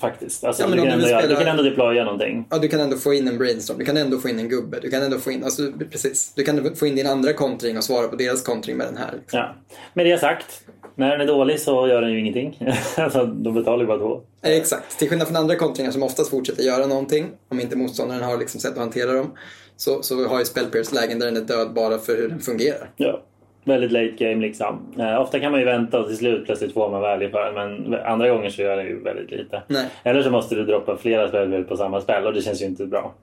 [0.00, 0.44] Faktiskt.
[0.44, 2.46] Alltså, Ja, men du, kan du ändå, spela- du kan ändå deploya någonting.
[2.50, 4.78] Ja, du kan ändå få in en brainstorm, du kan ändå få in en gubbe,
[4.82, 6.32] du kan ändå få in, alltså precis.
[6.36, 9.12] Du kan få in din andra kontring och svara på deras kontring med den här.
[9.20, 9.38] Liksom.
[9.38, 9.54] Ja.
[9.94, 10.63] Med det sagt.
[10.94, 12.58] När den är dålig så gör den ju ingenting.
[13.34, 14.20] de betalar ju bara.
[14.42, 18.22] Eh, Exakt, till skillnad från andra kontringar som oftast fortsätter göra någonting, om inte motståndaren
[18.22, 19.30] har liksom sätt att hantera dem,
[19.76, 22.90] så, så har ju Spellpierce lägen där den är död bara för hur den fungerar.
[22.96, 23.22] Ja.
[23.66, 24.94] Väldigt late game liksom.
[24.98, 27.54] Eh, ofta kan man ju vänta och till slut plötsligt får man value för den.
[27.54, 29.62] Men andra gånger så gör den ju väldigt lite.
[29.66, 29.86] Nej.
[30.02, 32.86] Eller så måste du droppa flera spel på samma spel och det känns ju inte
[32.86, 33.14] bra.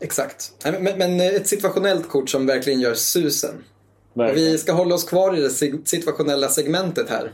[0.00, 0.52] Exakt.
[0.80, 3.64] Men, men ett situationellt kort som verkligen gör susen.
[4.18, 4.52] Och Verkligen.
[4.52, 5.50] vi ska hålla oss kvar i det
[5.84, 7.32] situationella segmentet här.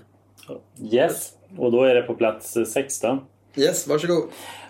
[0.93, 1.33] Yes.
[1.59, 3.21] Och då är det på plats 16.
[3.57, 4.25] Yes, varsågod.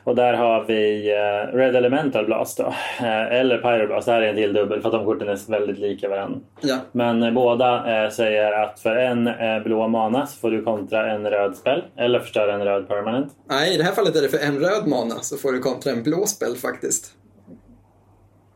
[0.04, 2.74] Och där har vi eh, Red Elemental Blast då.
[3.00, 4.06] Eh, eller Pyroblast.
[4.06, 6.40] Det här är en till dubbel för att de korten är väldigt lika varandra.
[6.60, 9.28] Ja, Men eh, båda säger att för en
[9.64, 13.32] blå mana så får du kontra en röd spel eller förstöra en röd permanent.
[13.50, 15.92] Nej, i det här fallet är det för en röd mana så får du kontra
[15.92, 17.12] en blå spel faktiskt.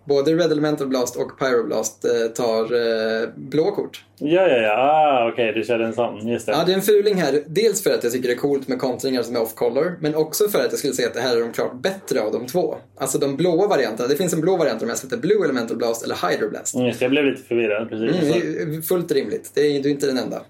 [0.09, 4.05] Både Red Elemental Blast och Pyroblast eh, tar eh, blå kort.
[4.19, 4.73] Ja, ja, ja.
[4.79, 6.29] Ah, Okej, du körde en sån.
[6.29, 6.53] Just det.
[6.53, 7.43] Ja, det är en fuling här.
[7.47, 10.49] Dels för att jag tycker det är coolt med kontringar som är off-color, men också
[10.49, 12.77] för att jag skulle säga att det här är de klart bättre av de två.
[12.97, 14.09] Alltså de blåa varianterna.
[14.09, 16.75] Det finns en blå variant om jag sätter Blue Elemental Blast eller Hydroblast.
[16.75, 17.89] Mm, Just det, jag blev lite förvirrad.
[17.89, 18.45] Precis.
[18.63, 19.51] Mm, fullt rimligt.
[19.55, 20.43] Det är, du är inte den enda.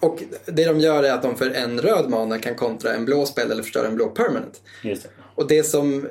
[0.00, 3.26] Och det de gör är att de för en röd mana kan kontra en blå
[3.26, 4.60] spel eller förstöra en blå permanent.
[4.82, 5.08] Just det.
[5.38, 6.08] Och det som,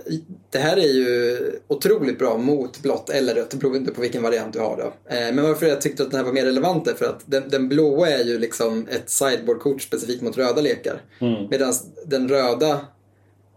[0.49, 4.59] det här är ju otroligt bra mot blått eller rött, beroende på vilken variant du
[4.59, 5.15] har då.
[5.15, 7.49] Eh, Men varför jag tyckte att den här var mer relevant är för att den,
[7.49, 11.01] den blåa är ju liksom ett sideboardkort specifikt mot röda lekar.
[11.21, 11.47] Mm.
[11.49, 11.73] Medan
[12.05, 12.79] den röda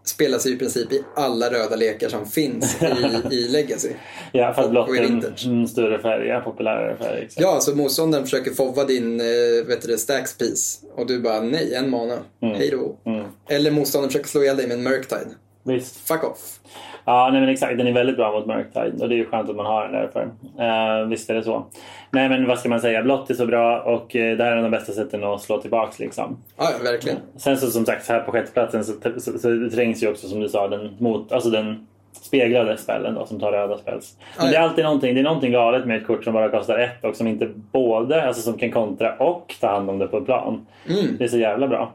[0.03, 3.89] spelas ju i princip i alla röda lekar som finns i, i Legacy.
[4.31, 7.21] Ja, för att Och- blått är en, en större färg, ja, populärare färg.
[7.23, 7.41] Exakt.
[7.41, 11.73] Ja, så motståndaren försöker fovva din eh, vet du, stacks piece och du bara nej,
[11.73, 13.11] en mana, hej då.
[13.11, 13.25] Mm.
[13.49, 15.27] Eller motståndaren försöker slå ihjäl dig med en Murktide.
[15.63, 16.07] Visst.
[16.07, 16.59] Fuck off.
[17.05, 17.77] Ja, nej, men exakt.
[17.77, 19.91] Den är väldigt bra mot Murktide och det är ju skönt att man har den
[19.91, 20.21] därför.
[20.21, 21.65] Uh, visst är det så.
[22.11, 23.03] Nej, men vad ska man säga?
[23.03, 25.41] Blått är så bra och eh, det här är en av de bästa sätten att
[25.41, 26.37] slå tillbaks liksom.
[26.57, 27.17] Ja, verkligen.
[27.37, 30.49] Sen så som sagt, här på sjätteplatsen så, så, så trängs ju också som du
[30.49, 34.17] sa den mot, alltså den speglade spelen då som tar röda spels.
[34.37, 36.79] Men det är alltid någonting, det är någonting galet med ett kort som bara kostar
[36.79, 40.21] ett och som inte både, alltså som kan kontra och ta hand om det på
[40.21, 40.65] plan.
[40.89, 41.17] Mm.
[41.17, 41.93] Det är så jävla bra.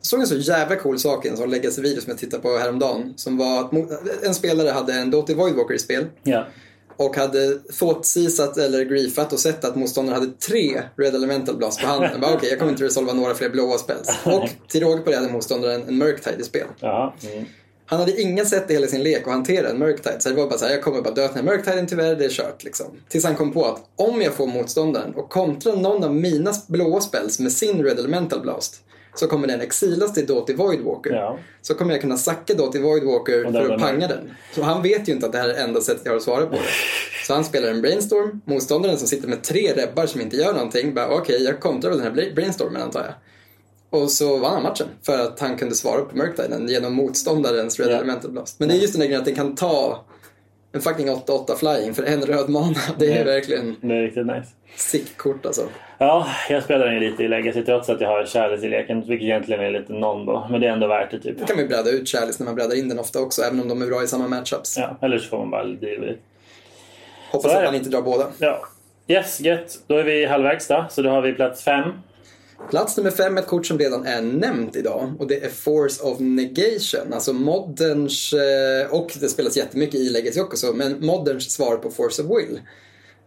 [0.00, 2.58] Jag såg en så jävla cool sak i en sån Legacy-video som jag tittade på
[2.58, 3.12] häromdagen.
[3.16, 3.72] Som var att
[4.22, 6.06] en spelare hade en Doty Voidwalker i spel.
[6.22, 6.46] Ja.
[6.96, 11.80] Och hade fått sisat eller griefat och sett att motståndaren hade tre Red Elemental Blast
[11.80, 12.10] på handen.
[12.12, 14.08] Jag bara, Okej, jag kommer inte resolva några fler blåa spels.
[14.24, 16.66] Och till råga på det hade motståndaren en Murktide i spel.
[16.80, 17.14] Ja.
[17.22, 17.44] Mm.
[17.86, 20.20] Han hade inga sätt i hela sin lek att hantera en Murktide.
[20.20, 22.16] Så det var bara så här, jag kommer bara dö till den här Murktiden tyvärr,
[22.16, 22.86] det är kört liksom.
[23.08, 27.00] Tills han kom på att om jag får motståndaren och kontra någon av mina blåa
[27.00, 28.82] spels med sin Red Elemental Blast
[29.18, 31.10] så kommer den exilas till Doty Voidwalker.
[31.10, 31.38] Ja.
[31.62, 34.30] Så kommer jag kunna sacka Voidwalker Och för att panga den.
[34.54, 36.22] Så han vet ju inte att det här är det enda sättet jag har att
[36.22, 36.62] svara på det.
[37.26, 38.40] Så han spelar en Brainstorm.
[38.44, 40.94] Motståndaren som sitter med tre rebbar som inte gör någonting.
[40.94, 43.14] Bara okej, jag kontrar väl den här Brainstormen antar jag.
[44.02, 47.90] Och så vann han matchen för att han kunde svara på Murktiden genom motståndarens Red
[47.90, 47.96] Ja.
[47.96, 48.58] Elemental Blast.
[48.60, 50.04] Men det är just den där grejen att den kan ta
[50.72, 52.76] en fucking 8-8 flying för en röd mana.
[52.98, 54.48] Det är verkligen Det är riktigt nice.
[54.76, 55.62] sick kort alltså.
[55.98, 59.00] Ja, jag spelar den ju lite i Legacy trots att jag har Charles i leken,
[59.00, 61.38] vilket egentligen är lite non Men det är ändå värt det typ.
[61.38, 63.60] Då kan man ju bräda ut Chalice när man brädar in den ofta också, även
[63.60, 64.78] om de är bra i samma matchups.
[64.78, 66.18] Ja, eller så får man bara deal with it.
[67.30, 68.26] Hoppas att han inte drar båda.
[68.38, 68.62] Ja.
[69.06, 69.78] Yes, gött.
[69.86, 70.86] Då är vi halvvägs då.
[70.90, 71.92] Så då har vi plats fem.
[72.70, 76.02] Plats nummer fem är ett kort som redan är nämnt idag och det är Force
[76.02, 77.12] of Negation.
[77.12, 82.22] Alltså moderns, eh, och det spelas jättemycket i Legacy också, men moderns svar på Force
[82.22, 82.60] of Will.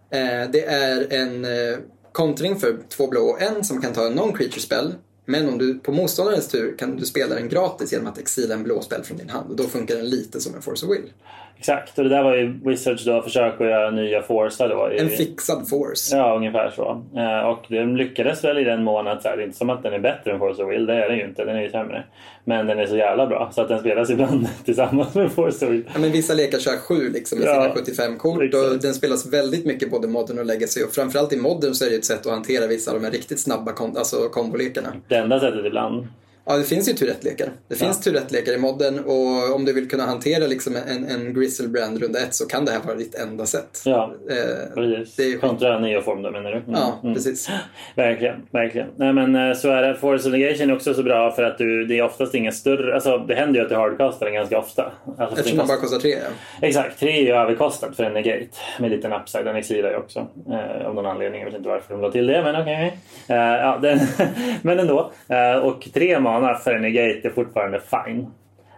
[0.09, 1.78] Eh, det är en eh,
[2.12, 4.93] kontring för två blå och en som kan ta en non-creature spell.
[5.26, 8.64] Men om du på motståndarens tur kan du spela den gratis genom att exila en
[8.64, 9.49] blå spel från din hand.
[9.49, 11.14] Och då funkar den lite som en Force of Will.
[11.62, 14.91] Exakt, och det där var ju Wizards då försök att göra nya forcer då.
[14.93, 16.18] I, En fixad Force.
[16.18, 17.03] Ja, ungefär så.
[17.20, 19.93] Eh, och de lyckades väl i den mån att det är inte som att den
[19.93, 22.03] är bättre än Force of Will, det är den ju inte, den är ju sämre.
[22.45, 25.72] Men den är så jävla bra så att den spelas ibland tillsammans med Force of
[25.72, 25.84] Will.
[25.93, 28.66] Ja, men vissa lekar kör sju liksom med Ja, sina 75 kort exakt.
[28.72, 31.89] och den spelas väldigt mycket både modern och legacy och framförallt i modern så är
[31.89, 34.89] det ett sätt att hantera vissa av de här riktigt snabba kom- alltså kombolekarna.
[35.07, 36.07] Det enda sättet ibland.
[36.52, 37.49] Ja, det finns ju Tourette-lekar.
[37.68, 42.02] Det finns Tourette-lekar i modden och om du vill kunna hantera liksom en, en Grizzlebrand
[42.02, 43.82] runda ett så kan det här vara ditt enda sätt.
[43.86, 45.16] Ja, Eh, precis.
[45.16, 46.58] det är Kontra neoform då menar du?
[46.58, 47.16] Mm, Ja, mm.
[47.16, 47.49] precis.
[47.95, 48.88] Verkligen, verkligen.
[48.95, 49.95] Nej men eh, så är det.
[49.95, 52.93] Force of Negation är också så bra för att du, det är oftast inga större...
[52.93, 54.91] Alltså det händer ju att du hardcastar den ganska ofta.
[55.18, 56.12] Alltså, Eftersom den bara kostar- tre.
[56.12, 56.68] Ja.
[56.68, 58.47] Exakt, tre är ju överkostat för en negate
[58.80, 59.45] med liten upside.
[59.45, 60.28] Den exilar ju också.
[60.52, 61.39] Eh, av någon anledning.
[61.41, 62.97] Jag vet inte varför de la till det, men okej.
[63.28, 63.99] Eh, ja, den,
[64.62, 65.12] men ändå.
[65.28, 66.40] Eh, och tre mana
[66.81, 68.27] negate är fortfarande fine.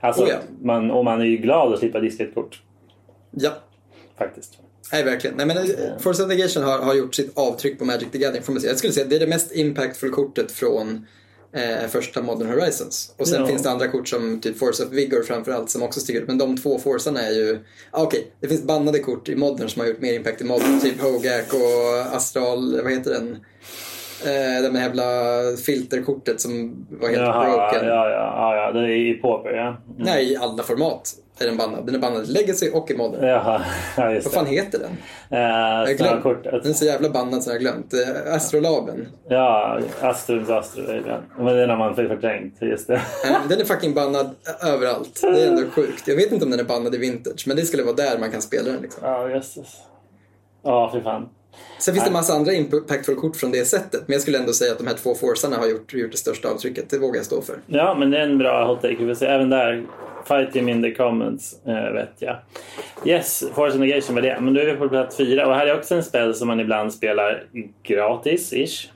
[0.02, 0.36] Alltså, Oh ja.
[0.62, 2.62] man, och man är ju glad att slippa diska ett kort.
[3.32, 3.52] ja.
[4.18, 4.58] Faktiskt.
[4.92, 5.38] Nej, verkligen.
[5.38, 5.64] Nej, men eh,
[6.00, 8.44] Force of Negation har, har gjort sitt avtryck på Magic the Gathering.
[8.44, 8.72] Får man säga.
[8.72, 11.06] Jag skulle säga att det är det mest impactful kortet från
[11.54, 13.14] eh, första Modern Horizons.
[13.18, 13.48] Och sen Ja.
[13.48, 16.28] finns det andra kort som typ Force of Vigor framförallt som också stiger upp.
[16.28, 17.60] Men de två forcerna är ju...
[17.92, 20.80] Ah, Okej, det finns bannade kort i Modern som har gjort mer impact i Modern.
[20.80, 23.38] Typ Hogak och Astral, vad heter den?
[24.26, 25.04] Eh, det med jävla
[25.66, 27.88] filterkortet som var helt Jaha, broken.
[27.88, 29.68] ja, ja, ja, det är i Pauper, ja.
[29.68, 29.78] Mm.
[29.98, 31.10] Nej, i alla format
[31.40, 31.86] är den bannad.
[31.86, 33.26] Den är bannad i Legacy och i Modern.
[33.28, 33.62] Jaha,
[33.98, 34.38] ja, just Vad det.
[34.38, 34.92] fan heter den?
[35.40, 36.44] Eh, Jag glömt.
[36.44, 37.94] Den är så jävla bannad så jag har glömt.
[38.28, 39.08] Astrolaben.
[39.30, 40.82] Ja, Astrums Astro.
[41.38, 42.62] Men den har man förträngt.
[42.62, 42.94] Just det.
[42.94, 44.30] Eh, Den är fucking bannad
[44.64, 45.20] överallt.
[45.22, 46.08] Det är ändå sjukt.
[46.08, 48.32] Jag vet inte om den är bannad i vintage, men det skulle vara där man
[48.32, 48.82] kan spela den.
[48.82, 49.04] Liksom.
[49.08, 49.68] Ja, jösses.
[50.64, 51.30] Ja, fy fan.
[51.80, 54.72] Sen finns det massa andra impactful kort från det sättet, men jag skulle ändå säga
[54.72, 56.90] att de här två forcarna har gjort, gjort det största avtrycket.
[56.90, 57.56] Det vågar jag stå för.
[57.68, 58.96] Ja, men det är en bra hot take.
[59.06, 59.26] Vi.
[59.26, 59.84] Även där,
[60.28, 62.36] fight him in the comments, eh, vet jag.
[63.06, 64.38] Yes, Force Negation med det.
[64.42, 65.48] Men då är vi på plats fyra.
[65.48, 67.44] Och här är också en spel som man ibland spelar
[67.88, 68.88] gratis-ish.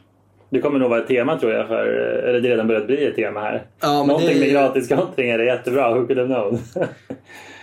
[0.50, 1.86] Det kommer nog vara ett tema tror jag, för,
[2.28, 3.66] eller det redan börjat bli ett tema här.
[3.80, 5.94] Ja, men Någonting det- med gratis kontringar är jättebra.
[5.96, 6.60] Who could have known?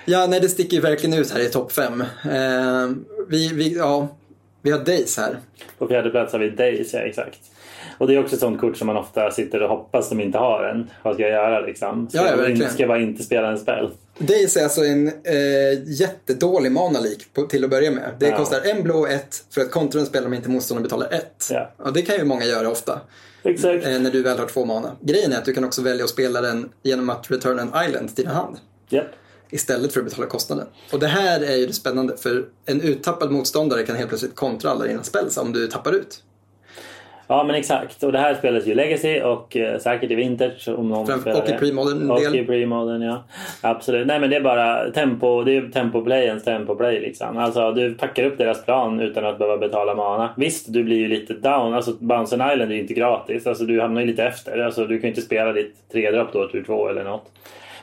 [0.06, 2.00] Ja, nej, det sticker ju verkligen ut här i topp fem.
[2.24, 2.90] Eh,
[3.28, 4.08] vi, vi, ja,
[4.64, 5.36] vi har Days här.
[5.78, 7.38] På fjärde plats har vi Days, ja exakt.
[7.98, 10.38] Och det är också ett sånt kort som man ofta sitter och hoppas de inte
[10.38, 10.90] har en.
[11.02, 12.08] Vad ska jag göra liksom?
[12.08, 13.90] Ska, Ja, ja, jag, inte, ska jag bara inte spela en spel?
[14.18, 18.10] Days är alltså en eh, jättedålig manalik på, till att börja med.
[18.18, 18.36] Det Ja.
[18.36, 21.48] kostar en blå och ett för att kontra en spel om inte motståndaren betalar ett.
[21.50, 21.70] Ja.
[21.76, 23.00] Och det kan ju många göra ofta.
[23.42, 23.86] Exakt.
[23.86, 24.96] eh, när du väl har två mana.
[25.00, 28.16] Grejen är att du kan också välja att spela den genom att return an island
[28.16, 28.56] till din hand.
[28.88, 29.06] Japp.
[29.54, 30.66] Istället för att betala kostnaden.
[30.92, 34.70] Och det här är ju det spännande för en uttappad motståndare kan helt plötsligt kontra
[34.70, 36.22] alla dina spells om du tappar ut.
[37.26, 38.02] Ja men exakt.
[38.02, 41.42] Och det här spelas ju Legacy och eh, säkert i Vintage om någon Fram- spelar
[41.42, 42.36] och i pre-modern Och del.
[42.36, 43.24] i pre-modern ja.
[43.60, 44.06] Absolut.
[44.06, 47.38] Nej men det är bara tempo, det är tempo-playens tempo-play liksom.
[47.38, 50.34] Alltså du packar upp deras plan utan att behöva betala mana.
[50.36, 51.74] Visst, du blir ju lite down.
[51.74, 53.46] Alltså Bounce an Island är ju inte gratis.
[53.46, 54.58] Alltså du hamnar ju lite efter.
[54.58, 57.26] Alltså du kan ju inte spela ditt tre-dropp då tur två eller något.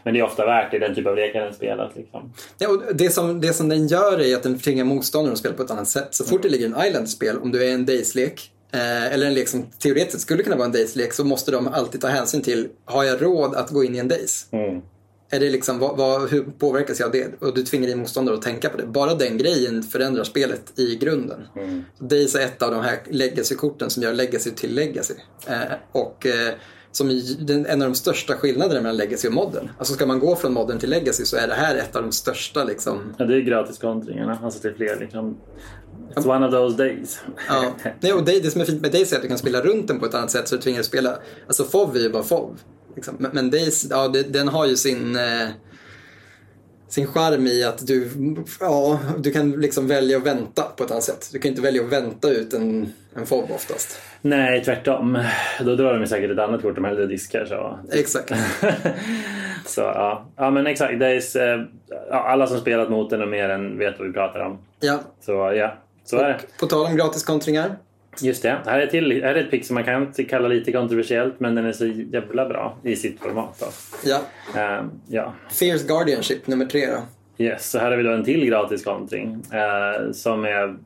[0.03, 2.33] Men det är ofta värt det, den typ av lekar den spelas liksom.
[2.57, 5.55] Ja, och det, som, det som den gör är att den tvingar motståndaren att spela
[5.55, 6.07] på ett annat sätt.
[6.11, 9.47] Så fort det ligger en island-spel, om du är en Days-lek, eh, eller en lek
[9.47, 13.03] som teoretiskt skulle kunna vara en Days-lek, så måste de alltid ta hänsyn till, har
[13.03, 14.47] jag råd att gå in i en Days?
[14.51, 14.81] Mm.
[15.33, 17.41] Är det liksom, vad, vad, hur påverkas jag av det?
[17.41, 18.85] Och du tvingar din motståndare att tänka på det.
[18.85, 21.47] Bara den grejen förändrar spelet i grunden.
[21.55, 21.83] Mm.
[21.99, 25.13] Days är ett av de här legacy-korten som gör legacy till legacy.
[25.47, 26.53] Eh, och eh,
[26.91, 29.69] som den, en av de största skillnaderna mellan legacy och modern.
[29.77, 32.11] Alltså ska man gå från modern till legacy så är det här ett av de
[32.11, 33.15] största liksom.
[33.17, 34.39] Ja, det är gratis kontringarna.
[34.43, 35.37] Alltså till fler liksom.
[36.15, 37.19] It's one of those days.
[37.47, 37.73] Ja.
[37.99, 39.87] Nej, och det, det som är fint med Days är att du kan spela runt
[39.87, 41.17] den på ett annat sätt så du tvingar dig spela.
[41.47, 42.59] Alltså FOV är ju bara FOV.
[42.95, 43.15] Liksom.
[43.19, 45.49] Men, men Days, ja, det, den har ju sin eh,
[46.91, 48.09] sin charm i att du,
[48.59, 51.29] ja, du kan liksom välja att vänta på ett annat sätt.
[51.31, 53.97] Du kan inte välja att vänta ut en, en FOB oftast.
[54.21, 55.23] Nej, tvärtom.
[55.59, 57.45] Då drar de säkert ett annat kort de hellre diskar.
[57.45, 57.79] Så.
[57.93, 58.29] Exakt.
[59.65, 60.25] så ja.
[60.35, 60.99] ja, men exakt.
[60.99, 61.67] Det är,
[62.11, 64.57] alla som spelat mot den och mer än vet vad vi pratar om.
[64.79, 64.99] Ja.
[65.19, 65.73] Så ja,
[66.03, 66.39] så är det.
[66.59, 67.77] På tal om gratiskontringar.
[68.21, 68.57] Just det.
[68.65, 71.65] Här är, till, här är ett pick som man kan kalla lite kontroversiellt men den
[71.65, 73.59] är så jävla bra i sitt format.
[73.59, 73.65] Då.
[74.09, 74.19] Ja.
[74.59, 75.33] Ehm, ja.
[75.49, 77.01] Fierce Guardianship nummer tre då.
[77.43, 80.77] Yes, så här har vi då en till gratis kontring eh, som är,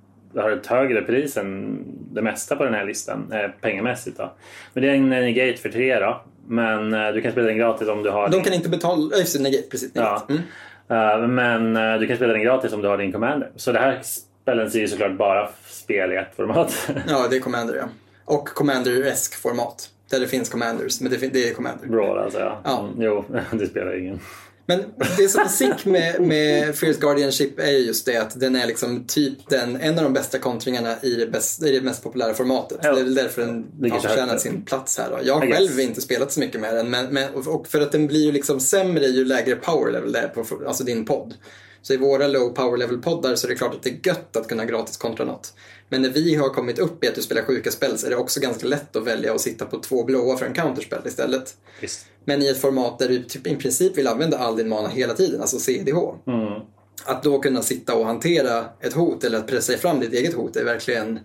[0.42, 1.84] har ett högre pris än
[2.14, 4.18] det mesta på den här listan eh, pengamässigt.
[4.18, 4.34] Då.
[4.74, 6.22] Men det är en negate för tre då.
[6.48, 9.18] Men eh, du kan spela den gratis om du har De din- kan inte betala,
[9.18, 9.92] just det, negate, precis.
[9.94, 10.26] Ja.
[10.30, 10.44] Negate.
[10.90, 11.22] Mm.
[11.24, 13.50] Eh, men eh, du kan spela den gratis om du har din commander.
[13.56, 14.02] Så det här
[14.46, 16.90] Balancy är ju såklart bara spel i ett format.
[17.08, 17.84] Ja, det är Commander ja.
[18.26, 19.90] Och Commander-esk format.
[20.12, 21.88] Där det finns Commanders, men det, det är Commander.
[21.88, 22.60] Brawl alltså ja.
[22.64, 22.80] Ja.
[22.80, 24.20] Mm, jo, det spelar ingen.
[24.66, 24.84] Men
[25.18, 28.68] det som är sick med, med Fierce Guardianship är ju just det att den är
[28.68, 32.34] liksom typ den, en av de bästa kontringarna i det, bäst, i det mest populära
[32.34, 32.80] formatet.
[32.84, 32.94] Ja.
[32.94, 35.10] Det är väl därför den har förtjänat sin plats här.
[35.10, 35.20] Då.
[35.24, 38.08] Jag har själv inte spelat så mycket med den, men, men, och för att den
[38.08, 41.34] blir ju liksom sämre ju lägre power level det är på alltså din podd.
[41.82, 44.36] Så i våra low power level poddar så är det klart att det är gött
[44.36, 45.54] att kunna gratis kontra något.
[45.90, 48.16] Men när vi har kommit upp i att du spelar sjuka spel så är det
[48.16, 51.58] också ganska lätt att välja att sitta på två blåa för en counterspel istället.
[51.82, 52.06] Visst.
[52.26, 55.14] Men i ett format där du typ i princip vill använda all din mana hela
[55.14, 55.98] tiden, alltså CDH.
[56.28, 56.62] Mm.
[57.06, 60.56] Att då kunna sitta och hantera ett hot eller att pressa fram ditt eget hot
[60.56, 61.20] är verkligen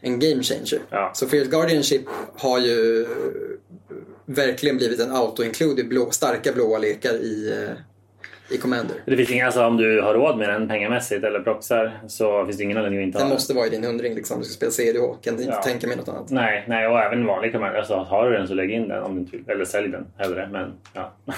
[0.00, 0.80] en game changer.
[0.90, 1.10] Ja.
[1.14, 2.02] Så Fierce Guardianship
[2.36, 3.06] har ju
[4.24, 7.76] verkligen blivit en auto-include i blå, starka blåa lekar i, eh,
[8.50, 8.96] i Commander.
[9.06, 12.56] Det finns inga, alltså om du har råd med den pengamässigt eller proxar så finns
[12.58, 13.34] det ingen anledning att inte ha Den den.
[13.34, 15.02] måste vara i din hundring liksom, om du ska spela CDH.
[15.22, 15.62] Kan inte Ja.
[15.62, 16.30] tänka mig något annat.
[16.30, 17.78] Nej, nej, och även vanlig Commander.
[17.78, 19.44] Alltså, har du den så lägg in den om du inte vill.
[19.50, 20.48] Eller sälj den hellre.
[20.52, 21.12] Men ja.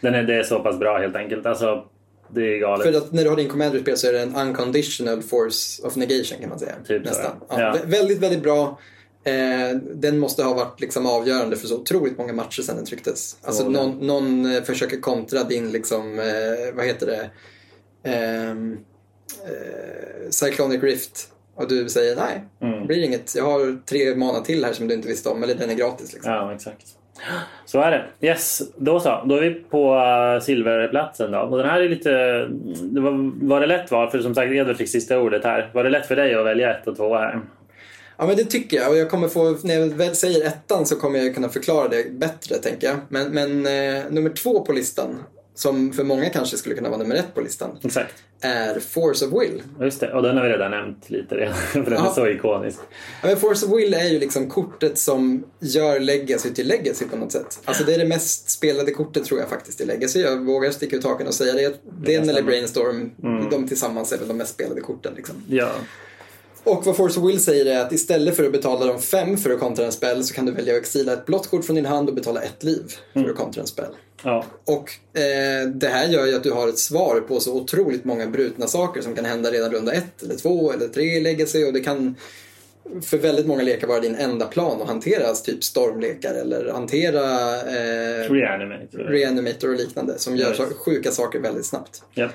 [0.00, 1.46] Den är, det är så pass bra helt enkelt.
[1.46, 1.84] Alltså,
[2.28, 2.86] det är galet.
[2.86, 6.38] För att när du har din Commander-spel så är det en unconditional force of negation
[6.40, 6.72] kan man säga.
[6.86, 7.30] Typ Nästan.
[7.48, 7.60] ja.
[7.60, 7.60] Ja.
[7.60, 7.72] Ja.
[7.72, 8.78] vä- Väldigt, väldigt bra.
[9.24, 13.36] Eh, den måste ha varit liksom avgörande för så otroligt många matcher sedan den trycktes.
[13.42, 17.30] Alltså någon, någon eh, försöker kontra din, liksom, eh, vad heter det,
[18.04, 18.78] Ehm,
[19.44, 21.28] eh, Cyclonic Rift.
[21.54, 22.80] Och du säger nej, Mm.
[22.80, 23.34] det blir inget.
[23.36, 26.12] Jag har tre mana till här som du inte visste om, eller den är gratis.
[26.12, 26.32] Liksom.
[26.32, 26.86] Ja, exakt.
[27.66, 28.26] Så är det.
[28.26, 29.22] Yes, då så.
[29.26, 31.38] Då är vi på uh, silverplatsen då.
[31.38, 32.10] Och den här är lite...
[33.00, 34.10] Var, var det lätt val?
[34.10, 35.70] För som sagt, Edvard fick sista ordet här.
[35.74, 37.40] Var det lätt för dig att välja ett och två här?
[38.22, 40.96] Ja men det tycker jag och jag kommer få, när jag väl säger ettan så
[40.96, 42.96] kommer jag kunna förklara det bättre tänker jag.
[43.08, 45.22] Men, men eh, nummer två på listan,
[45.54, 48.14] som för många kanske skulle kunna vara nummer ett på listan, Exakt.
[48.40, 49.62] är Force of Will.
[49.80, 50.12] Just det.
[50.12, 51.54] Och den har vi redan nämnt lite redan.
[51.72, 52.12] För den är Ja.
[52.14, 52.78] så ikonisk.
[53.22, 57.16] Ja, men Force of Will är ju liksom kortet som gör Legacy till Legacy på
[57.16, 57.58] något sätt.
[57.64, 60.20] Alltså det är det mest spelade kortet tror jag faktiskt i Legacy.
[60.20, 61.74] Jag vågar sticka ut hakan och säga det.
[62.06, 62.42] Den eller.
[62.42, 63.10] Brainstorm,
[63.50, 65.34] de tillsammans är väl de mest spelade korten liksom.
[65.48, 65.70] Ja.
[66.64, 69.50] Och vad Force of Will säger är att istället för att betala de fem för
[69.50, 71.86] att kontra en spel så kan du välja att exila ett blått kort från din
[71.86, 72.82] hand och betala ett liv
[73.12, 73.86] för att kontra en spel.
[74.24, 74.44] Ja.
[74.64, 78.26] Och eh, det här gör ju att du har ett svar på så otroligt många
[78.26, 81.72] brutna saker som kan hända redan runda ett eller två eller tre i Legacy och
[81.72, 82.14] det kan
[83.02, 87.24] för väldigt många lekar vara din enda plan att hantera typ stormlekar eller hantera
[87.56, 88.96] eh, Reanimate.
[88.98, 90.58] reanimator och liknande som gör Yes.
[90.78, 92.02] sjuka saker väldigt snabbt.
[92.14, 92.32] Japp.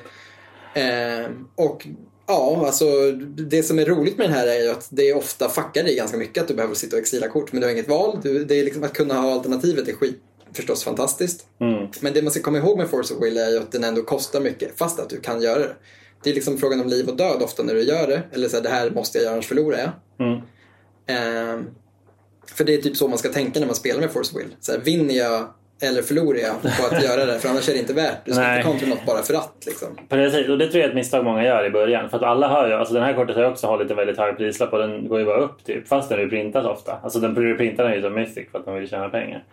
[0.73, 1.87] Eh, och
[2.27, 5.83] ja, alltså det som är roligt med den här är ju att det ofta fuckar
[5.83, 8.19] dig ganska mycket att du behöver sitta och exila kort men du har inget val.
[8.23, 10.21] Du, det är liksom att kunna ha alternativet är skit
[10.53, 11.45] förstås fantastiskt.
[11.59, 11.87] Mm.
[12.01, 14.01] Men det man ska komma ihåg med Force of Will är ju att den ändå
[14.01, 15.75] kostar mycket fast att du kan göra det.
[16.23, 18.21] Det är liksom frågan om liv och död ofta när du gör det.
[18.31, 19.91] Eller så här, det här måste jag göra annars förlorar jag.
[20.27, 20.41] Mm.
[21.07, 21.65] Eh,
[22.53, 24.55] för det är typ så man ska tänka när man spelar med Force of Will.
[24.59, 27.39] Så här, vinner jag eller förlorar jag på att göra det?
[27.39, 28.25] För annars är det inte värt.
[28.25, 29.63] Du ska inte kontra något bara för att.
[29.65, 29.87] Liksom.
[30.09, 32.09] Precis, och det tror jag är ett misstag många gör i början.
[32.09, 34.17] För att alla hör ju, alltså den här kortet har ju också hållit en väldigt
[34.17, 35.87] hög prislapp och den går ju bara upp typ.
[35.87, 36.99] Fast den printas ofta.
[37.03, 39.43] Alltså den printar den ju som Mythic för att man vill tjäna pengar.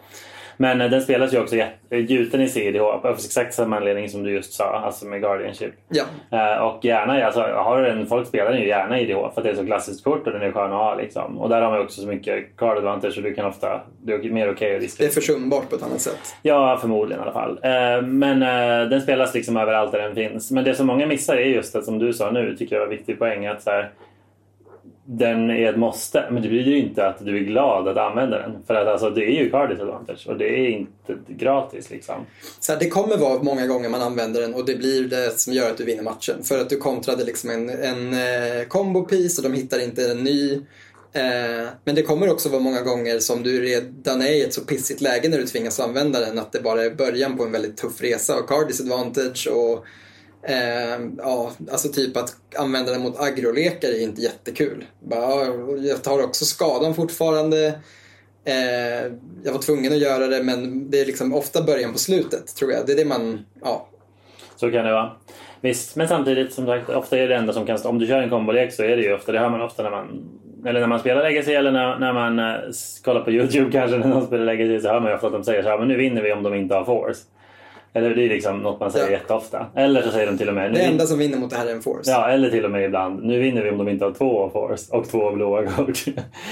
[0.57, 4.23] Men eh, den spelas ju också jätte- gjuten i CDH av exakt samma anledning som
[4.23, 5.73] du just sa, alltså med Guardianship.
[5.89, 9.13] Ja, Eh, och gärna, alltså, har du en, folk spelar den ju gärna i DH
[9.15, 10.95] för att det är så klassiskt kort och den är skön att ha.
[10.95, 11.39] Liksom.
[11.39, 14.19] Och där har man också så mycket card advantage så du kan ofta, det är
[14.31, 16.35] mer okej att det är försumbart på ett annat sätt.
[16.43, 17.59] Ja, förmodligen i alla fall.
[17.63, 20.51] Eh, men eh, den spelas liksom överallt där den finns.
[20.51, 22.87] Men det som många missar är just det som du sa nu, tycker jag var
[22.93, 23.47] en viktig poäng.
[23.47, 23.91] Att så här,
[25.07, 28.39] den är ett måste, men det betyder ju inte att du är glad att använda
[28.39, 28.53] den.
[28.67, 32.15] För att alltså, det är ju card disadvantage och det är inte gratis liksom.
[32.61, 35.53] Så här, det kommer vara många gånger man använder den och det blir det som
[35.53, 36.43] gör att du vinner matchen.
[36.43, 40.25] För att du kontrade liksom en, en eh, combo piece och de hittar inte en
[40.25, 40.55] ny.
[41.13, 44.61] Eh, men det kommer också vara många gånger som du redan är i ett så
[44.61, 47.77] pissigt läge när du tvingas använda den att det bara är början på en väldigt
[47.77, 49.85] tuff resa och card disadvantage och
[50.49, 54.85] eh, ja, alltså typ att använda den mot agrolekar är inte jättekul.
[55.01, 55.47] Bara,
[55.77, 57.67] jag tar också skadan fortfarande.
[58.45, 59.13] Eh,
[59.45, 62.73] jag var tvungen att göra det men det är liksom ofta början på slutet tror
[62.73, 62.87] jag.
[62.87, 63.89] Det är det man, ja.
[64.57, 65.13] Så kan det vara.
[65.61, 67.89] Visst, men samtidigt som sagt, ofta är det enda som kan stå.
[67.89, 69.91] Om du kör en kombolek så är det ju ofta, det hör man ofta när
[69.91, 70.31] man
[70.67, 72.55] eller när man spelar Legacy eller när, när man eh,
[73.05, 75.45] kollar på YouTube kanske när någon spelar Legacy så hör man ju ofta att de
[75.45, 77.21] säger så här, men nu vinner vi om de inte har force.
[77.97, 79.13] Eller det är liksom något man säger Ja.
[79.13, 79.67] jätteofta.
[79.77, 80.73] Eller så säger de till och med...
[80.73, 82.11] Det "Nu- enda som vinner mot det här är en force.
[82.11, 83.23] Ja, eller till och med ibland.
[83.25, 86.05] Nu vinner vi om de inte har två force och två blåa kort.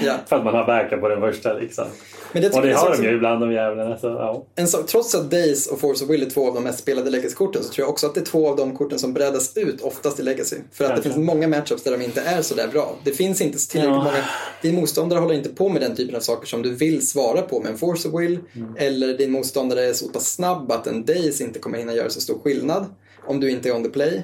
[0.05, 0.13] Ja.
[0.25, 1.85] För att man har backup på den första liksom.
[2.33, 3.97] Men det Och det har de ju ibland de jävlarna.
[3.97, 4.45] Så, ja.
[4.55, 7.09] En sak, trots att Days och Force of Will är två av de mest spelade
[7.09, 9.81] Legacy-korten så tror jag också att det är två av de korten som brädas ut
[9.81, 10.55] oftast i Legacy.
[10.71, 11.09] För att Kanske.
[11.09, 12.95] det finns många matchups där de inte är så där bra.
[13.03, 14.03] Det finns inte tillräckligt Ja.
[14.03, 14.17] många...
[14.61, 17.59] Din motståndare håller inte på med den typen av saker som du vill svara på
[17.59, 18.39] med en Force of Will.
[18.55, 18.75] Mm.
[18.77, 22.21] Eller din motståndare är så pass snabb att en Days inte kommer hinna göra så
[22.21, 22.85] stor skillnad.
[23.25, 24.23] Om du inte är on the play.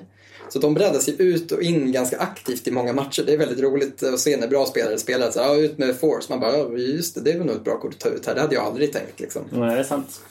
[0.50, 3.24] Så de brädas ju ut och in ganska aktivt i många matcher.
[3.26, 5.32] Det är väldigt roligt att se när bra spelare spelar.
[5.32, 6.28] Så, här, ja, ut med Force.
[6.30, 8.26] Man bara, ja, just det, det är väl nog ett bra kort att ta ut
[8.26, 8.36] här.
[8.36, 9.42] Det hade jag aldrig tänkt liksom.
[9.52, 10.22] Nej, det är sant.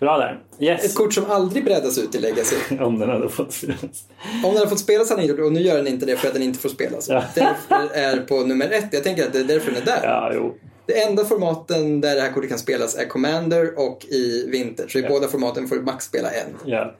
[0.00, 0.40] Bra där.
[0.60, 0.84] Yes.
[0.84, 2.56] Ett kort som aldrig brädas ut i Legacy.
[2.80, 4.04] Om den hade fått spelas.
[4.44, 6.16] Om den hade fått spelas hade den gjort det, och nu gör den inte det
[6.16, 7.08] för att den inte får spelas.
[7.08, 7.24] Ja.
[7.34, 8.88] Därför är på nummer ett.
[8.92, 10.00] Jag tänker att det är därför den är där.
[10.02, 10.56] Ja, jo.
[10.90, 14.88] Det enda formaten där det här kortet kan spelas är Commander och i Vinter.
[14.88, 15.08] Så i Ja.
[15.08, 16.56] båda formaten får du max spela en.
[16.64, 16.94] Ja.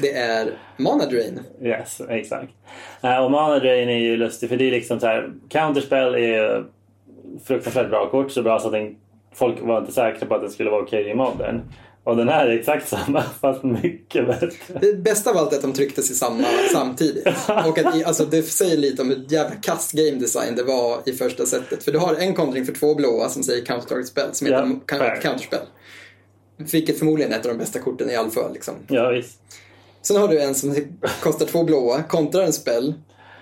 [0.00, 1.40] Det är Mana Drain.
[1.62, 2.52] Yes, exakt.
[3.04, 5.32] Uh, och Mana Drain är ju lustig för det är liksom så här.
[5.48, 6.64] Counterspell är
[7.44, 8.30] fruktansvärt bra kort.
[8.32, 8.96] Så bra så att den,
[9.34, 11.60] folk var inte säkra på att det skulle vara okej i modern.
[12.04, 14.50] Och den här är exakt samma fast mycket bättre.
[14.80, 17.26] Det bästa av allt är att de trycktes i samma samtidigt.
[17.66, 21.12] Och att, alltså, det säger lite om hur jävla kass game design det var i
[21.12, 21.84] första setet.
[21.84, 24.98] För du har en kontring för två blåa som säger counter spell, som heter Ja,
[24.98, 25.20] fair.
[25.20, 25.66] counterspell.
[26.56, 28.48] Vilket förmodligen är ett av de bästa korten i Alfa.
[28.52, 28.74] Liksom.
[28.88, 29.38] Ja, visst.
[30.02, 30.76] Sen har du en som
[31.20, 32.94] kostar två blåa, kontrar en spell.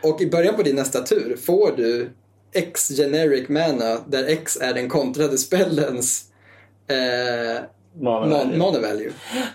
[0.03, 2.11] Och i början på din nästa tur får du
[2.53, 6.25] X generic mana där X är den kontrade spellens
[6.89, 7.63] eh,
[7.99, 8.59] Mana man, value.
[8.59, 9.11] mana value.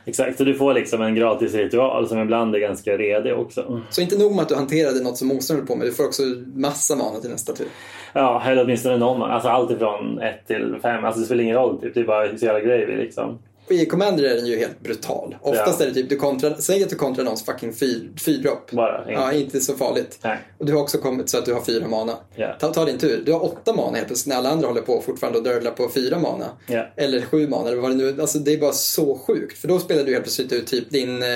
[0.05, 3.81] Exakt, så du får liksom en gratis ritual som ibland är ganska redig också.
[3.89, 6.05] Så inte nog med att du hanterade något som motståndaren höll på med, du får
[6.05, 6.21] också
[6.55, 7.67] massa mana till nästa tur.
[8.13, 9.21] Ja, eller åtminstone någon.
[9.21, 11.05] Alltså allt ifrån 1 till 5.
[11.05, 11.81] Alltså det spelar ingen roll.
[11.81, 11.93] Typ.
[11.93, 13.39] Det är bara så jävla gravy liksom.
[13.67, 15.35] Och i Commander är den ju helt brutal.
[15.41, 15.85] Oftast Ja.
[15.85, 18.71] är det typ, du kontrar, säg att du kontrar någons fucking fyr, fyrdropp.
[18.71, 19.11] Bara.
[19.11, 20.19] Ja, inte så farligt.
[20.23, 20.37] Nej.
[20.57, 22.17] Och du har också kommit så att du har fyra mana.
[22.35, 22.55] Ja.
[22.59, 23.23] Ta, ta din tur.
[23.25, 25.89] Du har åtta mana helt plötsligt när alla andra håller på fortfarande och dörlar på
[25.89, 26.45] fyra mana.
[26.67, 26.87] Ja.
[26.95, 29.57] Eller sju mana eller vad det nu Alltså det är bara så sjukt.
[29.57, 31.27] För då spelar du helt plötsligt ut typ din, eh,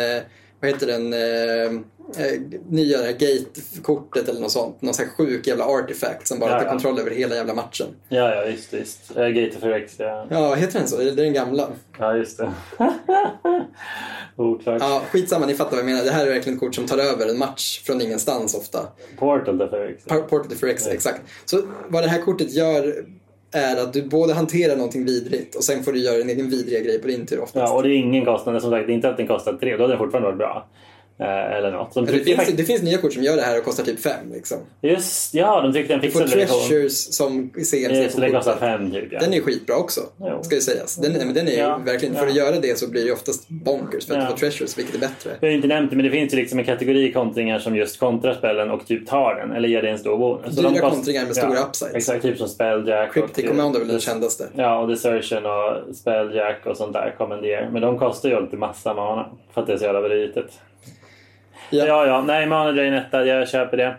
[0.62, 1.14] vad heter den,
[2.18, 4.82] eh, eh, nya gate-kortet eller något sånt.
[4.82, 6.72] Någon sån här sjuk jävla artifact som bara Ja, tar ja.
[6.72, 7.88] kontroll över hela jävla matchen.
[8.10, 9.18] Ja, ja, visst, visst.
[9.18, 10.28] Uh, Gate of Rex, ja.
[10.30, 10.98] Ja, heter den så?
[10.98, 11.70] Det är den gamla.
[12.00, 12.52] Ja, just det.
[14.36, 14.82] Oklart.
[14.82, 16.04] Ja, skitsamma, ni fattar vad jag menar.
[16.04, 18.80] Det här är verkligen ett kort som tar över en match från ingenstans ofta.
[19.18, 20.06] Portal of Rex.
[20.06, 21.22] Por- Portrait for X, exakt.
[21.46, 23.06] Så vad det här kortet gör
[23.52, 26.80] är att du både hanterar någonting vidrigt och sen får du göra en egen vidriga
[26.80, 27.56] grej på din tur oftast.
[27.70, 28.62] Ja, och det är ingen kostnad.
[28.62, 29.78] Som sagt, det är inte att den kostar 3.
[29.78, 30.68] Då hade den fortfarande varit bra.
[31.20, 31.94] Eh, eller något.
[31.94, 32.58] De det, finns, faktiskt...
[32.58, 34.32] det finns nya kort som gör det här och kostar typ fem.
[34.34, 34.58] Liksom.
[34.82, 36.60] Just, ja, de tryckte en Du får fixad version.
[36.68, 38.60] treasures som CMC Just, på det kostar kortet.
[38.70, 39.08] 5 typ.
[39.12, 39.20] Ja.
[39.20, 40.40] Den är skitbra också, Jo.
[40.44, 40.96] ska ju sägas.
[40.96, 41.78] Den, den är Ja.
[41.86, 42.30] verkligen, för Ja.
[42.30, 44.26] att göra det så blir det oftast bonkers för att Ja.
[44.26, 45.30] du får treasures, vilket är bättre.
[45.40, 48.00] Jag har inte nämnt det, men det finns ju liksom en kategori kontringar som just
[48.00, 49.52] kontrar spellen och typ tar den.
[49.52, 50.56] Eller ger det en stor bonus.
[50.56, 51.96] Dyra de kost- kontringar med stora upsides.
[51.96, 53.14] Exakt, typ som Spelljack.
[53.14, 54.48] Cryptic och, Command är väl den kändaste.
[54.56, 57.16] Ja, och Desertion och Spelljack och sånt där.
[57.18, 57.70] Commandeer.
[57.74, 59.26] Men de kostar ju alltid massa mana.
[59.54, 60.46] För att det är så jävla litet.
[61.70, 61.86] Ja.
[61.86, 62.22] Ja, ja.
[62.22, 63.96] Nej, Mana Drain etta, jag köper det.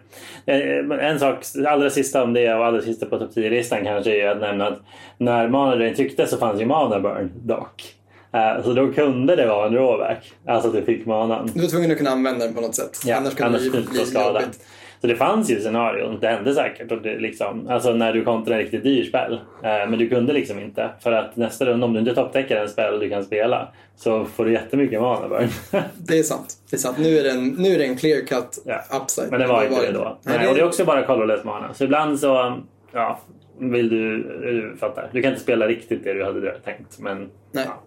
[0.47, 1.37] Eh, En sak,
[1.69, 4.79] allra sista om det och allra sista på topp 10-listan kanske är att nämna att
[5.19, 7.95] när Mana Drain trycktes så fanns ju Mana Burn dock.
[8.33, 10.33] Eh, Så då kunde det vara en drawback.
[10.47, 11.51] Alltså att du fick manan.
[11.55, 12.99] Du var tvungen att kunna använda den på något sätt.
[13.07, 14.41] Ja, annars kan det ju det bli skada.
[14.41, 14.61] jobbigt.
[15.01, 16.93] Så det fanns ju scenarion, det hände säkert.
[16.93, 19.33] Och det liksom, alltså när du kontrar en riktigt dyr spel.
[19.63, 20.91] Eh, men du kunde liksom inte.
[21.03, 24.45] För att nästa runda, om du inte topptäcker en spel du kan spela, så får
[24.45, 25.49] du jättemycket mana burn.
[25.97, 26.55] Det är sant.
[26.71, 26.99] Det är sant.
[26.99, 28.81] Nu är det en, nu är det en clear cut Ja.
[29.03, 29.31] upside.
[29.31, 30.19] Men det var Då inte det då.
[30.23, 31.75] Nej, Nej, och det är också bara colorless mana.
[31.75, 32.59] Så ibland så,
[32.93, 33.21] ja,
[33.59, 35.09] vill du, du fattar.
[35.13, 36.99] Du kan inte spela riktigt det du hade tänkt.
[36.99, 37.19] Men
[37.53, 37.65] Nej.
[37.69, 37.83] ja,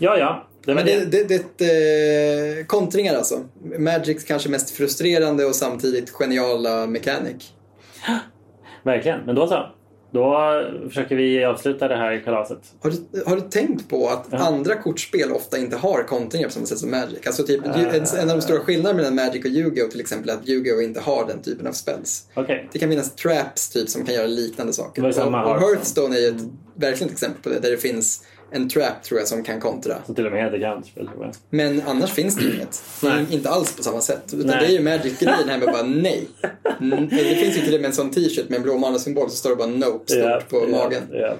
[0.00, 0.18] ja.
[0.18, 1.04] ja det Men det.
[1.04, 3.44] det, det, det eh, kontringar alltså.
[3.78, 7.52] Magics kanske mest frustrerande och samtidigt geniala mechanic.
[8.82, 9.20] Verkligen.
[9.20, 9.66] Men då så.
[10.12, 12.58] Då försöker vi avsluta det här kalaset.
[12.82, 16.66] Har du, har du tänkt på att andra kortspel ofta inte har kontringar på samma
[16.66, 17.26] sätt som Magic?
[17.26, 17.94] Alltså typ, Äh.
[17.94, 20.82] en, en av de stora skillnaderna mellan Magic och Yu-Gi-Oh till exempel är att Yu-Gi-Oh
[20.84, 22.26] inte har den typen av spells.
[22.34, 22.68] Okej.
[22.72, 25.02] Det kan finnas traps typ som kan göra liknande saker.
[25.02, 25.58] Och, och Hearthstone.
[25.60, 26.42] Hearthstone är ju ett
[26.74, 29.94] verkligen ett exempel på det, där det finns en trap tror jag som kan kontra.
[30.06, 31.34] Som till och med tror jag.
[31.50, 32.82] Men annars finns det inget.
[33.02, 33.24] Nej.
[33.30, 34.22] Inte alls på samma sätt.
[34.34, 34.56] Utan Nej.
[34.60, 36.28] det är ju Magic-grejen här med bara nej.
[36.80, 39.36] Mm, Det finns ju till och med en sån t-shirt med en blå mana-symbol så
[39.36, 41.02] står det bara nope stort Ja, på ja, magen.
[41.12, 41.34] Ja,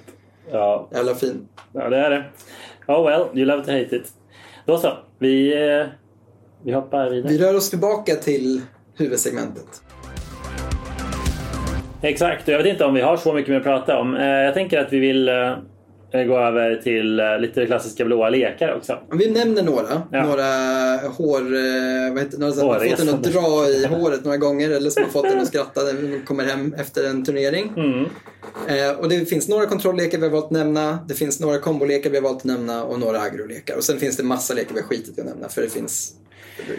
[0.52, 0.88] ja.
[0.92, 1.48] Jävla fin.
[1.72, 2.24] ja, det är det.
[2.86, 4.12] Oh well, you love to hate it.
[4.66, 4.98] Då så.
[5.18, 5.86] Vi, eh,
[6.64, 7.32] vi hoppar vidare.
[7.32, 8.60] Vi rör oss tillbaka till
[8.96, 9.82] huvudsegmentet.
[12.02, 14.14] Exakt, jag vet inte om vi har så mycket mer att prata om.
[14.16, 15.28] Eh, Jag tänker att vi vill
[16.12, 18.98] eh, eh, gå över till eh, lite klassiska blåa lekar också.
[19.12, 20.02] Vi nämner några.
[20.12, 20.26] Ja.
[20.26, 20.44] Några
[21.08, 21.40] hår...
[21.40, 24.90] eh, Vad heter, några som har fått en att dra i håret några gånger eller
[24.90, 27.72] som har fått en att skratta när de kommer hem efter en turnering.
[27.76, 28.04] Mm.
[28.68, 30.98] Eh, och det finns några kontrolllekar vi har valt att nämna.
[31.08, 33.76] Det finns några kombolekar vi har valt att nämna och några agrolekar.
[33.76, 36.14] Och sen finns det massa lekar vi har skitit i att nämna för det finns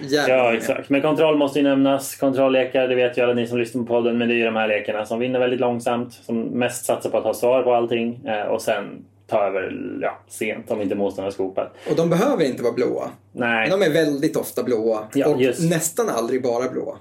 [0.01, 0.89] jävligt Ja, exakt.
[0.89, 2.15] Men kontroll måste ju nämnas.
[2.15, 4.17] Kontrolllekar, det vet ju alla ni som lyssnar på podden.
[4.17, 6.13] Men det är ju de här lekarna som vinner väldigt långsamt.
[6.13, 8.25] Som mest satsar på att ha svar på allting.
[8.25, 11.71] Eh, och sen ta över ja, sent om inte motståndaren skopar.
[11.89, 13.09] Och de behöver inte vara blåa.
[13.31, 13.69] Nej.
[13.69, 15.07] Men de är väldigt ofta blåa.
[15.13, 15.69] Ja, och just.
[15.69, 16.95] nästan aldrig bara blåa.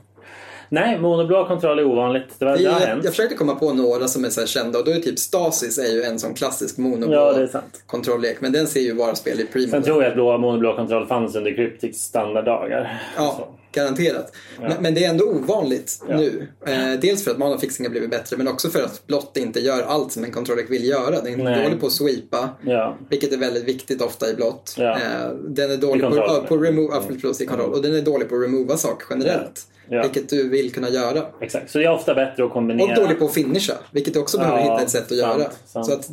[0.69, 2.29] Nej, monoblå kontroll är ovanligt.
[2.39, 4.91] Det, var, det Jag, jag försökte komma på några som är så kända och då
[4.91, 8.41] är typ Stasis är ju en sån klassisk monoblå Ja, kontrolllek.
[8.41, 9.71] Men den ser ju bara spel i primo.
[9.71, 13.01] Sen tror jag att blå, monoblå kontroll fanns under Cryptics standarddagar.
[13.17, 13.60] Ja, Så.
[13.73, 14.33] Garanterat.
[14.61, 16.17] Men, men det är ändå ovanligt Ja.
[16.17, 16.49] nu.
[16.67, 19.83] Eh, dels för att manafixing har blivit bättre men också för att blått inte gör
[19.83, 21.21] allt som en kontrolllek vill göra.
[21.21, 21.65] Den är Nej.
[21.65, 22.49] dålig på att sweepa.
[22.65, 22.99] Ja.
[23.11, 24.75] Vilket är väldigt viktigt ofta i blått.
[24.79, 24.91] Ja.
[24.97, 27.73] Eh, den är dålig på, ja, på remove, ja, förlåt, i kontroll.
[27.73, 29.67] Och den är dålig på att remova saker generellt.
[29.89, 30.03] Ja.
[30.03, 31.27] Vilket du vill kunna göra.
[31.41, 31.71] Exakt.
[31.71, 32.89] Så det är ofta bättre att kombinera.
[32.89, 33.75] Och dålig på att finisha.
[33.91, 35.51] Vilket du också behöver Ja, hitta ett sätt att sant, göra.
[35.67, 35.87] sant.
[35.87, 36.09] Så att,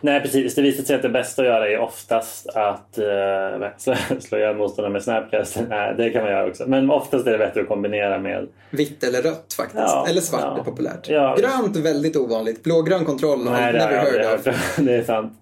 [0.00, 0.54] Nej, precis.
[0.54, 2.98] Det visar sig att det bästa att göra är oftast att
[3.88, 5.58] uh, slå, ihjäl motståndaren med snapcast.
[5.68, 6.64] Nej, det kan man göra också.
[6.66, 8.48] Men oftast är det bättre att kombinera med...
[8.70, 9.82] Vitt eller rött faktiskt.
[9.82, 10.60] Ja, eller svart ja.
[10.60, 11.08] är populärt.
[11.08, 12.62] Ja, Grönt väldigt ovanligt.
[12.62, 14.56] Blågrön kontroll Nej, jag det never heard hört.
[14.78, 15.32] Det är sant.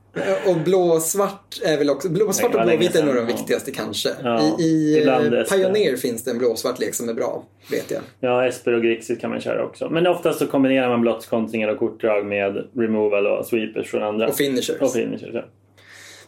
[0.46, 2.08] Och blå-svart är väl också...
[2.08, 4.10] Blå, svart Det och blåvitt är nog de viktigaste kanske.
[4.22, 8.00] Ja, I i eh, Pioneer finns det en blå-svart lek som är bra, vet jag.
[8.20, 9.88] Ja, Esper och Grixis kan man köra också.
[9.90, 14.28] Men oftast så kombinerar man blottskontringar och kortdrag med removal och sweepers från andra.
[14.28, 14.80] Och finishers.
[14.80, 15.44] Och finishers, ja.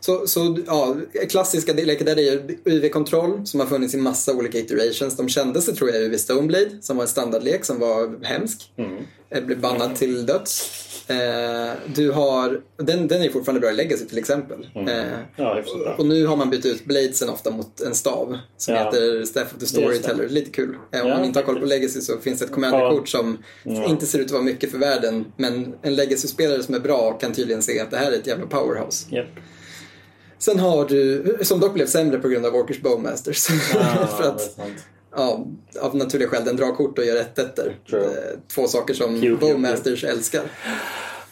[0.07, 0.97] Så, så ja,
[1.31, 5.17] klassiska lekar där är ju UV-kontroll som har funnits i massa olika iterations.
[5.17, 8.73] De kändaste tror jag UV Stoneblade som var en standardlek som var hemsk.
[8.77, 8.93] Mm.
[9.31, 10.83] Eh, Blev bannad till döds.
[11.11, 14.67] Eh, du har, den, den är fortfarande bra i Legacy till exempel.
[14.75, 14.89] Mm.
[14.89, 15.05] Eh,
[15.37, 15.63] Ja,
[15.99, 18.85] och nu har man bytt ut bladesen ofta mot en stav som Ja.
[18.85, 20.29] heter Staff of the Storyteller.
[20.29, 20.77] Lite kul.
[20.93, 21.67] Eh, om Ja, man inte har koll på.
[21.67, 25.25] Legacy så finns det ett commanderkort som inte ser ut att vara mycket för världen.
[25.37, 28.47] Men en Legacy-spelare som är bra kan tydligen se att det här är ett jävla
[28.47, 29.07] powerhouse.
[29.11, 29.27] Japp.
[30.39, 33.47] Sen har du, som dock blev sämre på grund av Walkers Bowmasters.
[33.75, 34.59] Ja, för att,
[35.17, 35.47] ja,
[35.81, 37.77] av naturliga skäl, den drar kort och gör rätt ettor.
[37.91, 38.05] True.
[38.05, 38.11] Eh,
[38.55, 40.43] Två saker som cute, Bowmasters älskar.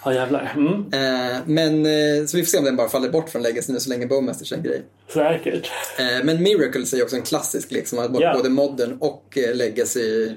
[0.04, 0.52] Ja, jävlar.
[0.56, 0.72] Mm.
[0.72, 3.80] Eh, men, eh, så vi får se om den bara faller bort från Legacy nu
[3.80, 4.82] så länge Bowmasters är en grej.
[5.12, 5.70] Säkert.
[5.98, 8.34] Eh, men Miracles är ju också en klassisk lek som har både- Ja.
[8.36, 10.30] både modern och Legacy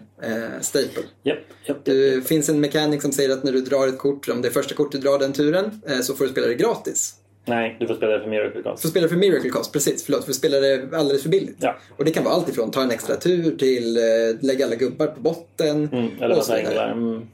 [0.61, 1.03] staple.
[1.23, 2.27] Japp, japp, Det japp.
[2.27, 4.75] finns en mekanik som säger att när du drar ett kort, om det är första
[4.75, 7.13] kort du drar den turen, så får du spela det gratis.
[7.47, 8.81] Nej, du får spela det för Miracle Du Cast.
[8.81, 10.05] får spela för Miracle Cost, precis.
[10.05, 11.57] Förlåt, för du spelar det alldeles för billigt.
[11.59, 11.75] Ja.
[11.97, 14.03] Och det kan vara allt ifrån ta en extra tur till eh,
[14.41, 15.89] lägga alla gubbar på botten.
[15.91, 16.91] Mm, eller och så vidare.
[16.91, 17.27] Mm.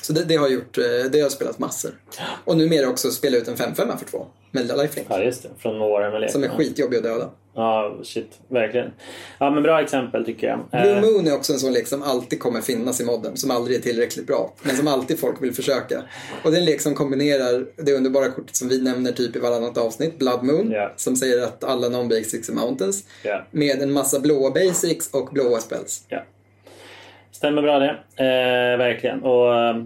[0.00, 1.90] Så det, det har gjort, eh, det har spelat massor.
[2.44, 4.26] Och numera också spela ut en 5-5 för två.
[4.50, 5.06] Med lifelink.
[5.10, 5.48] Ja, just det.
[5.58, 7.30] Från Warhammer Som är skitjobbig att döda.
[7.56, 8.40] Ja, shit.
[8.48, 8.90] Verkligen.
[9.38, 10.60] Ja, men bra exempel tycker jag.
[10.70, 13.36] Blue Eh, Moon är också en sån lek som alltid kommer finnas i modden.
[13.36, 14.54] Som aldrig är tillräckligt bra.
[14.62, 16.02] Men som alltid folk vill försöka.
[16.44, 19.38] Och det är en lek som kombinerar det underbara kortet som vi nämner typ i
[19.38, 20.18] varannat avsnitt.
[20.18, 20.70] Blood Moon.
[20.70, 20.92] Ja.
[20.96, 23.04] Som säger att alla non-basics är mountains.
[23.22, 23.46] Ja.
[23.50, 26.04] Med en massa blåa basics och blåa spells.
[26.08, 26.24] Ja.
[27.32, 27.90] Stämmer bra det.
[28.16, 29.22] Eh, verkligen.
[29.22, 29.76] Och, eh,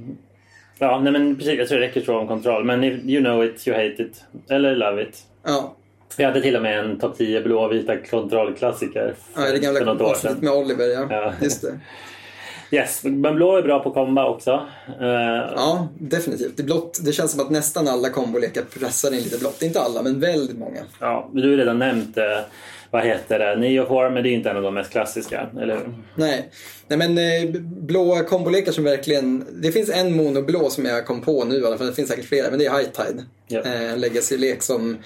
[0.78, 2.64] ja, nej, men precis, jag tror det räcker så om kontroll.
[2.64, 4.24] Men you know it, you hate it.
[4.50, 5.18] Eller love it.
[5.46, 5.74] Ja,
[6.16, 10.52] Vi hade till och med en topp 10 blåvita kontrollklassiker ja det gamla avsnittet med
[10.52, 11.06] Oliver ja.
[11.10, 11.32] Ja.
[11.42, 11.80] Just det.
[12.70, 14.50] Yes, men blå är bra på komba också.
[15.00, 15.06] Eh,
[15.56, 16.56] Ja, definitivt.
[16.56, 19.62] Det, blått, det känns som att nästan alla kombolekar pressar in lite blått.
[19.62, 20.80] Inte alla, men väldigt många.
[21.00, 22.24] ja, du har redan nämnt, eh,
[22.90, 25.94] vad heter det, Neoform, men det är inte en av de mest klassiska, eller hur?
[26.14, 26.50] Nej,
[26.88, 29.44] Nej men eh, blåa kombolekar som verkligen...
[29.62, 31.86] Det finns en monoblå som jag kom på nu i alla fall.
[31.86, 33.24] Det finns säkert flera, men det är High Tide.
[33.48, 33.60] Ja.
[33.60, 34.96] Eh, En legacy-lek som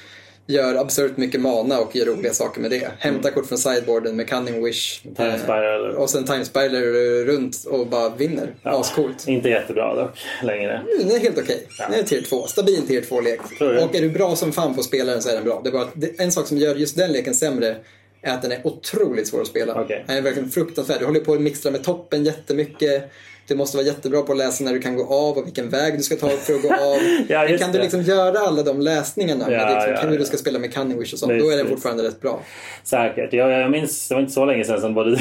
[0.47, 2.91] gör absurt mycket mana och gör roliga saker med det.
[2.99, 5.05] Hämta kort från sideboarden med Cunning Wish.
[5.05, 5.41] Mm.
[5.41, 5.97] Time eh.
[5.97, 8.55] Och sen Time Spiral eh, runt och bara vinner.
[8.63, 9.29] Ascoolt.
[9.29, 10.83] Inte jättebra dock, längre.
[10.99, 11.67] Den är helt okej.
[11.79, 12.47] Den är tier 2.
[12.47, 13.41] Stabil tier 2-lek.
[13.59, 13.79] Tror du?
[13.81, 15.61] Och är du bra som fan på spelaren så är den bra.
[15.65, 17.77] Det är bara det, en sak som gör just den leken sämre
[18.23, 19.81] är att den är otroligt svår att spela.
[19.81, 20.05] Okej.
[20.07, 20.99] Den är verkligen fruktansvärd.
[21.01, 23.11] Du håller på att mixtra med toppen jättemycket.
[23.47, 25.97] Du måste vara jättebra på att läsa när du kan gå av och vilken väg
[25.97, 26.99] du ska ta för att gå av.
[27.29, 27.83] Ja, Men kan du det.
[27.85, 30.19] liksom göra alla de läsningarna med Ja, liksom, ja, hur ja.
[30.19, 31.75] du ska spela med Cunning Wish och sånt, Visst, då är den visst.
[31.77, 32.41] fortfarande rätt bra.
[32.85, 33.33] Säkert.
[33.33, 35.19] Jag, jag minns, det var inte så länge sedan som både du,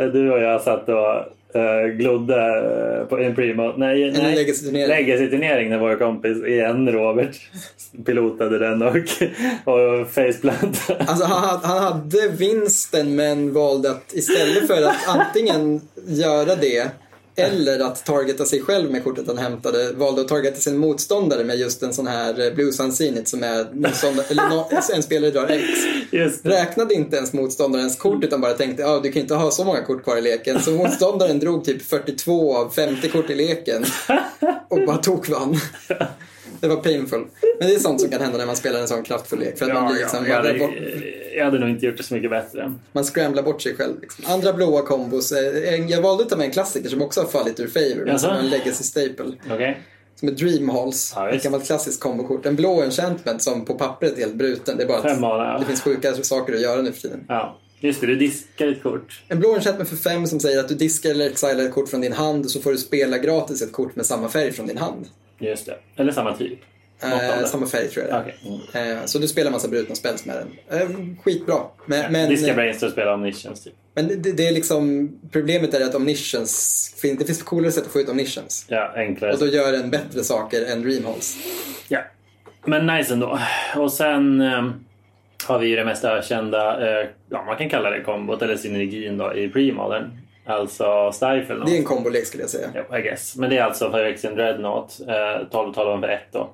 [0.12, 3.72] du och jag satt och uh, glodde eh, på en primo.
[3.76, 4.34] Nej, En nej.
[4.34, 4.88] legacy-turnering.
[4.88, 7.36] Legacy-turnering när vår kompis igen, Robert,
[8.06, 8.96] pilotade den och,
[9.74, 11.04] och faceplantade.
[11.06, 16.90] Alltså han, han hade vinsten men valde att istället för att antingen göra det
[17.40, 19.92] Eller att targeta sig själv med kortet han hämtade.
[19.92, 23.60] Valde att targeta sin motståndare med just en sån här eh, Blues Unsinit som är
[24.30, 26.42] eller no, en spelare drar X.
[26.42, 29.82] Räknade inte ens motståndarens kort utan bara tänkte ja du kan inte ha så många
[29.82, 30.62] kort kvar i leken.
[30.62, 33.84] Så motståndaren drog typ 42 av 50 kort i leken
[34.68, 35.60] och bara tog vann.
[36.60, 37.26] Det var painful.
[37.58, 39.58] Men det är sånt som kan hända när man spelar en sån kraftfull lek.
[39.58, 40.76] För att man, Ja, blir ja, liksom, jag, hade, man, bort,
[41.36, 42.74] jag hade nog inte gjort det så mycket bättre.
[42.92, 44.00] man scramblar bort sig själv.
[44.00, 44.24] Liksom.
[44.28, 45.32] Andra blåa kombos.
[45.32, 48.08] eh, Jag valde att ta med en klassiker som också har fallit ur favor.
[48.08, 48.18] Jaså?
[48.26, 49.32] som en legacy staple.
[49.50, 49.80] Okej?
[50.14, 51.12] Som är Dream Halls.
[51.16, 52.46] Ja, ett gammalt klassiskt kombokort.
[52.46, 54.76] En blå enchantment som på pappret är helt bruten.
[54.76, 55.58] Det är bara Fem att mana, ja.
[55.58, 57.24] det finns sjuka saker att göra nu för tiden.
[57.28, 57.58] Ja.
[57.82, 59.22] Just det, du diskar ett kort.
[59.28, 62.00] En blå enchantment för fem som säger att du diskar eller exilar ett kort från
[62.00, 65.06] din hand så får du spela gratis ett kort med samma färg från din hand.
[65.40, 65.76] Just det.
[65.96, 66.58] Eller samma typ.
[67.02, 68.22] Eh, samma färg tror jag det är.
[68.22, 68.70] Okej.
[68.74, 68.98] Mm.
[68.98, 70.80] Eh, Så du spelar massa brutna spells med den.
[70.80, 70.88] Eh,
[71.22, 71.58] Skitbra.
[71.86, 73.74] Men, men, Diska Brainster och spela Omniscience typ.
[73.94, 78.00] men det, det är liksom, problemet är att Omniscience, det finns coolare sätt att få
[78.00, 78.66] ut Omniscience.
[78.68, 79.32] Ja, enklare.
[79.32, 81.36] Och då gör den bättre saker än Dreamhalls.
[81.88, 82.00] Ja.
[82.64, 83.38] Men nice ändå.
[83.76, 84.72] Och sen ehm,
[85.46, 89.18] har vi ju det mest ökända, eh, ja man kan kalla det kombot eller synergin
[89.18, 90.10] då i pre-modern.
[90.44, 91.64] Alltså Stifle.
[91.66, 92.68] Det är en kombolek skulle jag säga.
[92.90, 93.36] Ja, I guess.
[93.36, 96.50] Men det är alltså Phyrexian Dreadnought, eh, 12 12 för 1 då.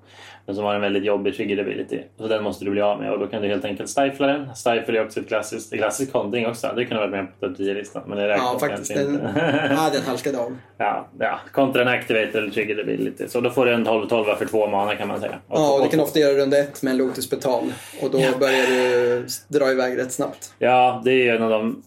[0.46, 2.00] Men som har en väldigt jobbig trigger ability.
[2.18, 4.46] Så den måste du bli av med och då kan du helt enkelt stifla den.
[4.54, 6.72] Stifle är också ett klassiskt, ett klassiskt kontring också.
[6.76, 8.02] Det kunde ha varit med på topp 10-listan.
[8.06, 8.94] Men det räknas Ja, faktiskt.
[8.94, 9.68] Den, inte.
[9.76, 10.56] ja, den halkade av.
[10.78, 11.38] ja, ja.
[11.52, 13.28] Kontra en activator eller trigger ability.
[13.28, 15.38] Så då får du en 12 12 för två mana kan man säga.
[15.50, 17.72] Ja, och det kan ofta göra runda ett med en Lotus Betal.
[18.02, 20.52] Och då börjar du dra iväg rätt snabbt.
[20.58, 21.82] Ja, det är ju en av de...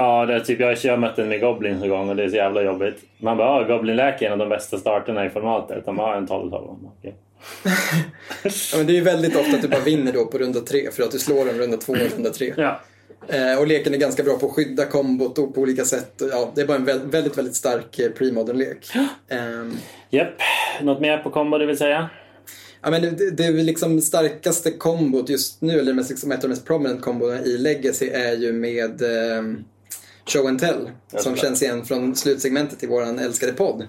[0.00, 2.28] Ja, det är typ, jag har mött en med Goblins en gång och det är
[2.28, 2.94] så jävla jobbigt.
[3.18, 5.86] Man bara, ja, Goblin-läke är en av de bästa starterna i formatet.
[5.86, 6.76] De har en 12-12.
[6.98, 7.14] Okej.
[8.72, 10.90] Ja, men det är ju väldigt ofta att du bara vinner då på runda tre
[10.90, 12.54] för att du slår dem runda två och runda tre.
[12.56, 12.80] Ja,
[13.28, 16.22] Eh, och leken är ganska bra på att skydda kombot och på olika sätt.
[16.32, 18.90] Ja, det är bara en vä- väldigt, väldigt stark eh, pre-modern-lek.
[19.28, 19.76] Ehm,
[20.10, 20.28] Japp.
[20.82, 22.10] Något mer på combo det vill säga?
[22.82, 26.48] Ja, men det, det liksom starkaste kombot just nu, eller mest, liksom ett av de
[26.48, 29.64] mest prominent kombona i Legacy är ju med ehm,
[30.32, 30.90] Show and Tell.
[31.16, 33.86] Som känns igen från slutsegmentet i våran älskade podd.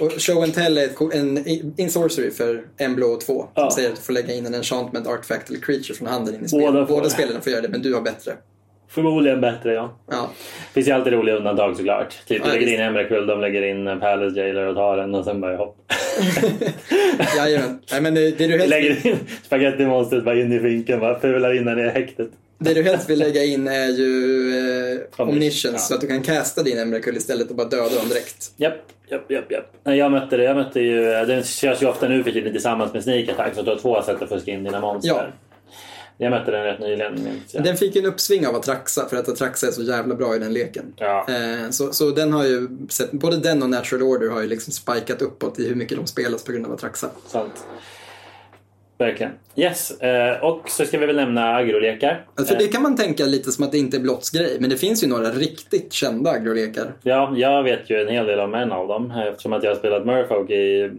[0.00, 1.44] Och Show and Tell är ett, en
[1.80, 3.38] in sorcery för en blå och två.
[3.40, 3.70] Som Ja.
[3.70, 6.48] säger att du får lägga in en enchantment, artifact eller creature från handen in i
[6.48, 6.88] spelet.
[6.88, 8.32] Båda spelarna får göra det, men du har bättre.
[8.88, 9.98] Förmodligen bättre, ja.
[10.10, 10.30] Ja.
[10.74, 12.08] finns ju alltid roliga undantag såklart.
[12.26, 12.74] Typ du Ja, lägger visst.
[12.78, 15.76] in Emrakul, de lägger in en Palace Jailer och tar den och sen bara hopp.
[17.36, 17.78] Jajamän.
[17.92, 21.54] Nej, men det, det, du helst, lägger in spagettimonstret bara in i finken, bara fular
[21.56, 22.28] in den i häktet.
[22.58, 24.50] Det du helst vill lägga in är ju
[24.94, 25.68] eh, Omniscience.
[25.68, 25.78] ja.
[25.78, 28.52] Så att du kan casta din Emrakul istället och bara döda dem direkt.
[28.56, 28.74] Japp,
[29.10, 29.96] japp, japp, japp.
[29.96, 30.44] Jag mötte det.
[30.44, 33.62] Jag mötte ju, den körs ju ofta nu för tiden tillsammans med Sneak Attack så
[33.62, 35.08] du har två sätt att fuska in dina monster.
[35.08, 35.26] Ja.
[36.18, 37.42] Jag mötte den rätt nyligen.
[37.52, 37.64] jag.
[37.64, 40.38] Den fick ju en uppsving av Atraxa för att Atraxa är så jävla bra i
[40.38, 40.94] den leken.
[40.96, 41.26] Ja.
[41.28, 44.72] Eh, så, så den har ju sett, både den och Natural Order har ju liksom
[44.72, 47.10] spikat uppåt i hur mycket de spelas på grund av Atraxa.
[47.26, 47.52] Sant.
[48.98, 49.32] Verkligen.
[49.56, 52.24] Yes, eh, och så ska vi väl nämna agrolekar.
[52.34, 54.56] Alltså, För Eh, det kan man tänka lite som att det inte är Blotts grej,
[54.60, 56.92] men det finns ju några riktigt kända agrolekar.
[57.02, 59.70] Ja, jag vet ju en hel del om en av dem eh, eftersom att jag
[59.70, 60.90] har spelat Murfolk i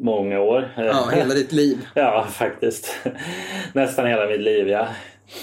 [0.00, 0.68] många år.
[0.76, 1.78] Eh, Ja, hela ditt liv.
[1.94, 2.94] Ja, faktiskt.
[3.72, 4.88] Nästan hela mitt liv, ja.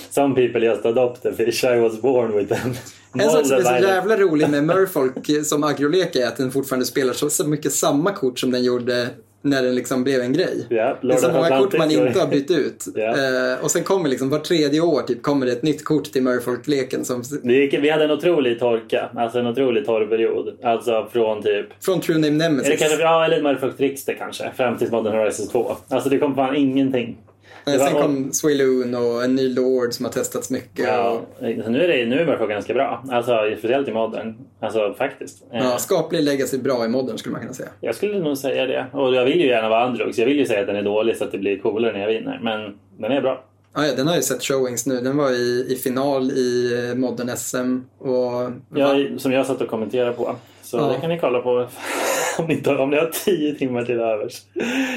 [0.09, 2.73] Some people just adopt a fish, I was born with them.
[3.19, 6.51] En sak som är så jävla rolig med Murfolk eh, som agrolek är att den
[6.51, 9.07] fortfarande spelar så mycket samma kort som den gjorde
[9.45, 10.65] när den liksom blev en grej.
[10.69, 12.85] Ja, Det är så många kort man inte har bytt ut.
[12.95, 13.09] Ja.
[13.09, 16.23] Eh, och sen kommer liksom var tredje år typ, kommer det ett nytt kort till
[16.23, 20.57] Murfolk-leken som vi hade en otrolig torka, alltså en otrolig torrperiod.
[20.63, 22.67] Alltså från typ från True Name Nemesis.
[22.67, 25.76] Eller kanske, ja, eller Murfolk Trickster kanske, fram till Modern Horizons 2.
[25.89, 27.17] Alltså det kom fan ingenting.
[27.65, 30.85] Det var- sen kom Swiloon och en ny Lord som har testats mycket.
[30.87, 31.09] Ja,
[31.39, 33.03] Och, nu är, det, nu är Murfolk ganska bra.
[33.11, 34.33] Alltså speciellt i Modern.
[34.59, 35.43] Alltså faktiskt.
[35.53, 37.69] Eh, ja, skaplig legacy bra i modern skulle man kunna säga.
[37.81, 38.85] Jag skulle nog säga det.
[38.93, 41.17] Och jag vill ju gärna vara så jag vill ju säga att den är dålig
[41.17, 42.39] så att det blir coolare när jag vinner.
[42.43, 43.43] Men den är bra.
[43.75, 45.01] Ja, ja, den har ju sett showings nu.
[45.01, 47.79] Den var i, i final i eh, modern SM.
[47.97, 50.35] Och, Jag, som jag satt och kommenterade på.
[50.65, 50.87] Så Ja.
[50.87, 51.49] det kan ni kolla på
[52.37, 54.41] om ni, inte, om ni har tio timmar till övers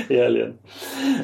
[0.08, 0.52] i helgen.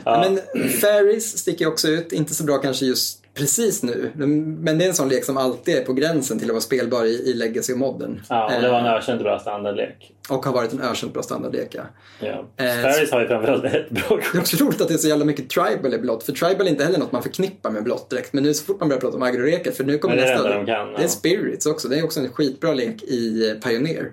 [0.04, 0.24] Ja.
[0.54, 2.12] Men Fairies sticker också ut.
[2.12, 4.10] Inte så bra kanske just precis nu.
[4.14, 7.04] Men det är en sån lek som alltid är på gränsen till att vara spelbar
[7.04, 8.20] i, i legacy och modern.
[8.28, 10.12] ja, och det var en Eh, ökänt bra standardlek.
[10.30, 11.68] och har varit en ökänt bra standardlek.
[11.74, 11.82] Ja.
[12.20, 12.64] Ja.
[12.64, 14.38] Eh, Sparrows har ju framförallt ett bra Det är kort.
[14.38, 16.22] också roligt att det är så jävla mycket tribal i blått.
[16.24, 18.32] För tribal är inte heller något man förknippar med blått direkt.
[18.32, 20.34] Men nu så fort man börjar prata om agroreker, för nu kommer Men det är
[20.36, 20.54] nästa.
[20.58, 21.88] de kan, det är spirits också.
[21.88, 24.10] Det är också en skitbra lek i eh, Pioneer.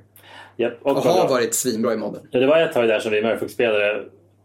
[0.58, 2.22] Japp, Och och har varit svinbra i modern.
[2.32, 4.04] Ja, det var ett tag där som vi Murfolk-spelare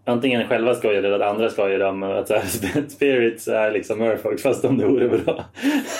[0.08, 2.42] antingen själva skojar eller att andra skojar om att så här,
[2.88, 5.44] spirits är liksom Murfolk fast om det vore bra.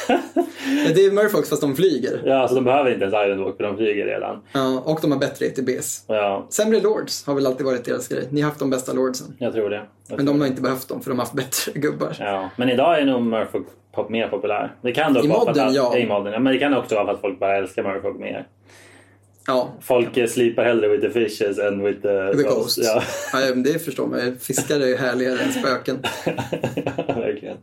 [0.08, 2.22] Ja, Det är Murfolks fast de flyger.
[2.24, 4.42] ja, alltså de behöver inte ens Ironwalk för de flyger redan.
[4.52, 6.04] Ja, och de har bättre ETBs.
[6.08, 8.28] Ja, Sämre Lords har väl alltid varit deras grej.
[8.30, 9.26] Ni har haft de bästa Lordsen.
[9.38, 9.76] jag tror det.
[9.76, 12.16] Jag Men tror de har inte behövt dem för de har haft bättre gubbar.
[12.20, 14.74] Ja, men idag är nog Murfolk pop mer populär.
[14.82, 15.96] Det kan dock I modden, att, ja.
[15.96, 16.38] I modden, ja.
[16.38, 18.46] Men det kan också vara för att folk bara älskar Murfolk mer.
[19.46, 22.78] Ja, Folk slipar hellre with the fishes än with the, The Ghosts.
[22.78, 23.02] Ja.
[23.32, 24.36] ja det förstår man.
[24.40, 25.98] Fiskar är ju härligare än spöken.
[27.06, 27.56] Verkligen.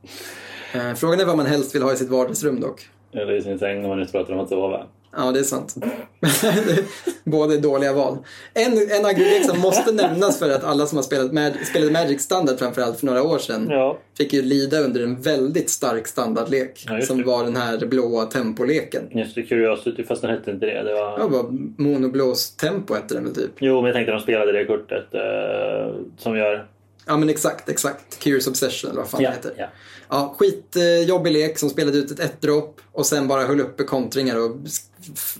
[0.73, 2.81] Eh, Frågan är vad man helst vill ha i sitt vardagsrum dock.
[3.13, 4.87] Eller i sin säng när man nu pratar om att sova.
[5.17, 5.75] Ja, det är sant.
[7.23, 8.17] Båda är dåliga val.
[8.53, 12.21] En, en agrolek som måste nämnas för att alla som har spelat, Mag- spelade Magic
[12.21, 13.97] Standard framförallt för några år sedan Ja.
[14.17, 17.23] fick ju lida under en väldigt stark standardlek Ja, som det.
[17.23, 19.03] var den här blåa tempoleken.
[19.11, 20.83] Just det, Curiosity, fast den hette inte det.
[20.83, 21.19] det var...
[21.19, 21.45] Ja, bara
[21.77, 23.51] monoblås tempo hette den väl typ.
[23.59, 26.65] Jo, men jag tänkte att de spelade det kortet eh, som gör...
[27.07, 28.19] Ja men exakt, exakt.
[28.19, 29.69] Curious Obsession eller vad fan Ja, det heter.
[30.13, 30.35] Ja.
[30.37, 34.57] Skitjobbig lek som spelade ut ett ett-dropp och sen bara höll uppe kontringar och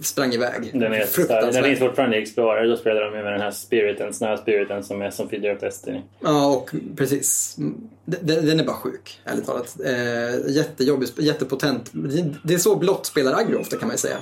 [0.01, 0.69] sprang iväg.
[0.73, 1.65] Den, är, den Fruktansvärt.
[1.65, 2.67] finns fortfarande i Explorer.
[2.67, 6.01] Då spelar de med den här spiriten, snöspiriten som är som feeder of Destiny.
[6.19, 7.55] Ja, och precis.
[8.05, 9.75] Den, den är bara sjuk, ärligt talat.
[9.85, 11.91] Eh, jättejobbig, jättepotent.
[12.43, 14.17] Det är så blått spelar aggro ofta kan man ju säga.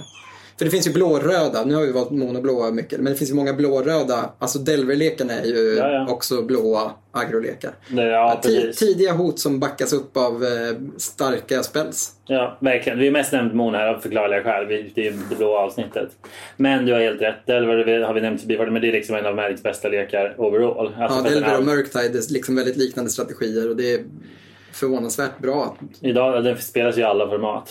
[0.62, 3.36] För det finns ju blå-röda, nu har vi valt monoblåa mycket, men det finns ju
[3.36, 4.30] många blå-röda.
[4.40, 6.08] Alltså Delver-lekarna är ju Ja, ja.
[6.10, 7.72] också blåa agrolekar.
[7.90, 8.78] Ja, Ti- precis.
[8.80, 10.50] tidiga hot som backas upp av eh,
[10.98, 12.12] starka spells.
[12.26, 13.00] Ja, verkligen.
[13.00, 14.68] Vi har mest nämnt Moon här av förklarliga skäl.
[14.68, 16.10] Det är det blå avsnittet.
[16.58, 17.46] Men du har helt rätt.
[17.46, 20.94] Delver har vi nämnt förbi men det är liksom en av Magics bästa lekar overall.
[20.98, 24.04] Alltså Ja, Delver och Murktide är liksom väldigt liknande strategier och det är
[24.74, 25.78] förvånansvärt bra.
[26.02, 27.70] Idag den spelas ju i alla format.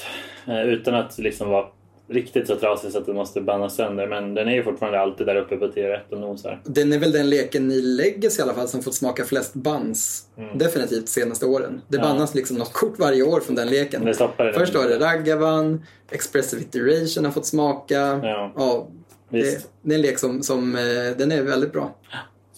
[0.48, 1.66] Eh, utan att liksom vara
[2.10, 4.06] riktigt så trasig så att den måste bannas sönder.
[4.06, 6.60] Men den är ju fortfarande alltid där uppe på T1 och nosar.
[6.64, 10.24] Den är väl den leken i Legacy i alla fall som fått smaka flest bans.
[10.54, 11.80] Definitivt senaste åren.
[11.88, 12.08] Det Mm.
[12.08, 12.14] Ja.
[12.14, 14.04] bannas liksom något kort varje år från den leken.
[14.04, 14.14] Det.
[14.54, 18.20] Först var det Ragavan, Expressive Iteration har fått smaka.
[18.22, 18.88] Ja.
[19.30, 19.68] det, Visst.
[19.82, 20.82] det är en lek som, som eh,
[21.18, 21.96] den är väldigt bra.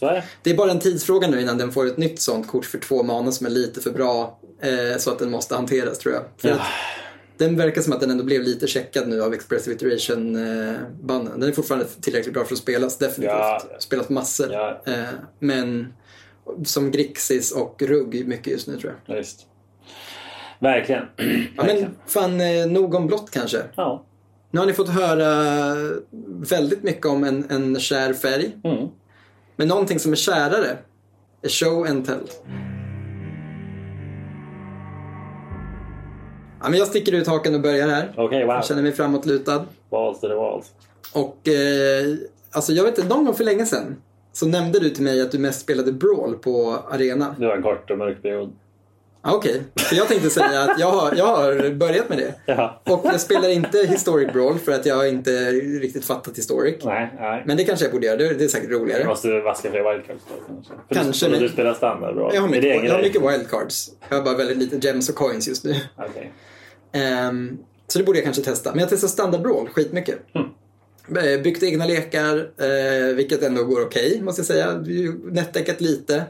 [0.01, 0.25] Så är det.
[0.43, 3.03] Det är bara en tidsfråga nu innan den får ett nytt sånt kort för två
[3.03, 4.39] mana som är lite för bra.
[4.61, 6.23] Eh, så att den måste hanteras tror jag.
[6.39, 6.55] För Ja.
[6.55, 6.61] att
[7.39, 11.41] den verkar som att den ändå blev lite checkad nu av Expressive Iteration-bannen.
[11.41, 13.37] Den är fortfarande tillräckligt bra för att spelas, definitivt.
[13.39, 13.63] Ja.
[13.79, 14.53] Spelas massor.
[14.53, 14.83] Ja.
[14.87, 14.95] Eh,
[15.39, 15.93] men
[16.65, 19.17] som Grixis och Rugg mycket just nu tror jag.
[19.17, 19.47] Ja, Visst.
[20.59, 21.05] Verkligen.
[21.57, 21.81] Verkligen.
[21.81, 23.63] men fan, eh, nog om blått kanske.
[23.75, 24.05] Ja.
[24.51, 25.75] Nu har ni fått höra
[26.51, 28.57] väldigt mycket om en, en kär färg.
[28.65, 28.89] Mm.
[29.57, 30.79] Men någonting som är kärare
[31.43, 32.29] är show and tell.
[36.63, 38.13] Ja, men jag sticker ut haken och börjar här.
[38.17, 38.55] Okej, wow.
[38.55, 39.65] Jag känner mig framåtlutad.
[39.91, 40.67] Walls to the walls.
[41.13, 42.15] Och eh,
[42.51, 43.97] alltså jag vet inte, någon gång för länge sedan
[44.33, 47.35] så nämnde du till mig att du mest spelade Brawl på arena.
[47.39, 48.53] Det var en kort och mörk period.
[49.25, 52.35] Ah, Okej, för jag tänkte säga att jag har, jag har börjat med det.
[52.47, 52.81] Ja.
[52.85, 55.31] Och jag spelar inte Historic Brawl för att jag inte
[55.81, 56.75] riktigt fattat Historic.
[56.85, 57.43] Nej, nej.
[57.47, 59.05] Men det kanske jag borde göra, det det är säkert Du roligare.
[59.05, 60.73] måste vaska fler wildcards då kanske.
[60.89, 62.31] För Kanske, du, men- Du spelar standard bra.
[62.35, 63.91] Jag har mycket, jag har mycket wildcards.
[64.09, 65.75] Jag har bara väldigt lite gems och coins just nu.
[65.97, 66.33] Okej.
[66.93, 67.59] Ehm,
[67.89, 68.71] så det borde jag kanske testa.
[68.71, 70.19] Men jag testar standard brawl skitmycket.
[70.35, 71.43] Mm.
[71.43, 74.85] Byggt egna lekar, eh, vilket ändå går okej måste jag säga.
[75.25, 76.25] Nätdäckat lite.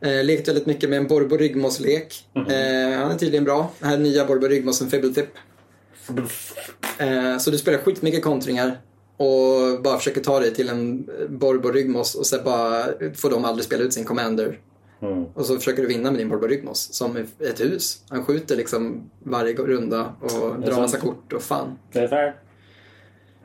[0.00, 2.24] Eh, lekt väldigt mycket med en Borbo Ryggmås-lek.
[2.34, 3.72] Eh, han är tydligen bra.
[3.78, 5.28] Den här nya Borbo Ryggmåsen Fibbletip.
[6.98, 8.80] Eh, så du spelar skitmycket kontringar
[9.16, 12.84] och bara försöker ta dig till en Borbo Ryggmås och sen bara
[13.14, 14.58] får de aldrig spela ut sin commander.
[15.02, 15.24] Mm.
[15.34, 18.04] Och så försöker du vinna med din Borbo Ryggmås som ett hus.
[18.08, 21.78] Han skjuter liksom varje runda och drar massa kort och fan.
[21.92, 22.34] Det är fair.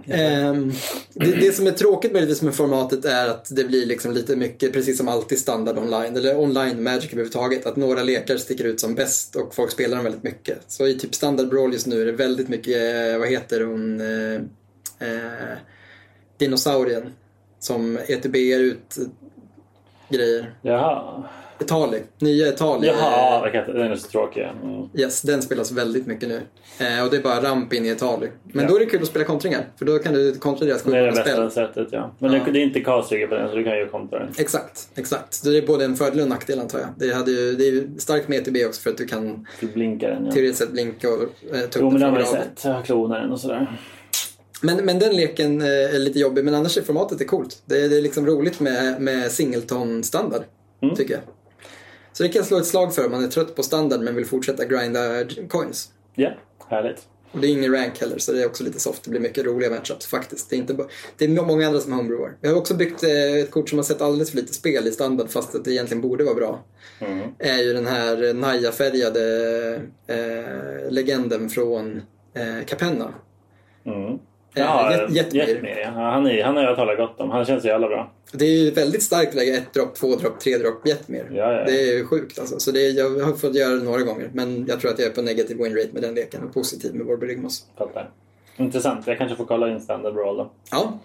[0.07, 0.71] Ehm,
[1.13, 4.73] det, det som är tråkigt möjligtvis med formatet är att det blir liksom lite mycket,
[4.73, 8.95] precis som alltid standard online, eller online Magic överhuvudtaget, att några lekar sticker ut som
[8.95, 10.57] bäst och folk spelar dem väldigt mycket.
[10.67, 12.75] Så i typ standard brawl just nu är det väldigt mycket,
[13.13, 14.35] eh, vad heter hon, eh,
[15.09, 15.57] eh,
[16.37, 17.13] dinosaurien
[17.59, 18.97] som ETBR ut
[20.09, 20.55] grejer.
[20.61, 21.23] Jaha.
[21.59, 22.87] Etali, nya Etali.
[22.87, 24.41] Jaha, jag kan inte- den är så tråkig.
[24.63, 24.89] Mm.
[24.97, 26.41] Yes, den spelas väldigt mycket nu.
[26.79, 28.27] Eh, och det är bara ramp in i Etali.
[28.43, 28.69] Men Ja.
[28.69, 31.01] då är det kul att spela kontringar, för då kan du kontra deras Det är
[31.05, 31.41] det sjuka spel.
[31.45, 32.11] bästa sättet, ja.
[32.19, 32.39] Men Ja.
[32.51, 34.29] det- är inte castrigger på den, så du kan ju kontra den.
[34.37, 35.43] Exakt, exakt.
[35.43, 36.87] Det är både en fördel och en nackdel antar jag.
[36.97, 40.09] Det, hade ju, det är starkt med ETB också för att du kan Du blinkar
[40.09, 40.31] den, ja.
[40.31, 41.27] teoretiskt sett blinka och eh,
[41.69, 42.83] ta Jo, upp det den från graven.
[42.83, 43.79] klonar den och sådär.
[44.61, 47.61] Men, men den leken eh, är lite jobbig, men annars är formatet är coolt.
[47.65, 50.41] Det, är- det är liksom roligt med, med singleton-standard,
[50.81, 50.95] Mm.
[50.95, 51.21] tycker jag.
[52.17, 54.15] Så det kan jag slå ett slag för om man är trött på standard men
[54.15, 55.89] vill fortsätta grinda coins.
[56.15, 56.29] Ja,
[56.67, 57.07] härligt.
[57.31, 59.03] Och det är ingen rank heller så det är också lite soft.
[59.03, 60.49] Det blir mycket roliga matchups faktiskt.
[60.49, 60.77] Det är, inte
[61.17, 62.37] det är många andra som homebrewar.
[62.41, 64.91] Jag har också byggt eh, ett kort som har sett alldeles för lite spel i
[64.91, 66.63] standard fast att det egentligen borde vara bra.
[66.99, 67.29] Mm.
[67.39, 72.01] Är ju den här Naja-färgade eh, legenden från
[72.33, 73.13] eh, Capenna.
[73.85, 74.19] Mm.
[74.55, 75.47] Ja, Jet- Jetmir.
[75.47, 75.89] Jetmir, ja.
[75.89, 77.29] Han, är, han har jag talat gott om.
[77.31, 78.11] Han känns jävla bra.
[78.31, 81.25] Det är ju väldigt starkt att lägga ett dropp, två dropp, tre dropp Jetmir.
[81.31, 81.63] Ja, ja.
[81.65, 82.59] Det är ju sjukt alltså.
[82.59, 84.29] Så det är, jag har fått göra det några gånger.
[84.33, 86.95] Men jag tror att jag är på negativ win rate med den leken och positiv
[86.95, 87.65] med vår Berygmos.
[87.77, 88.09] Fattar.
[88.57, 89.07] Intressant.
[89.07, 90.51] Jag kanske får kolla in standard brawl då.
[90.71, 90.99] Ja.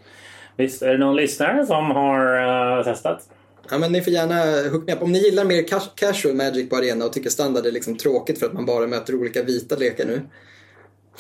[0.57, 3.29] Visst, är det någon lyssnare som har eh, testat?
[3.71, 5.03] Ja, men ni får gärna hook me up.
[5.03, 8.39] Om ni gillar mer cas- casual Magic på arena och tycker standard är liksom tråkigt
[8.39, 10.21] för att man bara möter olika vita lekar nu.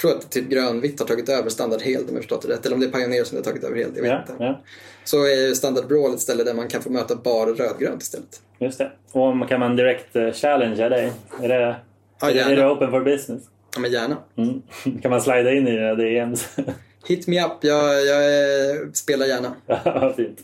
[0.00, 2.66] Tror att typ grönvitt har tagit över standard helt om jag förstått det rätt.
[2.66, 3.96] Eller om det är Pioneer som har tagit över helt.
[3.96, 4.44] Jag vet Ja, inte.
[4.44, 4.60] ja,
[5.04, 8.40] Så är ju standard brawl ett ställe där man kan få möta bara rödgrönt istället.
[8.58, 8.92] just det.
[9.12, 11.12] Och om- kan man direkt uh, challengea dig?
[11.42, 11.76] Är, det,
[12.20, 13.42] Ja, är, det, är du open for business?
[13.74, 14.16] Ja, men gärna.
[14.36, 14.62] Mm.
[15.02, 16.48] Kan man slida in i dina DMs?
[17.08, 17.52] Hit me up.
[17.60, 20.12] Jag, jag spelar gärna.
[20.16, 20.40] Fint.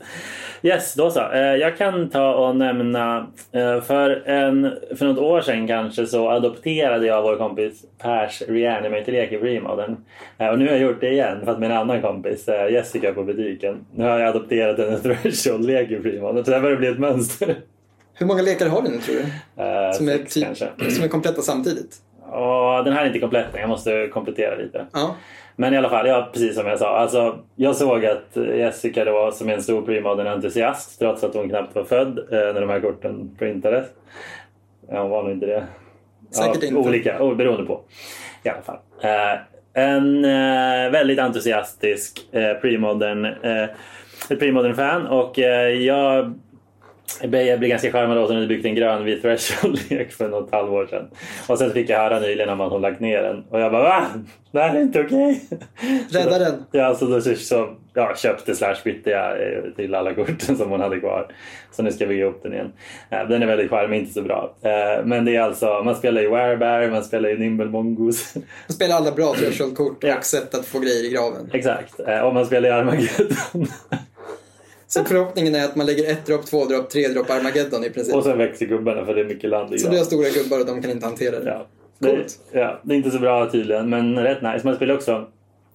[0.62, 1.20] Yes, då så.
[1.32, 6.30] Eh, Jag kan ta och nämna, eh, för, en, för något år sedan kanske så
[6.30, 9.96] adopterade jag vår kompis Pers Reanimate-lek i Remodern.
[10.36, 13.22] Och nu har jag gjort det igen för att min annan kompis eh, Jessica på
[13.24, 13.86] butiken.
[13.94, 16.44] Nu har jag adopterat en Threshold-lek i Remodern.
[16.44, 17.56] Så det här börjar bli ett mönster.
[18.14, 19.22] Hur många lekar har du nu tror du?
[19.62, 20.56] Eh, Som är, typ,
[20.92, 21.96] som är kompletta samtidigt?
[22.30, 24.86] Och den här är inte komplett jag måste komplettera lite.
[24.92, 25.16] Ja.
[25.56, 26.96] Men i alla fall, ja, precis som jag sa.
[26.96, 31.74] Alltså, jag såg att Jessica då, som är en stor premodern-entusiast trots att hon knappt
[31.74, 33.86] var född eh, när de här korten printades.
[34.88, 35.66] Ja, hon var nog inte det.
[36.30, 36.80] Säkert ja, inte.
[36.80, 37.80] Olika, oh, beroende på.
[38.42, 38.78] I alla fall.
[39.02, 39.38] Eh,
[39.72, 43.64] en eh, väldigt entusiastisk eh, premodern, eh,
[44.30, 46.34] ett premodern-fan och eh, jag
[47.20, 50.86] jag blev, ganska charmad av att hon hade byggt en grönvit threshold-lek för något halvår
[50.86, 51.08] sedan.
[51.48, 53.44] Och sen fick jag höra nyligen om att hon lagt ner den.
[53.50, 54.06] Och jag bara va?
[54.52, 55.40] Det här är inte okej.
[56.10, 56.64] Rädda den.
[56.72, 60.80] Ja, så då så, ja, köpte slash bytte jag eh, till alla korten som hon
[60.80, 61.26] hade kvar.
[61.72, 62.72] Så nu ska jag bygga upp den igen.
[63.10, 64.54] Eh, Den är väldigt charmig, inte så bra.
[64.62, 68.40] Eh, Men det är alltså, man spelar ju Werebear, man spelar ju Nimble Mongoose.
[68.66, 70.16] De spelar alla bra threshold-kort Ja.
[70.18, 71.50] och sätt att få grejer i graven.
[71.52, 72.00] Exakt.
[72.24, 73.66] Och man spelar ju Armageddon.
[74.86, 78.14] Så förhoppningen är att man lägger ett dropp, två dropp, tre dropp Armageddon i princip.
[78.14, 80.60] Och sen växer gubbarna för det är mycket land i Så du har stora gubbar
[80.60, 81.50] och de kan inte hantera det.
[81.50, 81.66] Ja.
[81.98, 84.60] Det, ja, det är inte så bra tydligen, men rätt nice.
[84.64, 85.26] Man spelar också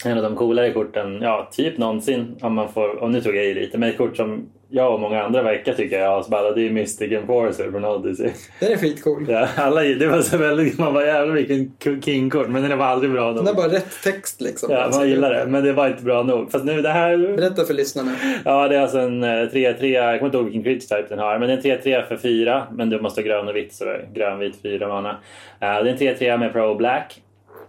[0.06, 2.36] en av de coolare korten, ja, typ någonsin.
[2.42, 5.00] Om man får, och nu tog jag i lite, men ett kort som jag och
[5.00, 8.30] många andra verkar tycka är asballa, det är Mystic Enforcer från Odyssey.
[8.60, 9.26] Den är skitcool.
[9.30, 11.72] Ja, alla, det var så väldigt, man bara jävlar vilken
[12.02, 13.36] king-kort, men den var aldrig bra nog.
[13.36, 14.72] Den har bara rätt text liksom.
[14.72, 16.52] Ja, man gillar det, men det var inte bra nog.
[16.52, 17.18] Fast nu det här...
[17.18, 18.12] Berätta för lyssnarna.
[18.46, 21.20] Ja, det är alltså en eh, 3-3, jag kommer inte ihåg vilken crit type den
[21.20, 23.74] har, men det är en 3-3 för 4, men du måste ha grön och vitt,
[23.74, 25.10] så grön, vit, 4 mana.
[25.10, 25.16] Eh,
[25.60, 27.22] det är en 3-3 med Pro Black,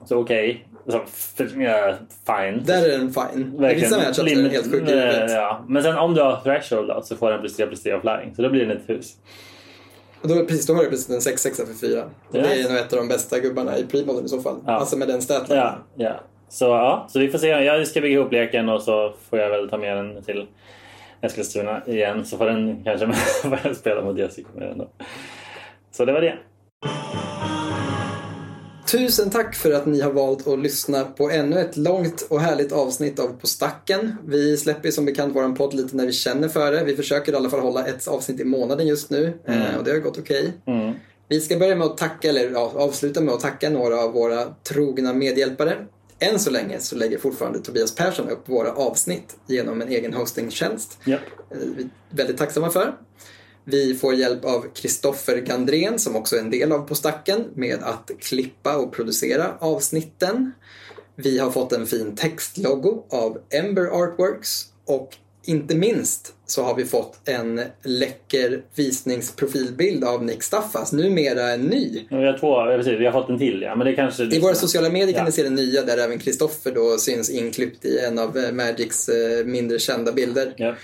[0.04, 0.66] så okej.
[0.86, 1.00] Så,
[1.58, 1.94] ja,
[2.26, 2.62] fine.
[2.64, 3.64] Där är den fine.
[3.64, 5.64] I vissa matchups är den helt sjuk i Eh, ja.
[5.68, 8.00] Men sen om du har Threshold då, så får den plus 3 plus 3 av
[8.00, 9.16] flying, så då blir den ett hus.
[10.22, 12.02] Och då, precis, då har du precis en 6-6 för 4.
[12.04, 12.42] Och Ja.
[12.42, 14.56] Det är nog ett av de bästa gubbarna i premodern i så fall.
[14.66, 14.72] Ja.
[14.72, 15.58] Alltså med den statline.
[15.58, 16.20] Ja, ja.
[16.48, 17.48] Så, ja, så vi får se.
[17.48, 20.46] Jag ska bygga ihop leken och så får jag väl ta med den till
[21.20, 22.24] Eskilstuna igen.
[22.24, 23.12] Så får den kanske
[23.74, 24.88] spela mot Jessica med den då.
[25.90, 26.34] Så det var det.
[28.86, 32.72] Tusen tack för att ni har valt att lyssna på ännu ett långt och härligt
[32.72, 34.16] avsnitt av På stacken.
[34.26, 36.84] Vi släpper som bekant våran podd lite när vi känner för det.
[36.84, 39.90] Vi försöker i alla fall hålla ett avsnitt i månaden just nu eh, och det
[39.90, 40.52] har gått okej.
[40.66, 40.94] Mm.
[41.28, 45.12] Vi ska börja med att tacka, eller avsluta med att tacka några av våra trogna
[45.12, 45.86] medhjälpare.
[46.18, 50.98] Än så länge så lägger fortfarande Tobias Persson upp våra avsnitt genom en egen hostingtjänst.
[51.06, 51.20] Japp.
[51.50, 52.94] Eh, Vi är väldigt tacksamma för.
[53.64, 57.78] Vi får hjälp av Kristoffer Gandrén som också är en del av På stacken med
[57.82, 60.52] att klippa och producera avsnitten.
[61.16, 66.84] Vi har fått en fin textlogo av Ember Artworks och inte minst så har vi
[66.84, 72.06] fått en läcker visningsprofilbild av Nick Staffas, numera en ny.
[72.10, 73.76] Vi har två, precis, vi har fått en till ja.
[73.76, 74.22] Men det kanske...
[74.24, 75.24] I våra sociala medier kan Ja.
[75.24, 79.44] ni se den nya där även Kristoffer då syns inklippt i en av Magics eh,
[79.46, 80.54] mindre kända bilder.
[80.56, 80.74] Ja.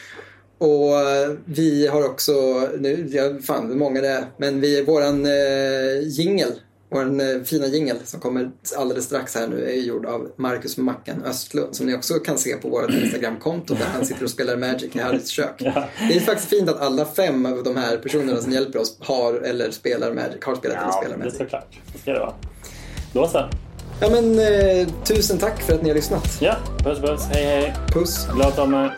[0.59, 2.33] Och eh, vi har också,
[2.79, 6.53] nu, jag fan hur många det är, men vi, våran eh, jingel,
[6.91, 11.23] våran eh, fina jingel som kommer alldeles strax här nu är gjord av Marcus Mackan
[11.25, 14.97] Östlund som ni också kan se på vårt Instagramkonto där han sitter och spelar Magic
[14.97, 15.55] i Harrys kök.
[15.59, 15.85] Ja.
[16.09, 19.35] Det är faktiskt fint att alla fem av de här personerna som hjälper oss har
[19.35, 21.39] eller spelar Magic, har spelat eller Ja, spelar det är Magic.
[21.39, 21.79] såklart.
[21.93, 22.35] Det ska det vara.
[23.13, 23.49] Då så.
[24.01, 26.39] Ja men eh, tusen tack för att ni har lyssnat.
[26.41, 27.23] Ja, puss puss.
[27.33, 27.75] Hej hej.
[27.93, 28.27] Puss!
[28.35, 28.95] Glad sommar.